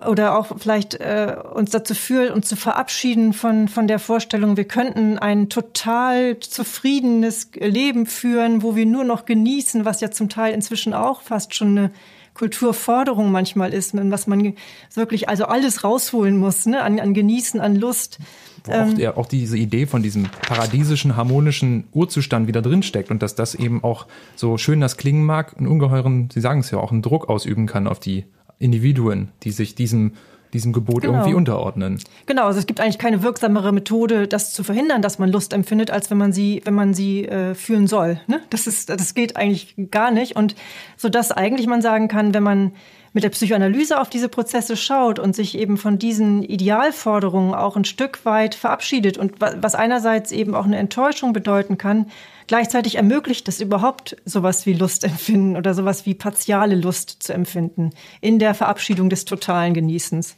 oder 0.09 0.39
auch 0.39 0.59
vielleicht 0.59 0.95
äh, 0.95 1.37
uns 1.55 1.70
dazu 1.70 1.95
führt, 1.95 2.30
uns 2.30 2.49
zu 2.49 2.55
verabschieden 2.55 3.33
von, 3.33 3.66
von 3.66 3.89
der 3.89 3.99
Vorstellung, 3.99 4.57
wir 4.57 4.64
könnten 4.64 5.18
ein 5.18 5.49
total 5.49 6.39
zufriedenes 6.39 7.51
Leben 7.55 8.07
führen, 8.07 8.62
wo 8.62 8.76
wir 8.76 8.87
nur 8.87 9.05
noch 9.05 9.24
genießen, 9.24 9.85
was 9.85 10.01
ja 10.01 10.11
zum 10.12 10.28
Teil 10.28 10.55
inzwischen 10.55 10.95
auch 10.95 11.22
fast 11.22 11.55
schon 11.55 11.76
eine 11.76 11.91
Kulturforderung 12.35 13.30
manchmal 13.30 13.74
ist, 13.74 13.95
was 13.95 14.26
man 14.26 14.55
wirklich 14.95 15.28
also 15.28 15.47
alles 15.47 15.85
rausholen 15.85 16.39
muss, 16.39 16.64
ne, 16.64 16.83
an, 16.83 16.99
an 16.99 17.12
Genießen, 17.12 17.61
an 17.61 17.76
Lust. 17.76 18.18
Wo 18.64 18.72
ähm, 18.72 18.91
auch, 18.91 18.95
der, 18.95 19.18
auch 19.18 19.26
diese 19.26 19.59
Idee 19.59 19.87
von 19.87 20.03
diesem 20.03 20.28
paradiesischen, 20.47 21.16
harmonischen 21.16 21.85
Urzustand 21.93 22.47
wieder 22.47 22.62
drinsteckt 22.62 23.11
und 23.11 23.22
dass 23.22 23.35
das 23.35 23.55
eben 23.55 23.83
auch, 23.83 24.07
so 24.37 24.57
schön 24.57 24.80
das 24.80 24.97
klingen 24.97 25.24
mag, 25.24 25.59
einen 25.59 25.66
ungeheuren, 25.66 26.30
Sie 26.33 26.41
sagen 26.41 26.61
es 26.61 26.70
ja 26.70 26.78
auch, 26.78 26.93
einen 26.93 27.03
Druck 27.03 27.28
ausüben 27.28 27.66
kann 27.66 27.87
auf 27.87 27.99
die 27.99 28.24
Individuen, 28.62 29.28
die 29.42 29.50
sich 29.50 29.74
diesem 29.74 30.12
diesem 30.52 30.72
Gebot 30.72 31.02
genau. 31.02 31.14
irgendwie 31.14 31.34
unterordnen. 31.34 31.98
Genau, 32.26 32.44
also 32.44 32.58
es 32.58 32.66
gibt 32.66 32.80
eigentlich 32.80 32.98
keine 32.98 33.22
wirksamere 33.22 33.72
Methode, 33.72 34.28
das 34.28 34.52
zu 34.52 34.62
verhindern, 34.62 35.00
dass 35.00 35.18
man 35.18 35.30
Lust 35.30 35.52
empfindet, 35.54 35.90
als 35.90 36.10
wenn 36.10 36.18
man 36.18 36.32
sie, 36.32 36.60
wenn 36.64 36.74
man 36.74 36.92
sie 36.92 37.24
äh, 37.24 37.54
fühlen 37.54 37.86
soll. 37.86 38.20
Ne? 38.26 38.40
Das 38.50 38.66
ist, 38.66 38.90
das 38.90 39.14
geht 39.14 39.36
eigentlich 39.36 39.74
gar 39.90 40.10
nicht. 40.10 40.36
Und 40.36 40.54
so 40.96 41.08
dass 41.08 41.32
eigentlich 41.32 41.66
man 41.66 41.80
sagen 41.80 42.08
kann, 42.08 42.34
wenn 42.34 42.42
man 42.42 42.72
mit 43.14 43.24
der 43.24 43.30
Psychoanalyse 43.30 44.00
auf 44.00 44.08
diese 44.08 44.28
Prozesse 44.28 44.76
schaut 44.76 45.18
und 45.18 45.36
sich 45.36 45.58
eben 45.58 45.76
von 45.76 45.98
diesen 45.98 46.42
Idealforderungen 46.42 47.54
auch 47.54 47.76
ein 47.76 47.84
Stück 47.84 48.24
weit 48.24 48.54
verabschiedet 48.54 49.18
und 49.18 49.34
was 49.38 49.74
einerseits 49.74 50.32
eben 50.32 50.54
auch 50.54 50.64
eine 50.64 50.78
Enttäuschung 50.78 51.32
bedeuten 51.32 51.76
kann, 51.76 52.06
gleichzeitig 52.53 52.96
ermöglicht 52.96 53.48
es 53.48 53.62
überhaupt 53.62 54.14
sowas 54.26 54.66
wie 54.66 54.74
Lust 54.74 55.05
empfinden 55.05 55.57
oder 55.57 55.72
sowas 55.72 56.05
wie 56.05 56.12
partiale 56.12 56.74
Lust 56.74 57.22
zu 57.22 57.32
empfinden 57.32 57.92
in 58.20 58.38
der 58.38 58.53
Verabschiedung 58.53 59.09
des 59.09 59.24
totalen 59.24 59.72
Genießens. 59.72 60.36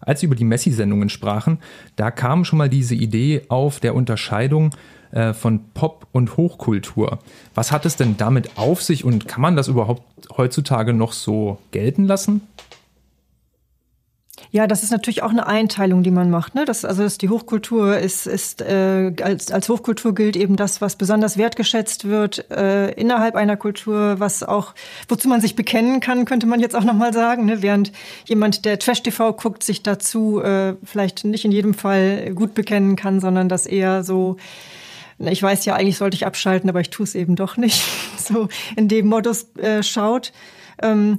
Als 0.00 0.18
Sie 0.18 0.26
über 0.26 0.34
die 0.34 0.42
Messi-Sendungen 0.42 1.08
sprachen, 1.08 1.60
da 1.94 2.10
kam 2.10 2.44
schon 2.44 2.58
mal 2.58 2.68
diese 2.68 2.96
Idee 2.96 3.42
auf 3.48 3.78
der 3.78 3.94
Unterscheidung 3.94 4.74
äh, 5.12 5.32
von 5.32 5.70
Pop 5.72 6.08
und 6.10 6.36
Hochkultur. 6.36 7.20
Was 7.54 7.70
hat 7.70 7.86
es 7.86 7.94
denn 7.94 8.16
damit 8.16 8.58
auf 8.58 8.82
sich 8.82 9.04
und 9.04 9.28
kann 9.28 9.40
man 9.40 9.54
das 9.54 9.68
überhaupt 9.68 10.02
heutzutage 10.36 10.94
noch 10.94 11.12
so 11.12 11.58
gelten 11.70 12.06
lassen? 12.06 12.40
Ja, 14.50 14.66
das 14.66 14.82
ist 14.82 14.90
natürlich 14.90 15.22
auch 15.22 15.30
eine 15.30 15.46
Einteilung, 15.46 16.02
die 16.02 16.10
man 16.10 16.30
macht. 16.30 16.54
Ne? 16.54 16.64
Das, 16.64 16.84
also 16.84 17.02
das, 17.02 17.18
die 17.18 17.28
Hochkultur 17.28 17.98
ist, 17.98 18.26
ist 18.26 18.60
äh, 18.60 19.12
als, 19.22 19.50
als 19.50 19.68
Hochkultur 19.68 20.14
gilt 20.14 20.36
eben 20.36 20.56
das, 20.56 20.80
was 20.80 20.96
besonders 20.96 21.38
wertgeschätzt 21.38 22.06
wird 22.06 22.50
äh, 22.50 22.90
innerhalb 22.92 23.34
einer 23.34 23.56
Kultur, 23.56 24.18
was 24.18 24.42
auch, 24.42 24.74
wozu 25.08 25.28
man 25.28 25.40
sich 25.40 25.56
bekennen 25.56 26.00
kann, 26.00 26.24
könnte 26.24 26.46
man 26.46 26.60
jetzt 26.60 26.76
auch 26.76 26.84
nochmal 26.84 27.12
sagen. 27.12 27.46
Ne? 27.46 27.62
Während 27.62 27.92
jemand, 28.26 28.64
der 28.64 28.78
Trash-TV 28.78 29.32
guckt, 29.34 29.62
sich 29.62 29.82
dazu 29.82 30.42
äh, 30.42 30.74
vielleicht 30.84 31.24
nicht 31.24 31.44
in 31.44 31.52
jedem 31.52 31.74
Fall 31.74 32.32
gut 32.34 32.54
bekennen 32.54 32.96
kann, 32.96 33.20
sondern 33.20 33.48
das 33.48 33.66
eher 33.66 34.04
so 34.04 34.36
ich 35.18 35.42
weiß 35.42 35.64
ja, 35.66 35.74
eigentlich 35.76 35.98
sollte 35.98 36.16
ich 36.16 36.26
abschalten, 36.26 36.68
aber 36.68 36.80
ich 36.80 36.90
tue 36.90 37.04
es 37.04 37.14
eben 37.14 37.36
doch 37.36 37.56
nicht. 37.56 37.82
So 38.22 38.48
in 38.76 38.86
dem 38.86 39.08
Modus 39.08 39.48
äh, 39.56 39.82
schaut. 39.82 40.32
Ähm, 40.80 41.18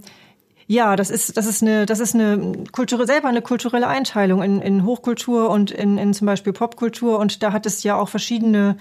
ja, 0.68 0.96
das 0.96 1.10
ist, 1.10 1.38
das 1.38 1.46
ist 1.46 1.62
eine, 1.62 1.86
das 1.86 2.00
ist 2.00 2.16
eine 2.16 2.54
Kultur, 2.72 3.06
selber 3.06 3.28
eine 3.28 3.42
kulturelle 3.42 3.88
Einteilung 3.88 4.42
in, 4.42 4.62
in 4.62 4.86
Hochkultur 4.86 5.50
und 5.50 5.72
in, 5.72 5.98
in 5.98 6.14
zum 6.14 6.28
Beispiel 6.28 6.54
Popkultur. 6.54 7.20
Und 7.20 7.44
da 7.44 7.52
hat 7.52 7.66
es 7.66 7.84
ja 7.84 7.96
auch 7.96 8.10
verschiedene, 8.10 8.78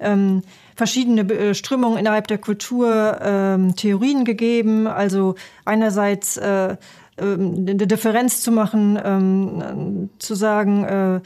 ähm, 0.00 0.42
verschiedene 0.76 1.22
äh, 1.32 1.54
Strömungen 1.54 1.98
innerhalb 1.98 2.28
der 2.28 2.38
Kultur 2.38 3.18
ähm, 3.20 3.76
Theorien 3.76 4.24
gegeben. 4.24 4.86
Also 4.86 5.34
einerseits 5.64 6.36
äh, 6.36 6.72
äh, 6.72 6.76
eine 7.18 7.86
Differenz 7.86 8.42
zu 8.42 8.52
machen, 8.52 8.98
ähm, 9.02 10.10
zu 10.18 10.34
sagen, 10.34 10.84
äh, 10.84 11.20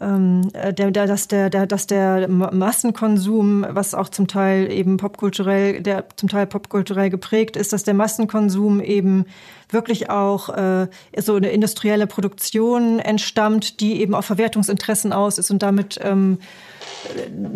ähm, 0.00 0.50
der, 0.52 0.90
der, 0.90 1.06
dass, 1.06 1.28
der, 1.28 1.50
der, 1.50 1.66
dass 1.66 1.86
der 1.86 2.28
Massenkonsum, 2.28 3.66
was 3.68 3.94
auch 3.94 4.08
zum 4.08 4.26
Teil 4.26 4.70
eben 4.70 4.96
popkulturell, 4.96 5.80
der 5.80 6.04
zum 6.16 6.28
Teil 6.28 6.46
popkulturell 6.46 7.10
geprägt 7.10 7.56
ist, 7.56 7.72
dass 7.72 7.84
der 7.84 7.94
Massenkonsum 7.94 8.80
eben 8.80 9.26
wirklich 9.70 10.10
auch 10.10 10.48
äh, 10.50 10.88
so 11.16 11.34
eine 11.34 11.50
industrielle 11.50 12.06
Produktion 12.06 12.98
entstammt, 12.98 13.80
die 13.80 14.00
eben 14.00 14.14
auf 14.14 14.26
Verwertungsinteressen 14.26 15.12
aus 15.12 15.38
ist 15.38 15.50
und 15.50 15.62
damit 15.62 15.98
ähm, 16.02 16.38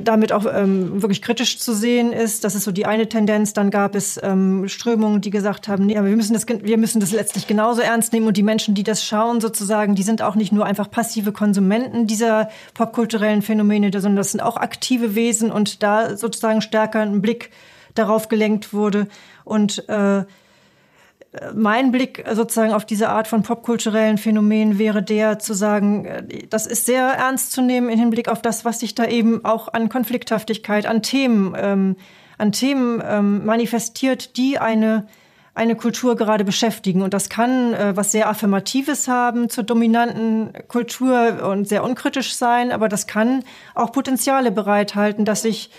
damit 0.05 0.32
auch 0.32 0.46
ähm, 0.53 1.03
wirklich 1.03 1.22
kritisch 1.22 1.59
zu 1.59 1.72
sehen 1.72 2.12
ist. 2.12 2.44
Das 2.44 2.55
ist 2.55 2.64
so 2.64 2.72
die 2.72 2.86
eine 2.86 3.09
Tendenz. 3.09 3.53
Dann 3.53 3.70
gab 3.70 3.94
es 3.94 4.18
ähm, 4.22 4.68
Strömungen, 4.68 5.20
die 5.20 5.30
gesagt 5.30 5.68
haben, 5.68 5.86
nee, 5.86 5.96
aber 5.96 6.09
wir 6.09 6.16
müssen 6.16 6.34
das, 6.34 6.46
wir 6.46 6.78
müssen 6.78 7.01
das 7.01 7.12
letztlich 7.12 7.46
genauso 7.46 7.80
ernst 7.80 8.12
nehmen. 8.12 8.26
Und 8.26 8.36
die 8.36 8.42
Menschen, 8.42 8.74
die 8.74 8.84
das 8.84 9.05
schauen, 9.05 9.40
sozusagen, 9.40 9.94
die 9.94 10.03
sind 10.03 10.22
auch 10.22 10.34
nicht 10.34 10.53
nur 10.53 10.64
einfach 10.64 10.90
passive 10.90 11.32
Konsumenten 11.32 12.07
dieser 12.07 12.51
popkulturellen 12.74 13.42
Phänomene, 13.42 13.90
sondern 13.92 14.16
das 14.16 14.32
sind 14.32 14.40
auch 14.40 14.57
aktive 14.57 15.14
Wesen 15.14 15.51
und 15.51 15.82
da 15.82 16.16
sozusagen 16.16 16.61
stärker 16.61 17.01
ein 17.01 17.22
Blick 17.22 17.51
darauf 17.94 18.28
gelenkt 18.28 18.72
wurde. 18.72 19.09
Und 19.44 19.88
äh, 19.88 20.24
mein 21.55 21.93
Blick 21.93 22.24
sozusagen 22.32 22.72
auf 22.72 22.84
diese 22.84 23.09
Art 23.09 23.28
von 23.28 23.43
popkulturellen 23.43 24.18
Phänomen 24.18 24.78
wäre 24.78 25.03
der 25.03 25.39
zu 25.39 25.55
sagen, 25.55 26.05
äh, 26.05 26.47
das 26.49 26.66
ist 26.66 26.86
sehr 26.86 27.05
ernst 27.05 27.53
zu 27.53 27.62
nehmen 27.62 27.89
im 27.89 27.99
Hinblick 27.99 28.28
auf 28.28 28.43
das, 28.43 28.64
was 28.64 28.80
sich 28.80 28.95
da 28.95 29.05
eben 29.07 29.45
auch 29.45 29.72
an 29.72 29.89
Konflikthaftigkeit, 29.89 30.86
an 30.86 31.03
Themen, 31.03 31.55
ähm, 31.57 31.97
an 32.39 32.53
Themen 32.53 33.03
ähm, 33.05 33.45
manifestiert, 33.45 34.36
die 34.36 34.59
eine 34.59 35.07
eine 35.59 35.74
Kultur 35.74 36.14
gerade 36.14 36.45
beschäftigen. 36.45 37.03
Und 37.03 37.12
das 37.12 37.28
kann 37.28 37.74
äh, 37.74 37.97
was 37.97 38.12
sehr 38.12 38.28
Affirmatives 38.28 39.09
haben 39.09 39.49
zur 39.49 39.64
dominanten 39.64 40.53
Kultur 40.68 41.51
und 41.51 41.66
sehr 41.66 41.82
unkritisch 41.82 42.34
sein, 42.36 42.70
aber 42.70 42.89
das 42.89 43.09
kann 43.09 43.43
auch 43.74 43.91
Potenziale 43.91 44.53
bereithalten, 44.53 45.24
dass 45.24 45.43
sich 45.43 45.70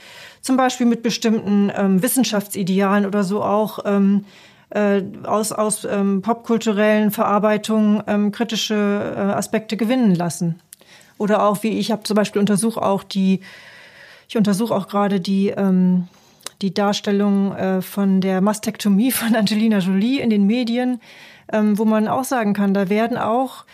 zum 0.41 0.57
Beispiel 0.57 0.85
mit 0.85 1.01
bestimmten 1.01 1.71
ähm, 1.73 2.03
Wissenschaftsidealen 2.03 3.05
oder 3.05 3.23
so 3.23 3.41
auch 3.41 3.79
ähm, 3.85 4.25
äh, 4.71 5.01
aus, 5.23 5.51
aus 5.51 5.85
ähm, 5.85 6.21
popkulturellen 6.21 7.11
Verarbeitungen 7.11 8.03
ähm, 8.07 8.31
kritische 8.31 8.75
äh, 9.15 9.19
Aspekte 9.19 9.77
gewinnen 9.77 10.15
lassen. 10.15 10.61
Oder 11.17 11.43
auch, 11.43 11.63
wie 11.63 11.79
ich 11.79 11.91
habe 11.91 12.03
zum 12.03 12.15
Beispiel 12.15 12.39
untersuche 12.39 12.81
auch 12.81 13.03
die, 13.03 13.41
ich 14.27 14.37
untersuche 14.37 14.73
auch 14.73 14.87
gerade 14.87 15.19
die, 15.19 15.49
ähm, 15.49 16.07
die 16.61 16.73
Darstellung 16.73 17.53
äh, 17.55 17.81
von 17.81 18.21
der 18.21 18.41
Mastektomie 18.41 19.11
von 19.11 19.35
Angelina 19.35 19.79
Jolie 19.79 20.19
in 20.19 20.29
den 20.29 20.45
Medien, 20.45 21.01
ähm, 21.51 21.77
wo 21.77 21.85
man 21.85 22.07
auch 22.07 22.23
sagen 22.23 22.53
kann, 22.53 22.73
da 22.73 22.89
werden 22.89 23.17
auch 23.17 23.65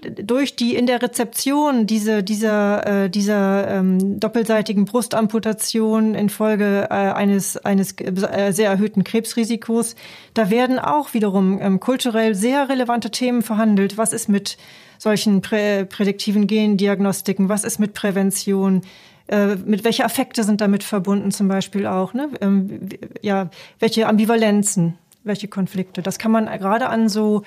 durch 0.00 0.56
die 0.56 0.76
in 0.76 0.86
der 0.86 1.02
Rezeption 1.02 1.86
diese, 1.86 2.22
dieser, 2.22 3.04
äh, 3.04 3.10
dieser 3.10 3.68
ähm, 3.68 4.20
doppelseitigen 4.20 4.84
Brustamputation 4.84 6.14
infolge 6.14 6.88
äh, 6.90 6.94
eines, 6.94 7.56
eines 7.56 7.94
äh, 7.98 8.52
sehr 8.52 8.70
erhöhten 8.70 9.04
Krebsrisikos, 9.04 9.96
da 10.34 10.50
werden 10.50 10.78
auch 10.78 11.14
wiederum 11.14 11.58
ähm, 11.60 11.80
kulturell 11.80 12.34
sehr 12.34 12.68
relevante 12.68 13.10
Themen 13.10 13.42
verhandelt. 13.42 13.98
Was 13.98 14.12
ist 14.12 14.28
mit 14.28 14.56
solchen 14.98 15.42
prä 15.42 15.84
prädiktiven 15.84 16.46
Gendiagnostiken? 16.46 17.48
Was 17.48 17.64
ist 17.64 17.78
mit 17.78 17.94
Prävention? 17.94 18.82
Äh, 19.26 19.56
mit 19.56 19.84
welche 19.84 20.04
Affekte 20.04 20.44
sind 20.44 20.60
damit 20.60 20.82
verbunden 20.82 21.30
zum 21.30 21.48
Beispiel 21.48 21.86
auch? 21.86 22.14
Ne? 22.14 22.28
Ähm, 22.40 22.88
ja, 23.22 23.50
welche 23.78 24.06
Ambivalenzen, 24.06 24.98
welche 25.22 25.48
Konflikte? 25.48 26.02
Das 26.02 26.18
kann 26.18 26.30
man 26.30 26.46
gerade 26.46 26.88
an 26.88 27.08
so 27.08 27.42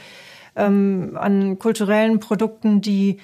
ähm, 0.58 1.18
an 1.20 1.60
kulturellen 1.60 2.20
Produkten, 2.20 2.82
die 2.82 3.18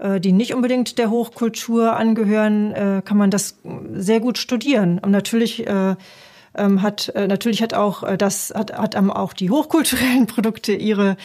äh, 0.00 0.20
die 0.20 0.32
nicht 0.32 0.54
unbedingt 0.54 0.98
der 0.98 1.10
Hochkultur 1.10 1.96
angehören, 1.96 2.72
äh, 2.72 3.02
kann 3.04 3.18
man 3.18 3.30
das 3.30 3.58
sehr 3.92 4.20
gut 4.20 4.38
studieren. 4.38 4.98
Und 4.98 5.10
natürlich 5.10 5.66
äh, 5.66 5.94
ähm, 6.54 6.82
hat 6.82 7.12
natürlich 7.14 7.62
hat 7.62 7.74
auch 7.74 8.16
das 8.16 8.52
hat, 8.54 8.76
hat 8.76 8.96
auch 8.96 9.32
die 9.32 9.50
hochkulturellen 9.50 10.26
Produkte 10.34 10.72
ihre 10.72 11.16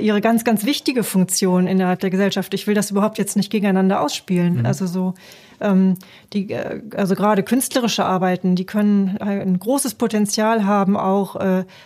ihre 0.00 0.20
ganz 0.20 0.42
ganz 0.42 0.64
wichtige 0.64 1.04
Funktion 1.04 1.68
innerhalb 1.68 2.00
der 2.00 2.10
Gesellschaft. 2.10 2.52
Ich 2.52 2.66
will 2.66 2.74
das 2.74 2.90
überhaupt 2.90 3.16
jetzt 3.16 3.36
nicht 3.36 3.48
gegeneinander 3.48 4.00
ausspielen. 4.00 4.54
Mhm. 4.54 4.66
Also 4.66 4.88
so 4.88 5.14
ähm, 5.60 5.94
die 6.32 6.52
also 6.96 7.14
gerade 7.14 7.44
künstlerische 7.44 8.04
Arbeiten, 8.04 8.56
die 8.56 8.66
können 8.66 9.18
ein 9.18 9.56
großes 9.56 9.94
Potenzial 9.94 10.64
haben, 10.64 10.96
auch 10.96 11.36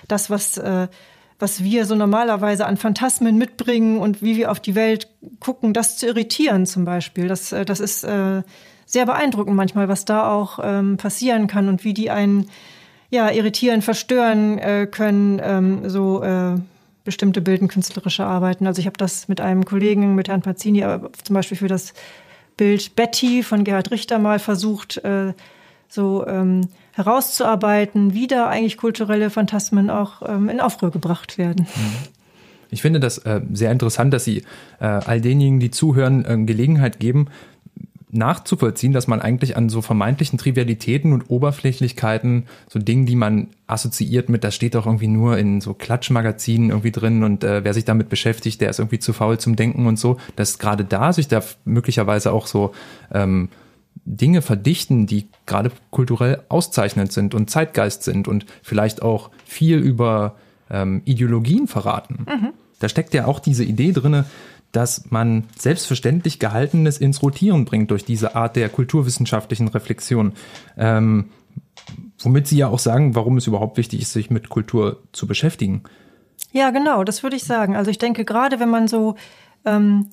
das 0.08 0.30
was 0.30 0.58
was 1.42 1.64
wir 1.64 1.84
so 1.86 1.96
normalerweise 1.96 2.66
an 2.66 2.76
Phantasmen 2.76 3.36
mitbringen 3.36 3.98
und 3.98 4.22
wie 4.22 4.36
wir 4.36 4.50
auf 4.50 4.60
die 4.60 4.76
Welt 4.76 5.08
gucken, 5.40 5.74
das 5.74 5.98
zu 5.98 6.06
irritieren 6.06 6.66
zum 6.66 6.84
Beispiel. 6.84 7.26
Das, 7.26 7.50
äh, 7.50 7.64
das 7.64 7.80
ist 7.80 8.04
äh, 8.04 8.42
sehr 8.86 9.06
beeindruckend 9.06 9.56
manchmal, 9.56 9.88
was 9.88 10.04
da 10.04 10.30
auch 10.30 10.60
ähm, 10.62 10.96
passieren 10.98 11.48
kann 11.48 11.68
und 11.68 11.82
wie 11.82 11.94
die 11.94 12.10
einen 12.10 12.48
ja, 13.10 13.28
irritieren, 13.28 13.82
verstören 13.82 14.58
äh, 14.58 14.86
können, 14.90 15.40
ähm, 15.42 15.90
so 15.90 16.22
bestimmte 17.04 17.40
bildenkünstlerische 17.40 18.24
Arbeiten. 18.24 18.68
Also 18.68 18.78
ich 18.78 18.86
habe 18.86 18.96
das 18.96 19.26
mit 19.26 19.40
einem 19.40 19.64
Kollegen, 19.64 20.14
mit 20.14 20.28
Herrn 20.28 20.42
Pazzini, 20.42 20.84
aber 20.84 21.10
zum 21.24 21.34
Beispiel 21.34 21.58
für 21.58 21.66
das 21.66 21.94
Bild 22.56 22.94
Betty 22.94 23.42
von 23.42 23.64
Gerhard 23.64 23.90
Richter 23.90 24.20
mal 24.20 24.38
versucht, 24.38 25.02
so 25.88 26.26
ähm, 26.28 26.68
herauszuarbeiten, 26.92 28.14
wie 28.14 28.26
da 28.26 28.48
eigentlich 28.48 28.76
kulturelle 28.76 29.30
Phantasmen 29.30 29.90
auch 29.90 30.22
ähm, 30.26 30.48
in 30.48 30.60
Aufruhr 30.60 30.90
gebracht 30.90 31.38
werden. 31.38 31.66
Ich 32.70 32.80
finde 32.80 33.00
das 33.00 33.18
äh, 33.18 33.40
sehr 33.52 33.70
interessant, 33.70 34.14
dass 34.14 34.24
Sie 34.24 34.38
äh, 34.80 34.84
all 34.84 35.20
denjenigen, 35.20 35.60
die 35.60 35.70
zuhören, 35.70 36.24
äh, 36.24 36.38
Gelegenheit 36.44 37.00
geben, 37.00 37.28
nachzuvollziehen, 38.12 38.92
dass 38.92 39.08
man 39.08 39.22
eigentlich 39.22 39.56
an 39.56 39.70
so 39.70 39.80
vermeintlichen 39.80 40.38
Trivialitäten 40.38 41.12
und 41.14 41.30
Oberflächlichkeiten, 41.30 42.44
so 42.68 42.78
Dingen, 42.78 43.06
die 43.06 43.16
man 43.16 43.48
assoziiert 43.66 44.28
mit, 44.28 44.44
das 44.44 44.54
steht 44.54 44.74
doch 44.74 44.86
irgendwie 44.86 45.08
nur 45.08 45.38
in 45.38 45.62
so 45.62 45.72
Klatschmagazinen 45.72 46.70
irgendwie 46.70 46.92
drin 46.92 47.24
und 47.24 47.42
äh, 47.42 47.64
wer 47.64 47.72
sich 47.72 47.86
damit 47.86 48.10
beschäftigt, 48.10 48.60
der 48.60 48.68
ist 48.68 48.78
irgendwie 48.78 48.98
zu 48.98 49.14
faul 49.14 49.38
zum 49.38 49.56
Denken 49.56 49.86
und 49.86 49.98
so, 49.98 50.18
dass 50.36 50.58
gerade 50.58 50.84
da 50.84 51.12
sich 51.14 51.28
da 51.28 51.42
möglicherweise 51.64 52.32
auch 52.32 52.46
so 52.46 52.72
ähm, 53.12 53.48
Dinge 54.04 54.42
verdichten, 54.42 55.06
die 55.06 55.28
gerade 55.46 55.70
kulturell 55.90 56.42
auszeichnend 56.48 57.12
sind 57.12 57.34
und 57.34 57.50
Zeitgeist 57.50 58.02
sind 58.02 58.26
und 58.28 58.46
vielleicht 58.62 59.02
auch 59.02 59.30
viel 59.44 59.78
über 59.78 60.36
ähm, 60.70 61.02
Ideologien 61.04 61.68
verraten. 61.68 62.26
Mhm. 62.28 62.48
Da 62.80 62.88
steckt 62.88 63.14
ja 63.14 63.26
auch 63.26 63.38
diese 63.38 63.64
Idee 63.64 63.92
drinne, 63.92 64.24
dass 64.72 65.10
man 65.10 65.44
selbstverständlich 65.58 66.38
Gehaltenes 66.38 66.98
ins 66.98 67.22
Rotieren 67.22 67.64
bringt 67.64 67.90
durch 67.90 68.04
diese 68.04 68.34
Art 68.34 68.56
der 68.56 68.68
kulturwissenschaftlichen 68.70 69.68
Reflexion. 69.68 70.32
Ähm, 70.76 71.26
womit 72.18 72.48
Sie 72.48 72.56
ja 72.56 72.68
auch 72.68 72.78
sagen, 72.78 73.14
warum 73.14 73.36
es 73.36 73.46
überhaupt 73.46 73.76
wichtig 73.76 74.00
ist, 74.00 74.12
sich 74.12 74.30
mit 74.30 74.48
Kultur 74.48 75.02
zu 75.12 75.26
beschäftigen. 75.26 75.82
Ja, 76.52 76.70
genau, 76.70 77.04
das 77.04 77.22
würde 77.22 77.36
ich 77.36 77.44
sagen. 77.44 77.76
Also 77.76 77.90
ich 77.90 77.98
denke, 77.98 78.24
gerade 78.24 78.60
wenn 78.60 78.70
man 78.70 78.88
so, 78.88 79.16
ähm, 79.64 80.08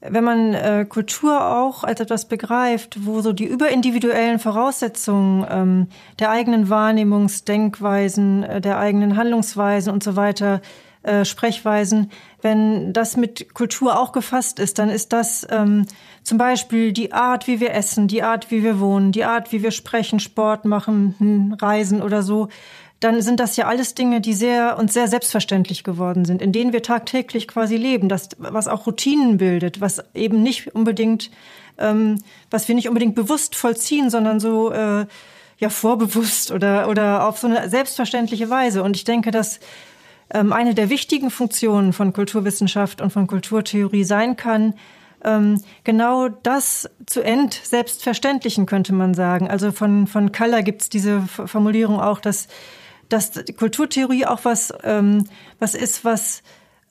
wenn 0.00 0.24
man 0.24 0.54
äh, 0.54 0.86
Kultur 0.88 1.56
auch 1.56 1.82
als 1.84 2.00
etwas 2.00 2.26
begreift, 2.26 3.06
wo 3.06 3.20
so 3.22 3.32
die 3.32 3.46
überindividuellen 3.46 4.38
Voraussetzungen 4.38 5.46
ähm, 5.50 5.88
der 6.18 6.30
eigenen 6.30 6.68
Wahrnehmungsdenkweisen, 6.68 8.42
äh, 8.44 8.60
der 8.60 8.78
eigenen 8.78 9.16
Handlungsweisen 9.16 9.92
und 9.92 10.02
so 10.02 10.16
weiter 10.16 10.60
äh, 11.02 11.24
Sprechweisen, 11.24 12.10
wenn 12.42 12.92
das 12.92 13.16
mit 13.16 13.54
Kultur 13.54 13.98
auch 13.98 14.12
gefasst 14.12 14.58
ist, 14.58 14.78
dann 14.78 14.88
ist 14.88 15.12
das 15.12 15.46
ähm, 15.50 15.86
zum 16.22 16.36
Beispiel 16.36 16.92
die 16.92 17.12
Art, 17.12 17.46
wie 17.46 17.60
wir 17.60 17.72
essen, 17.72 18.08
die 18.08 18.22
Art, 18.22 18.50
wie 18.50 18.62
wir 18.62 18.80
wohnen, 18.80 19.12
die 19.12 19.24
Art, 19.24 19.52
wie 19.52 19.62
wir 19.62 19.70
sprechen, 19.70 20.20
Sport 20.20 20.64
machen, 20.64 21.14
hm, 21.18 21.56
reisen 21.60 22.02
oder 22.02 22.22
so. 22.22 22.48
Dann 23.00 23.20
sind 23.20 23.40
das 23.40 23.56
ja 23.56 23.66
alles 23.66 23.94
Dinge, 23.94 24.20
die 24.20 24.32
sehr 24.32 24.78
und 24.78 24.90
sehr 24.92 25.06
selbstverständlich 25.06 25.84
geworden 25.84 26.24
sind, 26.24 26.40
in 26.40 26.52
denen 26.52 26.72
wir 26.72 26.82
tagtäglich 26.82 27.46
quasi 27.46 27.76
leben, 27.76 28.08
das, 28.08 28.30
was 28.38 28.68
auch 28.68 28.86
Routinen 28.86 29.36
bildet, 29.36 29.80
was 29.80 30.02
eben 30.14 30.42
nicht 30.42 30.74
unbedingt, 30.74 31.30
ähm, 31.78 32.18
was 32.50 32.68
wir 32.68 32.74
nicht 32.74 32.88
unbedingt 32.88 33.14
bewusst 33.14 33.54
vollziehen, 33.54 34.08
sondern 34.08 34.40
so 34.40 34.72
äh, 34.72 35.06
ja 35.58 35.68
vorbewusst 35.68 36.50
oder 36.50 36.88
oder 36.88 37.28
auf 37.28 37.38
so 37.38 37.46
eine 37.46 37.68
selbstverständliche 37.68 38.48
Weise. 38.48 38.82
Und 38.82 38.96
ich 38.96 39.04
denke, 39.04 39.30
dass 39.30 39.60
ähm, 40.32 40.52
eine 40.52 40.74
der 40.74 40.90
wichtigen 40.90 41.30
Funktionen 41.30 41.92
von 41.92 42.12
Kulturwissenschaft 42.12 43.00
und 43.00 43.12
von 43.12 43.26
Kulturtheorie 43.26 44.04
sein 44.04 44.36
kann, 44.36 44.74
ähm, 45.24 45.60
genau 45.84 46.28
das 46.28 46.88
zu 47.06 47.22
entselbstverständlichen, 47.22 48.66
könnte 48.66 48.92
man 48.92 49.14
sagen. 49.14 49.48
Also 49.48 49.72
von, 49.72 50.06
von 50.06 50.32
Kaller 50.32 50.62
gibt 50.62 50.82
es 50.82 50.88
diese 50.88 51.22
Formulierung 51.22 52.00
auch, 52.00 52.20
dass, 52.20 52.48
dass 53.08 53.32
Kulturtheorie 53.56 54.26
auch 54.26 54.44
was, 54.44 54.72
ähm, 54.82 55.24
was 55.58 55.74
ist, 55.74 56.04
was 56.04 56.42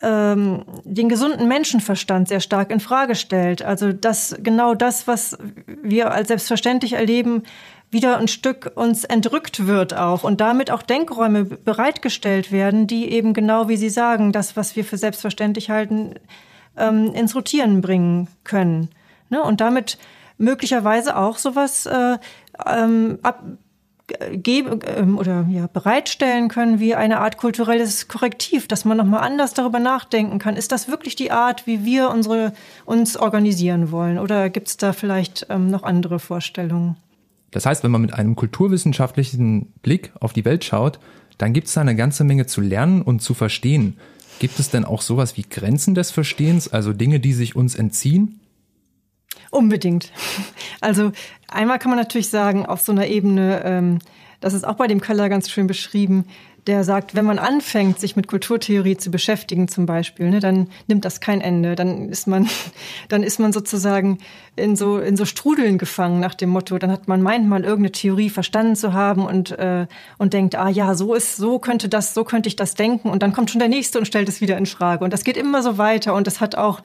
ähm, 0.01 0.65
den 0.83 1.09
gesunden 1.09 1.47
Menschenverstand 1.47 2.27
sehr 2.27 2.39
stark 2.39 2.71
in 2.71 2.79
Frage 2.79 3.15
stellt. 3.15 3.61
Also 3.61 3.93
dass 3.93 4.35
genau 4.41 4.75
das, 4.75 5.07
was 5.07 5.37
wir 5.65 6.11
als 6.11 6.27
selbstverständlich 6.27 6.93
erleben, 6.93 7.43
wieder 7.91 8.17
ein 8.17 8.27
Stück 8.27 8.71
uns 8.75 9.03
entrückt 9.03 9.67
wird 9.67 9.93
auch 9.93 10.23
und 10.23 10.41
damit 10.41 10.69
auch 10.69 10.81
Denkräume 10.81 11.45
bereitgestellt 11.45 12.51
werden, 12.51 12.87
die 12.87 13.11
eben 13.11 13.33
genau 13.33 13.69
wie 13.69 13.77
Sie 13.77 13.89
sagen, 13.89 14.31
das, 14.31 14.57
was 14.57 14.75
wir 14.75 14.83
für 14.83 14.97
selbstverständlich 14.97 15.69
halten, 15.69 16.15
ähm, 16.77 17.13
ins 17.13 17.35
Rotieren 17.35 17.81
bringen 17.81 18.27
können. 18.43 18.89
Ne? 19.29 19.41
Und 19.41 19.61
damit 19.61 19.97
möglicherweise 20.37 21.15
auch 21.15 21.37
sowas 21.37 21.85
äh, 21.85 22.17
ähm, 22.65 23.19
ab, 23.23 23.43
geben 24.33 24.79
ähm, 24.85 25.17
oder 25.17 25.47
ja, 25.49 25.67
bereitstellen 25.67 26.47
können 26.47 26.79
wie 26.79 26.95
eine 26.95 27.19
Art 27.19 27.37
kulturelles 27.37 28.07
Korrektiv, 28.07 28.67
dass 28.67 28.85
man 28.85 28.97
nochmal 28.97 29.21
anders 29.21 29.53
darüber 29.53 29.79
nachdenken 29.79 30.39
kann. 30.39 30.55
Ist 30.55 30.71
das 30.71 30.87
wirklich 30.87 31.15
die 31.15 31.31
Art, 31.31 31.65
wie 31.65 31.85
wir 31.85 32.09
unsere, 32.09 32.53
uns 32.85 33.17
organisieren 33.17 33.91
wollen? 33.91 34.19
Oder 34.19 34.49
gibt 34.49 34.67
es 34.67 34.77
da 34.77 34.93
vielleicht 34.93 35.47
ähm, 35.49 35.67
noch 35.67 35.83
andere 35.83 36.19
Vorstellungen? 36.19 36.97
Das 37.51 37.65
heißt, 37.65 37.83
wenn 37.83 37.91
man 37.91 38.01
mit 38.01 38.13
einem 38.13 38.35
kulturwissenschaftlichen 38.35 39.73
Blick 39.81 40.11
auf 40.19 40.33
die 40.33 40.45
Welt 40.45 40.63
schaut, 40.63 40.99
dann 41.37 41.53
gibt 41.53 41.67
es 41.67 41.73
da 41.73 41.81
eine 41.81 41.95
ganze 41.95 42.23
Menge 42.23 42.45
zu 42.45 42.61
lernen 42.61 43.01
und 43.01 43.21
zu 43.21 43.33
verstehen. 43.33 43.97
Gibt 44.39 44.59
es 44.59 44.69
denn 44.69 44.85
auch 44.85 45.01
sowas 45.01 45.37
wie 45.37 45.43
Grenzen 45.43 45.95
des 45.95 46.11
Verstehens, 46.11 46.71
also 46.71 46.93
Dinge, 46.93 47.19
die 47.19 47.33
sich 47.33 47.55
uns 47.55 47.75
entziehen? 47.75 48.39
Unbedingt. 49.51 50.11
Also 50.81 51.11
einmal 51.47 51.79
kann 51.79 51.89
man 51.89 51.97
natürlich 51.97 52.29
sagen, 52.29 52.65
auf 52.65 52.81
so 52.81 52.91
einer 52.91 53.07
Ebene, 53.07 53.61
ähm, 53.63 53.99
das 54.39 54.53
ist 54.53 54.65
auch 54.65 54.75
bei 54.75 54.87
dem 54.87 55.01
Keller 55.01 55.29
ganz 55.29 55.49
schön 55.49 55.65
beschrieben, 55.65 56.25
der 56.67 56.83
sagt, 56.83 57.15
wenn 57.15 57.25
man 57.25 57.37
anfängt, 57.37 57.99
sich 57.99 58.15
mit 58.15 58.27
Kulturtheorie 58.27 58.97
zu 58.97 59.11
beschäftigen 59.11 59.67
zum 59.67 59.85
Beispiel, 59.85 60.29
ne, 60.29 60.39
dann 60.39 60.67
nimmt 60.87 61.05
das 61.05 61.19
kein 61.19 61.41
Ende. 61.41 61.75
Dann 61.75 62.09
ist 62.09 62.27
man, 62.27 62.49
dann 63.09 63.21
ist 63.21 63.39
man 63.39 63.53
sozusagen 63.53 64.17
in 64.55 64.75
so, 64.75 64.97
in 64.97 65.15
so 65.15 65.25
Strudeln 65.25 65.77
gefangen 65.77 66.19
nach 66.19 66.33
dem 66.33 66.49
Motto. 66.49 66.77
Dann 66.77 66.91
hat 66.91 67.07
man 67.07 67.21
meint 67.21 67.47
mal 67.47 67.63
irgendeine 67.63 67.91
Theorie 67.91 68.29
verstanden 68.29 68.75
zu 68.75 68.93
haben 68.93 69.25
und, 69.25 69.51
äh, 69.51 69.85
und 70.17 70.33
denkt, 70.33 70.55
ah 70.55 70.69
ja, 70.69 70.95
so 70.95 71.13
ist, 71.13 71.37
so 71.37 71.59
könnte 71.59 71.87
das, 71.87 72.13
so 72.13 72.23
könnte 72.23 72.47
ich 72.47 72.55
das 72.55 72.73
denken. 72.73 73.09
Und 73.09 73.21
dann 73.21 73.33
kommt 73.33 73.51
schon 73.51 73.59
der 73.59 73.69
Nächste 73.69 73.99
und 73.99 74.05
stellt 74.05 74.29
es 74.29 74.41
wieder 74.41 74.57
in 74.57 74.65
Frage. 74.65 75.03
Und 75.03 75.13
das 75.13 75.23
geht 75.23 75.37
immer 75.37 75.61
so 75.61 75.77
weiter. 75.77 76.15
Und 76.15 76.25
das 76.25 76.41
hat 76.41 76.55
auch 76.55 76.81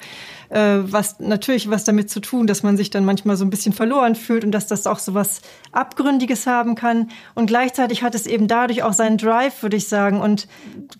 äh, 0.50 0.78
was 0.82 1.20
natürlich 1.20 1.70
was 1.70 1.84
damit 1.84 2.10
zu 2.10 2.20
tun, 2.20 2.46
dass 2.46 2.62
man 2.62 2.76
sich 2.76 2.90
dann 2.90 3.04
manchmal 3.04 3.36
so 3.36 3.44
ein 3.44 3.50
bisschen 3.50 3.72
verloren 3.72 4.14
fühlt 4.14 4.44
und 4.44 4.50
dass 4.50 4.66
das 4.66 4.86
auch 4.86 4.98
so 4.98 5.14
was 5.14 5.40
Abgründiges 5.72 6.46
haben 6.46 6.74
kann. 6.74 7.08
Und 7.34 7.46
gleichzeitig 7.46 8.02
hat 8.02 8.14
es 8.14 8.26
eben 8.26 8.48
dadurch 8.48 8.82
auch 8.82 8.92
seinen 8.92 9.16
Drive, 9.16 9.62
würde 9.70 9.76
ich 9.76 9.86
sagen, 9.86 10.20
und 10.20 10.48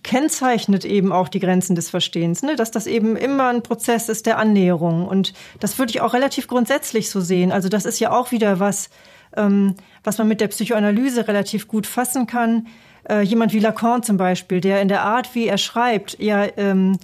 kennzeichnet 0.01 0.85
eben 0.85 1.11
auch 1.11 1.27
die 1.27 1.41
Grenzen 1.41 1.75
des 1.75 1.89
Verstehens, 1.89 2.41
ne? 2.41 2.55
dass 2.55 2.71
das 2.71 2.87
eben 2.87 3.17
immer 3.17 3.49
ein 3.49 3.63
Prozess 3.63 4.07
ist 4.07 4.25
der 4.25 4.37
Annäherung. 4.37 5.05
Und 5.09 5.33
das 5.59 5.77
würde 5.77 5.89
ich 5.89 5.99
auch 5.99 6.13
relativ 6.13 6.47
grundsätzlich 6.47 7.09
so 7.09 7.19
sehen. 7.19 7.51
Also 7.51 7.67
das 7.67 7.83
ist 7.83 7.99
ja 7.99 8.11
auch 8.11 8.31
wieder 8.31 8.61
was, 8.61 8.89
ähm, 9.35 9.75
was 10.05 10.17
man 10.17 10.29
mit 10.29 10.39
der 10.39 10.47
Psychoanalyse 10.47 11.27
relativ 11.27 11.67
gut 11.67 11.85
fassen 11.85 12.27
kann. 12.27 12.67
Äh, 13.09 13.23
jemand 13.23 13.51
wie 13.51 13.59
Lacan 13.59 14.03
zum 14.03 14.15
Beispiel, 14.15 14.61
der 14.61 14.81
in 14.81 14.87
der 14.87 15.01
Art, 15.01 15.35
wie 15.35 15.47
er 15.47 15.57
schreibt, 15.57 16.17
ja 16.17 16.47
ähm, 16.55 16.97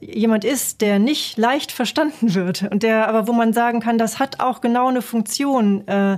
jemand 0.00 0.44
ist, 0.44 0.80
der 0.80 0.98
nicht 0.98 1.36
leicht 1.36 1.72
verstanden 1.72 2.34
wird 2.34 2.62
und 2.70 2.82
der 2.82 3.06
aber, 3.06 3.28
wo 3.28 3.32
man 3.32 3.52
sagen 3.52 3.80
kann, 3.80 3.98
das 3.98 4.18
hat 4.18 4.40
auch 4.40 4.62
genau 4.62 4.88
eine 4.88 5.02
Funktion, 5.02 5.86
äh, 5.86 6.16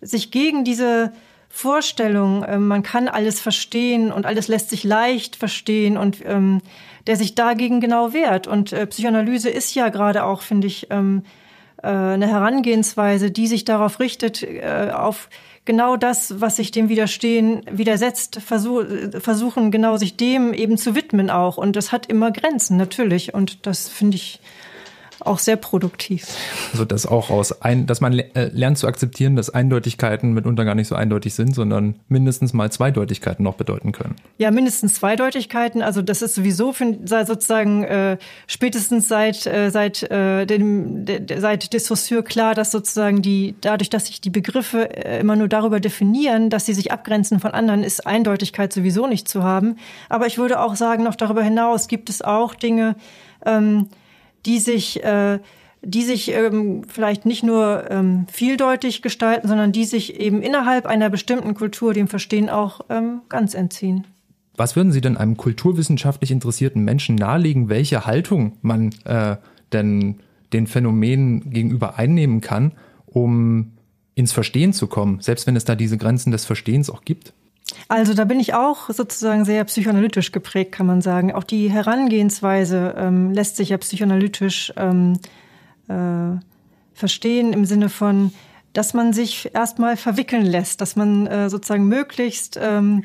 sich 0.00 0.30
gegen 0.30 0.62
diese 0.62 1.12
Vorstellung, 1.48 2.44
äh, 2.44 2.58
man 2.58 2.82
kann 2.82 3.08
alles 3.08 3.40
verstehen 3.40 4.12
und 4.12 4.26
alles 4.26 4.48
lässt 4.48 4.70
sich 4.70 4.84
leicht 4.84 5.36
verstehen 5.36 5.96
und 5.96 6.18
ähm, 6.24 6.60
der 7.06 7.16
sich 7.16 7.34
dagegen 7.34 7.80
genau 7.80 8.12
wehrt. 8.12 8.46
Und 8.46 8.72
äh, 8.72 8.86
Psychoanalyse 8.86 9.48
ist 9.48 9.74
ja 9.74 9.88
gerade 9.88 10.24
auch, 10.24 10.42
finde 10.42 10.66
ich, 10.66 10.88
ähm, 10.90 11.22
äh, 11.82 11.88
eine 11.88 12.26
Herangehensweise, 12.28 13.30
die 13.30 13.46
sich 13.46 13.64
darauf 13.64 14.00
richtet, 14.00 14.42
äh, 14.42 14.90
auf 14.92 15.28
genau 15.64 15.96
das, 15.96 16.40
was 16.40 16.56
sich 16.56 16.70
dem 16.70 16.88
widerstehen, 16.88 17.62
widersetzt, 17.70 18.40
versuch, 18.40 18.84
versuchen 19.20 19.70
genau 19.70 19.96
sich 19.96 20.16
dem 20.16 20.54
eben 20.54 20.78
zu 20.78 20.94
widmen 20.94 21.30
auch. 21.30 21.56
Und 21.56 21.76
das 21.76 21.92
hat 21.92 22.06
immer 22.06 22.30
Grenzen, 22.30 22.76
natürlich. 22.76 23.34
Und 23.34 23.66
das 23.66 23.88
finde 23.88 24.16
ich 24.16 24.40
auch 25.20 25.38
sehr 25.38 25.56
produktiv. 25.56 26.26
Also 26.72 26.84
das 26.84 27.06
auch 27.06 27.30
aus 27.30 27.62
ein, 27.62 27.86
dass 27.86 28.00
man 28.00 28.18
äh, 28.18 28.50
lernt 28.52 28.78
zu 28.78 28.86
akzeptieren, 28.86 29.36
dass 29.36 29.50
Eindeutigkeiten 29.50 30.32
mitunter 30.32 30.64
gar 30.64 30.74
nicht 30.74 30.88
so 30.88 30.94
eindeutig 30.94 31.34
sind, 31.34 31.54
sondern 31.54 31.96
mindestens 32.08 32.52
mal 32.52 32.70
Zweideutigkeiten 32.70 33.42
noch 33.44 33.54
bedeuten 33.54 33.92
können. 33.92 34.16
Ja, 34.38 34.50
mindestens 34.50 34.94
Zweideutigkeiten. 34.94 35.82
Also 35.82 36.02
das 36.02 36.22
ist 36.22 36.34
sowieso 36.34 36.72
für, 36.72 36.98
sozusagen 37.04 37.84
äh, 37.84 38.18
spätestens 38.46 39.08
seit 39.08 39.46
äh, 39.46 39.70
seit 39.70 40.02
äh, 40.10 40.46
dem 40.46 41.04
de, 41.04 41.38
seit 41.38 41.72
Saussure 41.88 42.22
klar, 42.22 42.54
dass 42.54 42.70
sozusagen 42.70 43.22
die 43.22 43.54
dadurch, 43.60 43.90
dass 43.90 44.06
sich 44.06 44.20
die 44.20 44.30
Begriffe 44.30 44.94
äh, 45.04 45.20
immer 45.20 45.36
nur 45.36 45.48
darüber 45.48 45.80
definieren, 45.80 46.50
dass 46.50 46.66
sie 46.66 46.74
sich 46.74 46.92
abgrenzen 46.92 47.40
von 47.40 47.52
anderen, 47.52 47.82
ist 47.82 48.06
Eindeutigkeit 48.06 48.72
sowieso 48.72 49.06
nicht 49.06 49.28
zu 49.28 49.42
haben. 49.42 49.76
Aber 50.08 50.26
ich 50.26 50.38
würde 50.38 50.60
auch 50.60 50.76
sagen, 50.76 51.04
noch 51.04 51.16
darüber 51.16 51.42
hinaus 51.42 51.88
gibt 51.88 52.10
es 52.10 52.22
auch 52.22 52.54
Dinge. 52.54 52.96
Ähm, 53.44 53.88
die 54.46 54.58
sich, 54.58 55.02
äh, 55.04 55.38
die 55.82 56.02
sich 56.02 56.32
ähm, 56.32 56.82
vielleicht 56.88 57.26
nicht 57.26 57.42
nur 57.42 57.90
ähm, 57.90 58.26
vieldeutig 58.30 59.02
gestalten, 59.02 59.48
sondern 59.48 59.72
die 59.72 59.84
sich 59.84 60.18
eben 60.20 60.42
innerhalb 60.42 60.86
einer 60.86 61.10
bestimmten 61.10 61.54
Kultur 61.54 61.94
dem 61.94 62.08
Verstehen 62.08 62.48
auch 62.48 62.80
ähm, 62.88 63.22
ganz 63.28 63.54
entziehen. 63.54 64.06
Was 64.56 64.74
würden 64.74 64.90
Sie 64.90 65.00
denn 65.00 65.16
einem 65.16 65.36
kulturwissenschaftlich 65.36 66.32
interessierten 66.32 66.82
Menschen 66.82 67.14
nahelegen, 67.14 67.68
welche 67.68 68.06
Haltung 68.06 68.56
man 68.60 68.90
äh, 69.04 69.36
denn 69.72 70.16
den 70.52 70.66
Phänomenen 70.66 71.50
gegenüber 71.50 71.96
einnehmen 71.96 72.40
kann, 72.40 72.72
um 73.06 73.72
ins 74.14 74.32
Verstehen 74.32 74.72
zu 74.72 74.88
kommen, 74.88 75.20
selbst 75.20 75.46
wenn 75.46 75.54
es 75.54 75.64
da 75.64 75.76
diese 75.76 75.96
Grenzen 75.96 76.32
des 76.32 76.44
Verstehens 76.44 76.90
auch 76.90 77.02
gibt? 77.04 77.34
Also 77.88 78.14
da 78.14 78.24
bin 78.24 78.40
ich 78.40 78.54
auch 78.54 78.90
sozusagen 78.90 79.44
sehr 79.44 79.64
psychoanalytisch 79.64 80.32
geprägt, 80.32 80.72
kann 80.72 80.86
man 80.86 81.00
sagen. 81.00 81.32
Auch 81.32 81.44
die 81.44 81.70
Herangehensweise 81.70 82.94
ähm, 82.98 83.32
lässt 83.32 83.56
sich 83.56 83.70
ja 83.70 83.78
psychoanalytisch 83.78 84.72
ähm, 84.76 85.18
äh, 85.88 86.38
verstehen 86.94 87.52
im 87.52 87.64
Sinne 87.64 87.88
von, 87.88 88.32
dass 88.72 88.94
man 88.94 89.12
sich 89.12 89.54
erstmal 89.54 89.96
verwickeln 89.96 90.44
lässt, 90.44 90.80
dass 90.80 90.96
man 90.96 91.26
äh, 91.26 91.48
sozusagen 91.48 91.88
möglichst 91.88 92.58
ähm, 92.60 93.04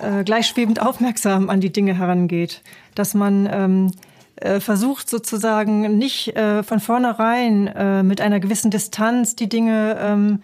äh, 0.00 0.24
gleichschwebend 0.24 0.80
aufmerksam 0.80 1.50
an 1.50 1.60
die 1.60 1.72
Dinge 1.72 1.98
herangeht, 1.98 2.62
dass 2.94 3.14
man 3.14 3.48
ähm, 3.50 3.92
äh, 4.36 4.60
versucht 4.60 5.08
sozusagen 5.08 5.96
nicht 5.98 6.36
äh, 6.36 6.62
von 6.62 6.80
vornherein 6.80 7.66
äh, 7.68 8.02
mit 8.02 8.20
einer 8.20 8.40
gewissen 8.40 8.70
Distanz 8.70 9.34
die 9.34 9.48
Dinge 9.48 9.96
ähm, 10.00 10.42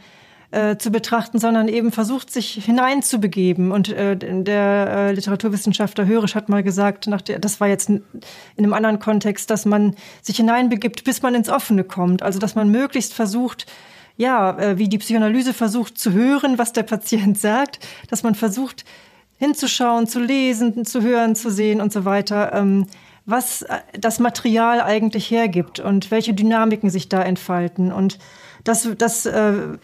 äh, 0.53 0.77
zu 0.77 0.91
betrachten, 0.91 1.39
sondern 1.39 1.67
eben 1.67 1.93
versucht, 1.93 2.31
sich 2.31 2.65
hineinzubegeben. 2.65 3.73
Und 3.73 3.89
äh, 3.89 4.17
der 4.17 4.87
äh, 4.89 5.13
Literaturwissenschaftler 5.13 6.07
Hörisch 6.07 6.35
hat 6.35 6.49
mal 6.49 6.63
gesagt, 6.63 7.07
nach 7.07 7.23
der, 7.23 7.39
das 7.39 7.61
war 7.61 7.69
jetzt 7.69 7.89
in 7.89 8.03
einem 8.59 8.75
anderen 8.75 8.99
Kontext, 8.99 9.51
dass 9.51 9.65
man 9.65 9.97
sich 10.21 10.37
hineinbegibt, 10.37 11.05
bis 11.05 11.23
man 11.23 11.35
ins 11.35 11.49
Offene 11.49 11.85
kommt. 11.85 12.23
Also 12.23 12.39
dass 12.39 12.55
man 12.55 12.71
möglichst 12.71 13.15
versucht, 13.15 13.67
ja, 14.17 14.59
äh, 14.59 14.79
wie 14.79 14.89
die 14.89 14.99
Psychoanalyse 14.99 15.55
versucht 15.55 15.97
zu 15.99 16.13
hören, 16.13 16.59
was 16.59 16.73
der 16.73 16.83
Patient 16.83 17.39
sagt, 17.41 17.81
dass 18.11 18.23
man 18.23 18.35
versucht 18.35 18.85
hinzuschauen, 19.39 20.07
zu 20.07 20.21
lesen, 20.21 20.85
zu 20.85 21.03
hören, 21.03 21.35
zu 21.35 21.51
sehen 21.51 21.81
und 21.81 21.93
so 21.93 22.05
weiter. 22.05 22.53
Ähm, 22.55 22.87
was 23.25 23.63
äh, 23.63 23.79
das 23.99 24.19
Material 24.19 24.81
eigentlich 24.81 25.31
hergibt 25.31 25.81
und 25.81 26.11
welche 26.11 26.35
Dynamiken 26.35 26.91
sich 26.91 27.09
da 27.09 27.23
entfalten. 27.23 27.93
Und 27.93 28.19
das, 28.65 28.89
das 28.99 29.27
äh, 29.27 29.79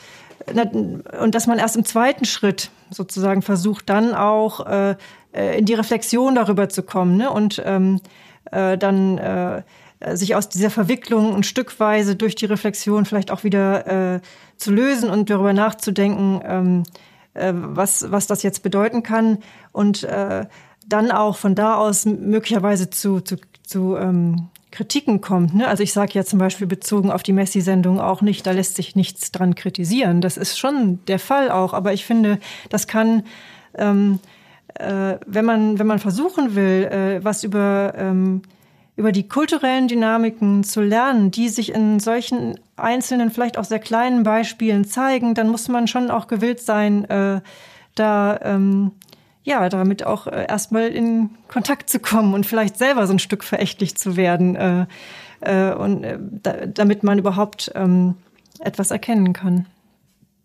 und 0.47 1.35
dass 1.35 1.47
man 1.47 1.59
erst 1.59 1.77
im 1.77 1.85
zweiten 1.85 2.25
Schritt 2.25 2.71
sozusagen 2.91 3.43
versucht, 3.43 3.89
dann 3.89 4.15
auch 4.15 4.67
äh, 4.67 4.97
in 5.33 5.65
die 5.65 5.75
Reflexion 5.75 6.35
darüber 6.35 6.69
zu 6.69 6.83
kommen 6.83 7.17
ne? 7.17 7.31
und 7.31 7.63
ähm, 7.65 8.01
äh, 8.51 8.79
dann 8.79 9.19
äh, 9.19 9.63
sich 10.15 10.35
aus 10.35 10.49
dieser 10.49 10.71
Verwicklung 10.71 11.35
ein 11.35 11.43
Stückweise 11.43 12.17
durch 12.17 12.35
die 12.35 12.47
Reflexion 12.47 13.05
vielleicht 13.05 13.31
auch 13.31 13.45
wieder 13.45 14.15
äh, 14.15 14.21
zu 14.57 14.73
lösen 14.73 15.11
und 15.11 15.29
darüber 15.29 15.53
nachzudenken, 15.53 16.41
ähm, 16.45 16.83
äh, 17.35 17.53
was, 17.55 18.11
was 18.11 18.27
das 18.27 18.43
jetzt 18.43 18.63
bedeuten 18.63 19.03
kann 19.03 19.39
und 19.73 20.05
äh, 20.05 20.47
dann 20.87 21.11
auch 21.11 21.37
von 21.37 21.55
da 21.55 21.77
aus 21.77 22.07
möglicherweise 22.07 22.91
zu, 22.91 23.21
zu, 23.21 23.37
zu 23.63 23.97
ähm, 23.97 24.49
Kritiken 24.71 25.21
kommt. 25.21 25.55
Ne? 25.55 25.67
Also 25.67 25.83
ich 25.83 25.93
sage 25.93 26.13
ja 26.15 26.25
zum 26.25 26.39
Beispiel 26.39 26.67
bezogen 26.67 27.11
auf 27.11 27.23
die 27.23 27.33
Messi-Sendung 27.33 28.01
auch 28.01 28.21
nicht, 28.21 28.47
da 28.47 28.53
lässt 28.53 28.77
sich 28.77 28.97
nichts 28.97 29.33
dran 29.33 29.55
kritisieren. 29.55 30.21
Das 30.21 30.37
ist 30.37 30.59
schon 30.59 31.05
der 31.07 31.19
Fall 31.19 31.51
auch, 31.51 31.73
aber 31.73 31.93
ich 31.93 32.05
finde, 32.05 32.39
das 32.69 32.87
kann, 32.87 33.23
ähm, 33.75 34.21
äh, 34.75 35.17
wenn 35.27 35.45
man 35.45 35.79
wenn 35.79 35.87
man 35.87 35.99
versuchen 35.99 36.55
will, 36.55 36.85
äh, 36.85 37.25
was 37.25 37.45
über 37.45 37.95
ähm, 37.97 38.43
über 38.97 39.13
die 39.13 39.29
kulturellen 39.29 39.87
Dynamiken 39.87 40.65
zu 40.65 40.81
lernen, 40.81 41.31
die 41.31 41.49
sich 41.49 41.73
in 41.73 42.01
solchen 42.01 42.59
einzelnen, 42.77 43.31
vielleicht 43.31 43.57
auch 43.57 43.65
sehr 43.65 43.79
kleinen 43.79 44.25
Beispielen 44.25 44.85
zeigen, 44.85 45.35
dann 45.35 45.49
muss 45.49 45.69
man 45.69 45.87
schon 45.87 46.11
auch 46.11 46.27
gewillt 46.27 46.61
sein, 46.61 47.05
äh, 47.05 47.41
da 47.95 48.41
ähm, 48.43 48.91
ja, 49.45 49.69
damit 49.69 50.05
auch 50.05 50.27
äh, 50.27 50.47
erstmal 50.49 50.89
in 50.89 51.31
Kontakt 51.49 51.91
zu 51.91 51.99
kommen 52.01 52.35
und 52.35 52.47
vielleicht 52.47 52.77
selber 52.77 53.07
so 53.07 53.13
ein 53.13 53.19
Stück 53.19 53.45
verächtlich 53.45 53.97
zu 53.97 54.17
werden, 54.17 54.57
äh, 54.57 54.87
äh, 55.41 55.73
und 55.73 56.05
äh, 56.05 56.19
da, 56.21 56.67
damit 56.67 57.03
man 57.03 57.19
überhaupt 57.19 57.71
ähm, 57.75 58.15
etwas 58.61 58.91
erkennen 58.91 59.33
kann. 59.33 59.67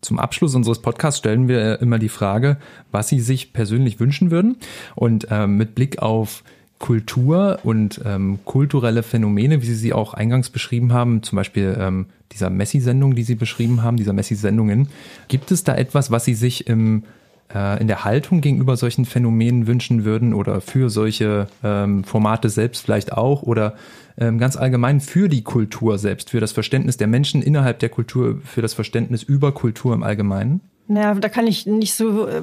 Zum 0.00 0.18
Abschluss 0.18 0.54
unseres 0.54 0.82
Podcasts 0.82 1.18
stellen 1.18 1.48
wir 1.48 1.80
immer 1.80 1.98
die 1.98 2.10
Frage, 2.10 2.58
was 2.90 3.08
Sie 3.08 3.20
sich 3.20 3.52
persönlich 3.52 4.00
wünschen 4.00 4.30
würden. 4.30 4.56
Und 4.94 5.28
ähm, 5.30 5.56
mit 5.56 5.74
Blick 5.74 6.00
auf 6.00 6.44
Kultur 6.78 7.60
und 7.62 8.00
ähm, 8.04 8.40
kulturelle 8.44 9.02
Phänomene, 9.02 9.62
wie 9.62 9.66
Sie 9.66 9.74
sie 9.74 9.94
auch 9.94 10.12
eingangs 10.12 10.50
beschrieben 10.50 10.92
haben, 10.92 11.22
zum 11.22 11.36
Beispiel 11.36 11.74
ähm, 11.80 12.06
dieser 12.32 12.50
Messi-Sendung, 12.50 13.14
die 13.14 13.22
Sie 13.22 13.36
beschrieben 13.36 13.82
haben, 13.82 13.96
dieser 13.96 14.12
Messi-Sendungen, 14.12 14.88
gibt 15.28 15.50
es 15.50 15.64
da 15.64 15.74
etwas, 15.74 16.10
was 16.10 16.26
Sie 16.26 16.34
sich 16.34 16.66
im 16.66 17.04
äh, 17.52 17.80
in 17.80 17.88
der 17.88 18.04
Haltung 18.04 18.40
gegenüber 18.40 18.76
solchen 18.76 19.04
Phänomenen 19.04 19.66
wünschen 19.66 20.04
würden 20.04 20.34
oder 20.34 20.60
für 20.60 20.90
solche 20.90 21.48
ähm, 21.62 22.04
Formate 22.04 22.48
selbst 22.48 22.84
vielleicht 22.84 23.12
auch 23.12 23.42
oder 23.42 23.74
ähm, 24.18 24.38
ganz 24.38 24.56
allgemein 24.56 25.00
für 25.00 25.28
die 25.28 25.42
Kultur 25.42 25.98
selbst, 25.98 26.30
für 26.30 26.40
das 26.40 26.52
Verständnis 26.52 26.96
der 26.96 27.06
Menschen 27.06 27.42
innerhalb 27.42 27.80
der 27.80 27.88
Kultur, 27.88 28.40
für 28.44 28.62
das 28.62 28.74
Verständnis 28.74 29.22
über 29.22 29.52
Kultur 29.52 29.94
im 29.94 30.02
Allgemeinen? 30.02 30.60
Naja, 30.86 31.14
da 31.14 31.28
kann 31.28 31.46
ich 31.46 31.66
nicht 31.66 31.94
so, 31.94 32.28
äh, 32.28 32.42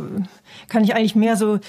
kann 0.68 0.84
ich 0.84 0.96
eigentlich 0.96 1.16
mehr 1.16 1.38
so, 1.38 1.60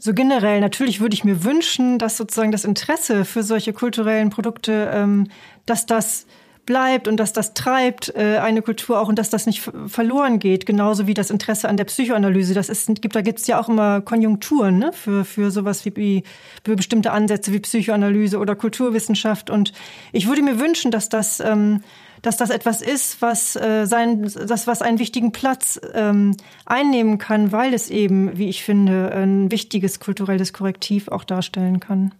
so 0.00 0.14
generell. 0.14 0.60
Natürlich 0.60 1.00
würde 1.00 1.14
ich 1.14 1.24
mir 1.24 1.44
wünschen, 1.44 1.98
dass 1.98 2.16
sozusagen 2.16 2.52
das 2.52 2.64
Interesse 2.64 3.24
für 3.24 3.42
solche 3.42 3.72
kulturellen 3.72 4.30
Produkte, 4.30 4.90
ähm, 4.92 5.28
dass 5.64 5.86
das 5.86 6.26
bleibt 6.66 7.08
und 7.08 7.16
dass 7.16 7.32
das 7.32 7.54
treibt 7.54 8.14
äh, 8.14 8.38
eine 8.38 8.60
Kultur 8.60 9.00
auch 9.00 9.08
und 9.08 9.18
dass 9.18 9.30
das 9.30 9.46
nicht 9.46 9.62
verloren 9.86 10.38
geht, 10.38 10.66
genauso 10.66 11.06
wie 11.06 11.14
das 11.14 11.30
Interesse 11.30 11.68
an 11.68 11.76
der 11.76 11.84
Psychoanalyse. 11.84 12.52
Das 12.52 12.68
ist, 12.68 13.00
gibt, 13.00 13.14
da 13.16 13.22
gibt 13.22 13.38
es 13.38 13.46
ja 13.46 13.60
auch 13.60 13.68
immer 13.68 14.00
Konjunkturen 14.00 14.78
ne? 14.78 14.92
für, 14.92 15.24
für 15.24 15.50
sowas 15.50 15.84
wie, 15.84 15.96
wie 15.96 16.22
für 16.64 16.76
bestimmte 16.76 17.12
Ansätze 17.12 17.52
wie 17.52 17.60
Psychoanalyse 17.60 18.38
oder 18.38 18.56
Kulturwissenschaft. 18.56 19.48
Und 19.48 19.72
ich 20.12 20.26
würde 20.26 20.42
mir 20.42 20.60
wünschen, 20.60 20.90
dass 20.90 21.08
das, 21.08 21.40
ähm, 21.40 21.82
dass 22.22 22.36
das 22.36 22.50
etwas 22.50 22.82
ist, 22.82 23.22
was 23.22 23.56
äh, 23.56 23.86
sein, 23.86 24.22
das 24.22 24.66
was 24.66 24.82
einen 24.82 24.98
wichtigen 24.98 25.32
Platz 25.32 25.80
ähm, 25.94 26.36
einnehmen 26.64 27.18
kann, 27.18 27.52
weil 27.52 27.72
es 27.72 27.88
eben, 27.88 28.36
wie 28.36 28.48
ich 28.48 28.64
finde, 28.64 29.12
ein 29.12 29.50
wichtiges 29.50 30.00
kulturelles 30.00 30.52
Korrektiv 30.52 31.08
auch 31.08 31.24
darstellen 31.24 31.80
kann. 31.80 32.12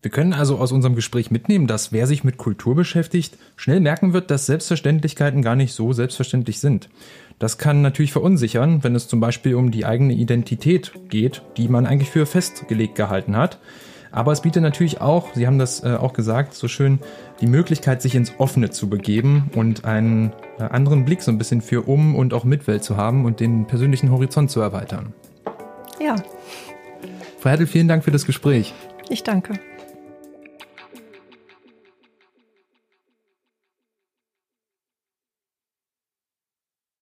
Wir 0.00 0.12
können 0.12 0.32
also 0.32 0.58
aus 0.58 0.70
unserem 0.70 0.94
Gespräch 0.94 1.32
mitnehmen, 1.32 1.66
dass 1.66 1.90
wer 1.90 2.06
sich 2.06 2.22
mit 2.22 2.36
Kultur 2.36 2.76
beschäftigt, 2.76 3.36
schnell 3.56 3.80
merken 3.80 4.12
wird, 4.12 4.30
dass 4.30 4.46
Selbstverständlichkeiten 4.46 5.42
gar 5.42 5.56
nicht 5.56 5.72
so 5.72 5.92
selbstverständlich 5.92 6.60
sind. 6.60 6.88
Das 7.40 7.58
kann 7.58 7.82
natürlich 7.82 8.12
verunsichern, 8.12 8.84
wenn 8.84 8.94
es 8.94 9.08
zum 9.08 9.18
Beispiel 9.18 9.56
um 9.56 9.72
die 9.72 9.84
eigene 9.84 10.12
Identität 10.12 10.92
geht, 11.08 11.42
die 11.56 11.68
man 11.68 11.84
eigentlich 11.86 12.10
für 12.10 12.26
festgelegt 12.26 12.94
gehalten 12.94 13.36
hat. 13.36 13.58
Aber 14.10 14.32
es 14.32 14.42
bietet 14.42 14.62
natürlich 14.62 15.00
auch, 15.00 15.34
Sie 15.34 15.46
haben 15.46 15.58
das 15.58 15.84
äh, 15.84 15.96
auch 15.96 16.12
gesagt, 16.12 16.54
so 16.54 16.68
schön, 16.68 17.00
die 17.40 17.46
Möglichkeit, 17.46 18.00
sich 18.00 18.14
ins 18.14 18.32
Offene 18.38 18.70
zu 18.70 18.88
begeben 18.88 19.50
und 19.54 19.84
einen 19.84 20.32
äh, 20.58 20.62
anderen 20.62 21.04
Blick 21.04 21.22
so 21.22 21.30
ein 21.30 21.38
bisschen 21.38 21.60
für 21.60 21.88
Um- 21.88 22.16
und 22.16 22.32
auch 22.34 22.44
Mitwelt 22.44 22.84
zu 22.84 22.96
haben 22.96 23.24
und 23.24 23.40
den 23.40 23.66
persönlichen 23.66 24.10
Horizont 24.10 24.50
zu 24.50 24.60
erweitern. 24.60 25.12
Ja. 26.00 26.16
Frau 27.38 27.50
Hertel, 27.50 27.66
vielen 27.66 27.88
Dank 27.88 28.04
für 28.04 28.10
das 28.10 28.24
Gespräch. 28.24 28.74
Ich 29.10 29.22
danke. 29.24 29.54